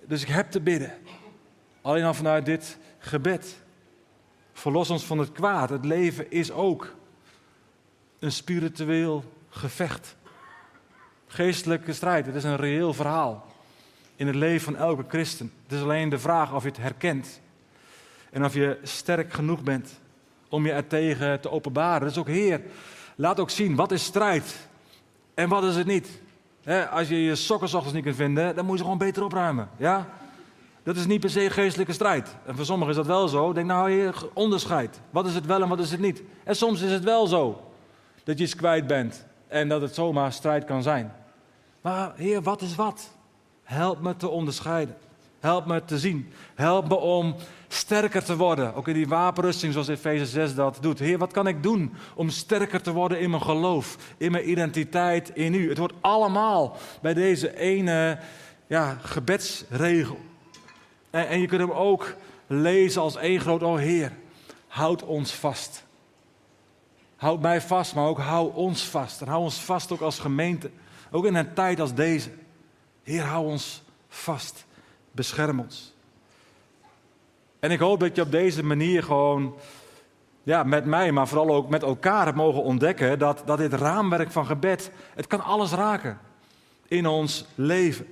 dus 0.06 0.22
ik 0.22 0.28
heb 0.28 0.50
te 0.50 0.60
bidden. 0.60 0.92
Alleen 1.80 2.04
al 2.04 2.14
vanuit 2.14 2.44
dit 2.44 2.78
gebed. 2.98 3.62
Verlos 4.52 4.90
ons 4.90 5.04
van 5.04 5.18
het 5.18 5.32
kwaad. 5.32 5.70
Het 5.70 5.84
leven 5.84 6.30
is 6.30 6.50
ook 6.50 6.94
een 8.18 8.32
spiritueel 8.32 9.24
gevecht. 9.48 10.16
Geestelijke 11.26 11.92
strijd. 11.92 12.26
Het 12.26 12.34
is 12.34 12.44
een 12.44 12.56
reëel 12.56 12.94
verhaal 12.94 13.46
in 14.16 14.26
het 14.26 14.36
leven 14.36 14.60
van 14.60 14.76
elke 14.76 15.04
christen. 15.08 15.52
Het 15.62 15.72
is 15.72 15.82
alleen 15.82 16.08
de 16.08 16.18
vraag 16.18 16.54
of 16.54 16.62
je 16.62 16.68
het 16.68 16.78
herkent. 16.78 17.40
En 18.30 18.44
of 18.44 18.54
je 18.54 18.78
sterk 18.82 19.32
genoeg 19.32 19.62
bent 19.62 20.00
om 20.48 20.66
je 20.66 20.72
er 20.72 20.86
tegen 20.86 21.40
te 21.40 21.50
openbaren. 21.50 22.06
Dus 22.06 22.18
ook 22.18 22.28
Heer, 22.28 22.60
laat 23.16 23.40
ook 23.40 23.50
zien 23.50 23.74
wat 23.74 23.92
is 23.92 24.04
strijd 24.04 24.68
en 25.34 25.48
wat 25.48 25.64
is 25.64 25.76
het 25.76 25.86
niet. 25.86 26.20
als 26.90 27.08
je 27.08 27.22
je 27.22 27.34
sokken 27.34 27.74
ochtends 27.74 27.92
niet 27.92 28.04
kunt 28.04 28.16
vinden, 28.16 28.54
dan 28.54 28.64
moet 28.64 28.72
je 28.72 28.78
ze 28.78 28.84
gewoon 28.84 28.98
beter 28.98 29.24
opruimen. 29.24 29.68
Ja? 29.76 30.08
Dat 30.82 30.96
is 30.96 31.06
niet 31.06 31.20
per 31.20 31.30
se 31.30 31.50
geestelijke 31.50 31.92
strijd. 31.92 32.36
En 32.46 32.56
voor 32.56 32.64
sommigen 32.64 32.90
is 32.90 32.96
dat 32.96 33.06
wel 33.06 33.28
zo. 33.28 33.52
Denk 33.52 33.66
nou, 33.66 33.90
heer, 33.90 34.14
onderscheid. 34.32 35.00
Wat 35.10 35.26
is 35.26 35.34
het 35.34 35.46
wel 35.46 35.62
en 35.62 35.68
wat 35.68 35.78
is 35.78 35.90
het 35.90 36.00
niet? 36.00 36.22
En 36.44 36.56
soms 36.56 36.80
is 36.80 36.92
het 36.92 37.04
wel 37.04 37.26
zo 37.26 37.62
dat 38.24 38.38
je 38.38 38.44
iets 38.44 38.54
kwijt 38.54 38.86
bent 38.86 39.26
en 39.48 39.68
dat 39.68 39.80
het 39.80 39.94
zomaar 39.94 40.32
strijd 40.32 40.64
kan 40.64 40.82
zijn. 40.82 41.12
Maar 41.80 42.12
Heer, 42.16 42.42
wat 42.42 42.62
is 42.62 42.74
wat? 42.74 43.10
Help 43.62 44.00
me 44.00 44.16
te 44.16 44.28
onderscheiden. 44.28 44.96
Help 45.40 45.66
me 45.66 45.84
te 45.84 45.98
zien. 45.98 46.32
Help 46.54 46.88
me 46.88 46.94
om 46.94 47.34
sterker 47.68 48.24
te 48.24 48.36
worden. 48.36 48.74
Ook 48.74 48.88
in 48.88 48.94
die 48.94 49.08
wapenrusting 49.08 49.72
zoals 49.72 49.88
Efeze 49.88 50.26
6 50.26 50.54
dat 50.54 50.78
doet. 50.80 50.98
Heer, 50.98 51.18
wat 51.18 51.32
kan 51.32 51.46
ik 51.46 51.62
doen 51.62 51.94
om 52.14 52.30
sterker 52.30 52.82
te 52.82 52.92
worden 52.92 53.20
in 53.20 53.30
mijn 53.30 53.42
geloof, 53.42 53.96
in 54.16 54.30
mijn 54.32 54.50
identiteit 54.50 55.30
in 55.34 55.54
u? 55.54 55.68
Het 55.68 55.78
wordt 55.78 55.94
allemaal 56.00 56.76
bij 57.02 57.14
deze 57.14 57.56
ene 57.56 58.18
ja, 58.66 58.98
gebedsregel. 59.02 60.18
En, 61.10 61.28
en 61.28 61.40
je 61.40 61.46
kunt 61.46 61.60
hem 61.60 61.70
ook 61.70 62.14
lezen 62.46 63.02
als 63.02 63.16
één 63.16 63.40
groot, 63.40 63.62
oh 63.62 63.78
Heer, 63.78 64.12
houd 64.66 65.04
ons 65.04 65.32
vast. 65.32 65.86
Houd 67.16 67.40
mij 67.40 67.60
vast, 67.60 67.94
maar 67.94 68.06
ook 68.06 68.18
hou 68.18 68.54
ons 68.54 68.82
vast. 68.82 69.20
En 69.20 69.28
hou 69.28 69.42
ons 69.42 69.60
vast 69.60 69.92
ook 69.92 70.00
als 70.00 70.18
gemeente. 70.18 70.70
Ook 71.10 71.24
in 71.24 71.34
een 71.34 71.54
tijd 71.54 71.80
als 71.80 71.94
deze. 71.94 72.30
Heer, 73.02 73.22
hou 73.22 73.46
ons 73.46 73.82
vast. 74.08 74.66
Bescherm 75.18 75.60
ons. 75.60 75.92
En 77.60 77.70
ik 77.70 77.78
hoop 77.78 78.00
dat 78.00 78.16
je 78.16 78.22
op 78.22 78.30
deze 78.30 78.64
manier 78.64 79.02
gewoon 79.02 79.54
ja, 80.42 80.62
met 80.62 80.84
mij, 80.84 81.12
maar 81.12 81.28
vooral 81.28 81.54
ook 81.54 81.68
met 81.68 81.82
elkaar 81.82 82.24
hebt 82.24 82.36
mogen 82.36 82.62
ontdekken 82.62 83.18
dat, 83.18 83.42
dat 83.44 83.58
dit 83.58 83.72
raamwerk 83.72 84.30
van 84.30 84.46
gebed, 84.46 84.90
het 85.14 85.26
kan 85.26 85.40
alles 85.44 85.70
raken 85.70 86.18
in 86.88 87.06
ons 87.06 87.44
leven. 87.54 88.06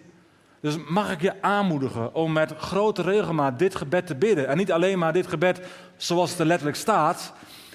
Dus 0.60 0.76
mag 0.88 1.12
ik 1.12 1.20
je 1.20 1.42
aanmoedigen 1.42 2.14
om 2.14 2.32
met 2.32 2.54
grote 2.56 3.02
regelmaat 3.02 3.58
dit 3.58 3.74
gebed 3.74 4.06
te 4.06 4.14
bidden. 4.14 4.48
En 4.48 4.56
niet 4.56 4.72
alleen 4.72 4.98
maar 4.98 5.12
dit 5.12 5.26
gebed 5.26 5.60
zoals 5.96 6.30
het 6.30 6.38
er 6.38 6.46
letterlijk 6.46 6.78
staat, 6.78 7.32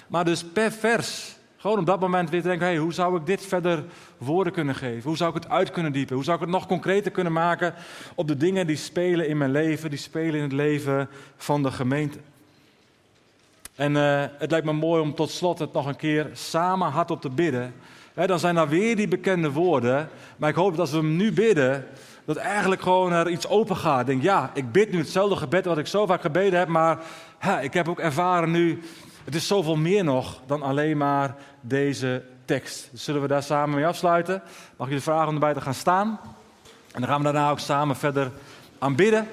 maar 0.08 0.24
dus 0.24 0.44
per 0.44 0.72
vers. 0.72 1.36
Gewoon 1.62 1.78
op 1.78 1.86
dat 1.86 2.00
moment 2.00 2.30
weer 2.30 2.42
te 2.42 2.48
denken, 2.48 2.66
hey, 2.66 2.76
hoe 2.76 2.92
zou 2.92 3.16
ik 3.16 3.26
dit 3.26 3.46
verder 3.46 3.84
woorden 4.18 4.52
kunnen 4.52 4.74
geven? 4.74 5.02
Hoe 5.02 5.16
zou 5.16 5.36
ik 5.36 5.42
het 5.42 5.52
uit 5.52 5.70
kunnen 5.70 5.92
diepen? 5.92 6.14
Hoe 6.14 6.24
zou 6.24 6.36
ik 6.36 6.42
het 6.42 6.52
nog 6.52 6.66
concreter 6.66 7.10
kunnen 7.10 7.32
maken 7.32 7.74
op 8.14 8.28
de 8.28 8.36
dingen 8.36 8.66
die 8.66 8.76
spelen 8.76 9.28
in 9.28 9.38
mijn 9.38 9.50
leven, 9.50 9.90
die 9.90 9.98
spelen 9.98 10.34
in 10.34 10.42
het 10.42 10.52
leven 10.52 11.08
van 11.36 11.62
de 11.62 11.70
gemeente? 11.70 12.18
En 13.74 13.92
uh, 13.92 14.24
het 14.38 14.50
lijkt 14.50 14.66
me 14.66 14.72
mooi 14.72 15.02
om 15.02 15.14
tot 15.14 15.30
slot 15.30 15.58
het 15.58 15.72
nog 15.72 15.86
een 15.86 15.96
keer 15.96 16.30
samen 16.32 16.90
hardop 16.90 17.20
te 17.20 17.30
bidden. 17.30 17.74
dan 18.14 18.38
zijn 18.38 18.56
er 18.56 18.68
weer 18.68 18.96
die 18.96 19.08
bekende 19.08 19.50
woorden, 19.50 20.08
maar 20.36 20.50
ik 20.50 20.56
hoop 20.56 20.70
dat 20.70 20.80
als 20.80 20.90
we 20.90 20.96
hem 20.96 21.16
nu 21.16 21.32
bidden, 21.32 21.86
dat 22.24 22.36
eigenlijk 22.36 22.82
gewoon 22.82 23.12
er 23.12 23.28
iets 23.28 23.48
open 23.48 23.76
gaat. 23.76 24.06
Denk, 24.06 24.22
ja, 24.22 24.50
ik 24.54 24.72
bid 24.72 24.92
nu 24.92 24.98
hetzelfde 24.98 25.36
gebed 25.36 25.64
wat 25.64 25.78
ik 25.78 25.86
zo 25.86 26.06
vaak 26.06 26.20
gebeden 26.20 26.58
heb, 26.58 26.68
maar 26.68 26.98
ik 27.60 27.74
heb 27.74 27.88
ook 27.88 28.00
ervaren 28.00 28.50
nu 28.50 28.82
het 29.24 29.34
is 29.34 29.46
zoveel 29.46 29.76
meer 29.76 30.04
nog 30.04 30.40
dan 30.46 30.62
alleen 30.62 30.96
maar 30.96 31.36
deze 31.60 32.22
tekst. 32.44 32.90
Zullen 32.92 33.22
we 33.22 33.28
daar 33.28 33.42
samen 33.42 33.74
mee 33.74 33.86
afsluiten? 33.86 34.42
Mag 34.76 34.88
ik 34.88 34.92
je 34.92 35.00
vragen 35.00 35.28
om 35.28 35.34
erbij 35.34 35.54
te 35.54 35.60
gaan 35.60 35.74
staan? 35.74 36.20
En 36.92 37.00
dan 37.00 37.08
gaan 37.08 37.18
we 37.18 37.24
daarna 37.24 37.50
ook 37.50 37.58
samen 37.58 37.96
verder 37.96 38.30
aanbidden. 38.78 39.28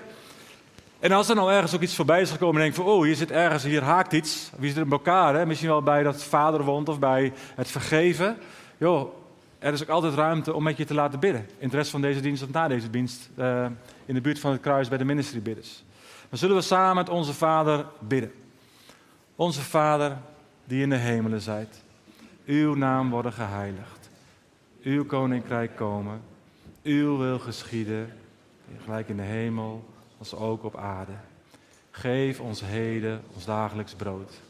En 0.99 1.11
als 1.11 1.29
er 1.29 1.35
nou 1.35 1.51
ergens 1.51 1.75
ook 1.75 1.81
iets 1.81 1.95
voorbij 1.95 2.21
is 2.21 2.31
gekomen 2.31 2.55
en 2.55 2.61
denk 2.61 2.75
van, 2.75 2.85
oh, 2.85 3.03
hier 3.03 3.15
zit 3.15 3.31
ergens, 3.31 3.63
hier 3.63 3.83
haakt 3.83 4.13
iets. 4.13 4.51
Wie 4.57 4.71
zit 4.71 4.85
in 4.85 4.91
elkaar, 4.91 5.35
hè? 5.35 5.45
misschien 5.45 5.69
wel 5.69 5.81
bij 5.81 6.03
dat 6.03 6.23
vader 6.23 6.63
woont 6.63 6.89
of 6.89 6.99
bij 6.99 7.33
het 7.55 7.67
vergeven. 7.67 8.37
Joh, 8.77 9.13
er 9.59 9.73
is 9.73 9.81
ook 9.81 9.89
altijd 9.89 10.13
ruimte 10.13 10.53
om 10.53 10.63
met 10.63 10.77
je 10.77 10.85
te 10.85 10.93
laten 10.93 11.19
bidden. 11.19 11.41
In 11.57 11.65
het 11.65 11.73
rest 11.73 11.91
van 11.91 12.01
deze 12.01 12.19
dienst 12.19 12.43
of 12.43 12.51
na 12.51 12.67
deze 12.67 12.89
dienst. 12.89 13.29
Uh, 13.35 13.65
in 14.05 14.13
de 14.13 14.21
buurt 14.21 14.39
van 14.39 14.51
het 14.51 14.61
kruis 14.61 14.87
bij 14.87 14.97
de 14.97 15.05
ministrybidders. 15.05 15.83
Dan 16.29 16.39
zullen 16.39 16.55
we 16.55 16.61
samen 16.61 16.95
met 16.95 17.09
onze 17.09 17.33
vader 17.33 17.85
bidden. 17.99 18.31
Onze 19.39 19.61
Vader 19.61 20.17
die 20.65 20.81
in 20.81 20.89
de 20.89 20.95
hemelen 20.95 21.41
zijt, 21.41 21.83
uw 22.45 22.75
naam 22.75 23.09
worden 23.09 23.33
geheiligd, 23.33 24.09
uw 24.81 25.05
koninkrijk 25.05 25.75
komen, 25.75 26.21
uw 26.83 27.17
wil 27.17 27.39
geschieden, 27.39 28.13
gelijk 28.83 29.09
in 29.09 29.15
de 29.15 29.23
hemel 29.23 29.89
als 30.17 30.35
ook 30.35 30.63
op 30.63 30.75
aarde. 30.75 31.11
Geef 31.91 32.39
ons 32.39 32.61
heden 32.61 33.21
ons 33.33 33.45
dagelijks 33.45 33.93
brood 33.93 34.41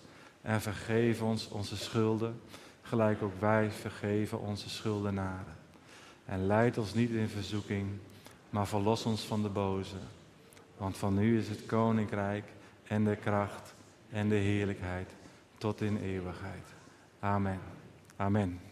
en 0.42 0.62
vergeef 0.62 1.22
ons 1.22 1.48
onze 1.48 1.78
schulden, 1.78 2.42
gelijk 2.82 3.22
ook 3.22 3.40
wij 3.40 3.72
vergeven 3.72 4.40
onze 4.40 4.70
schuldenaren. 4.70 5.56
En 6.26 6.46
leid 6.46 6.78
ons 6.78 6.94
niet 6.94 7.10
in 7.12 7.28
verzoeking, 7.28 7.90
maar 8.50 8.68
verlos 8.68 9.06
ons 9.06 9.22
van 9.22 9.42
de 9.42 9.50
boze. 9.50 9.98
Want 10.78 10.98
van 10.98 11.20
u 11.20 11.38
is 11.38 11.48
het 11.48 11.66
koninkrijk 11.66 12.46
en 12.88 13.04
de 13.04 13.16
kracht 13.16 13.74
en 14.12 14.30
de 14.30 14.36
heerlijkheid 14.36 15.10
tot 15.58 15.82
in 15.82 15.98
eeuwigheid. 15.98 16.76
Amen. 17.20 17.60
Amen. 18.16 18.69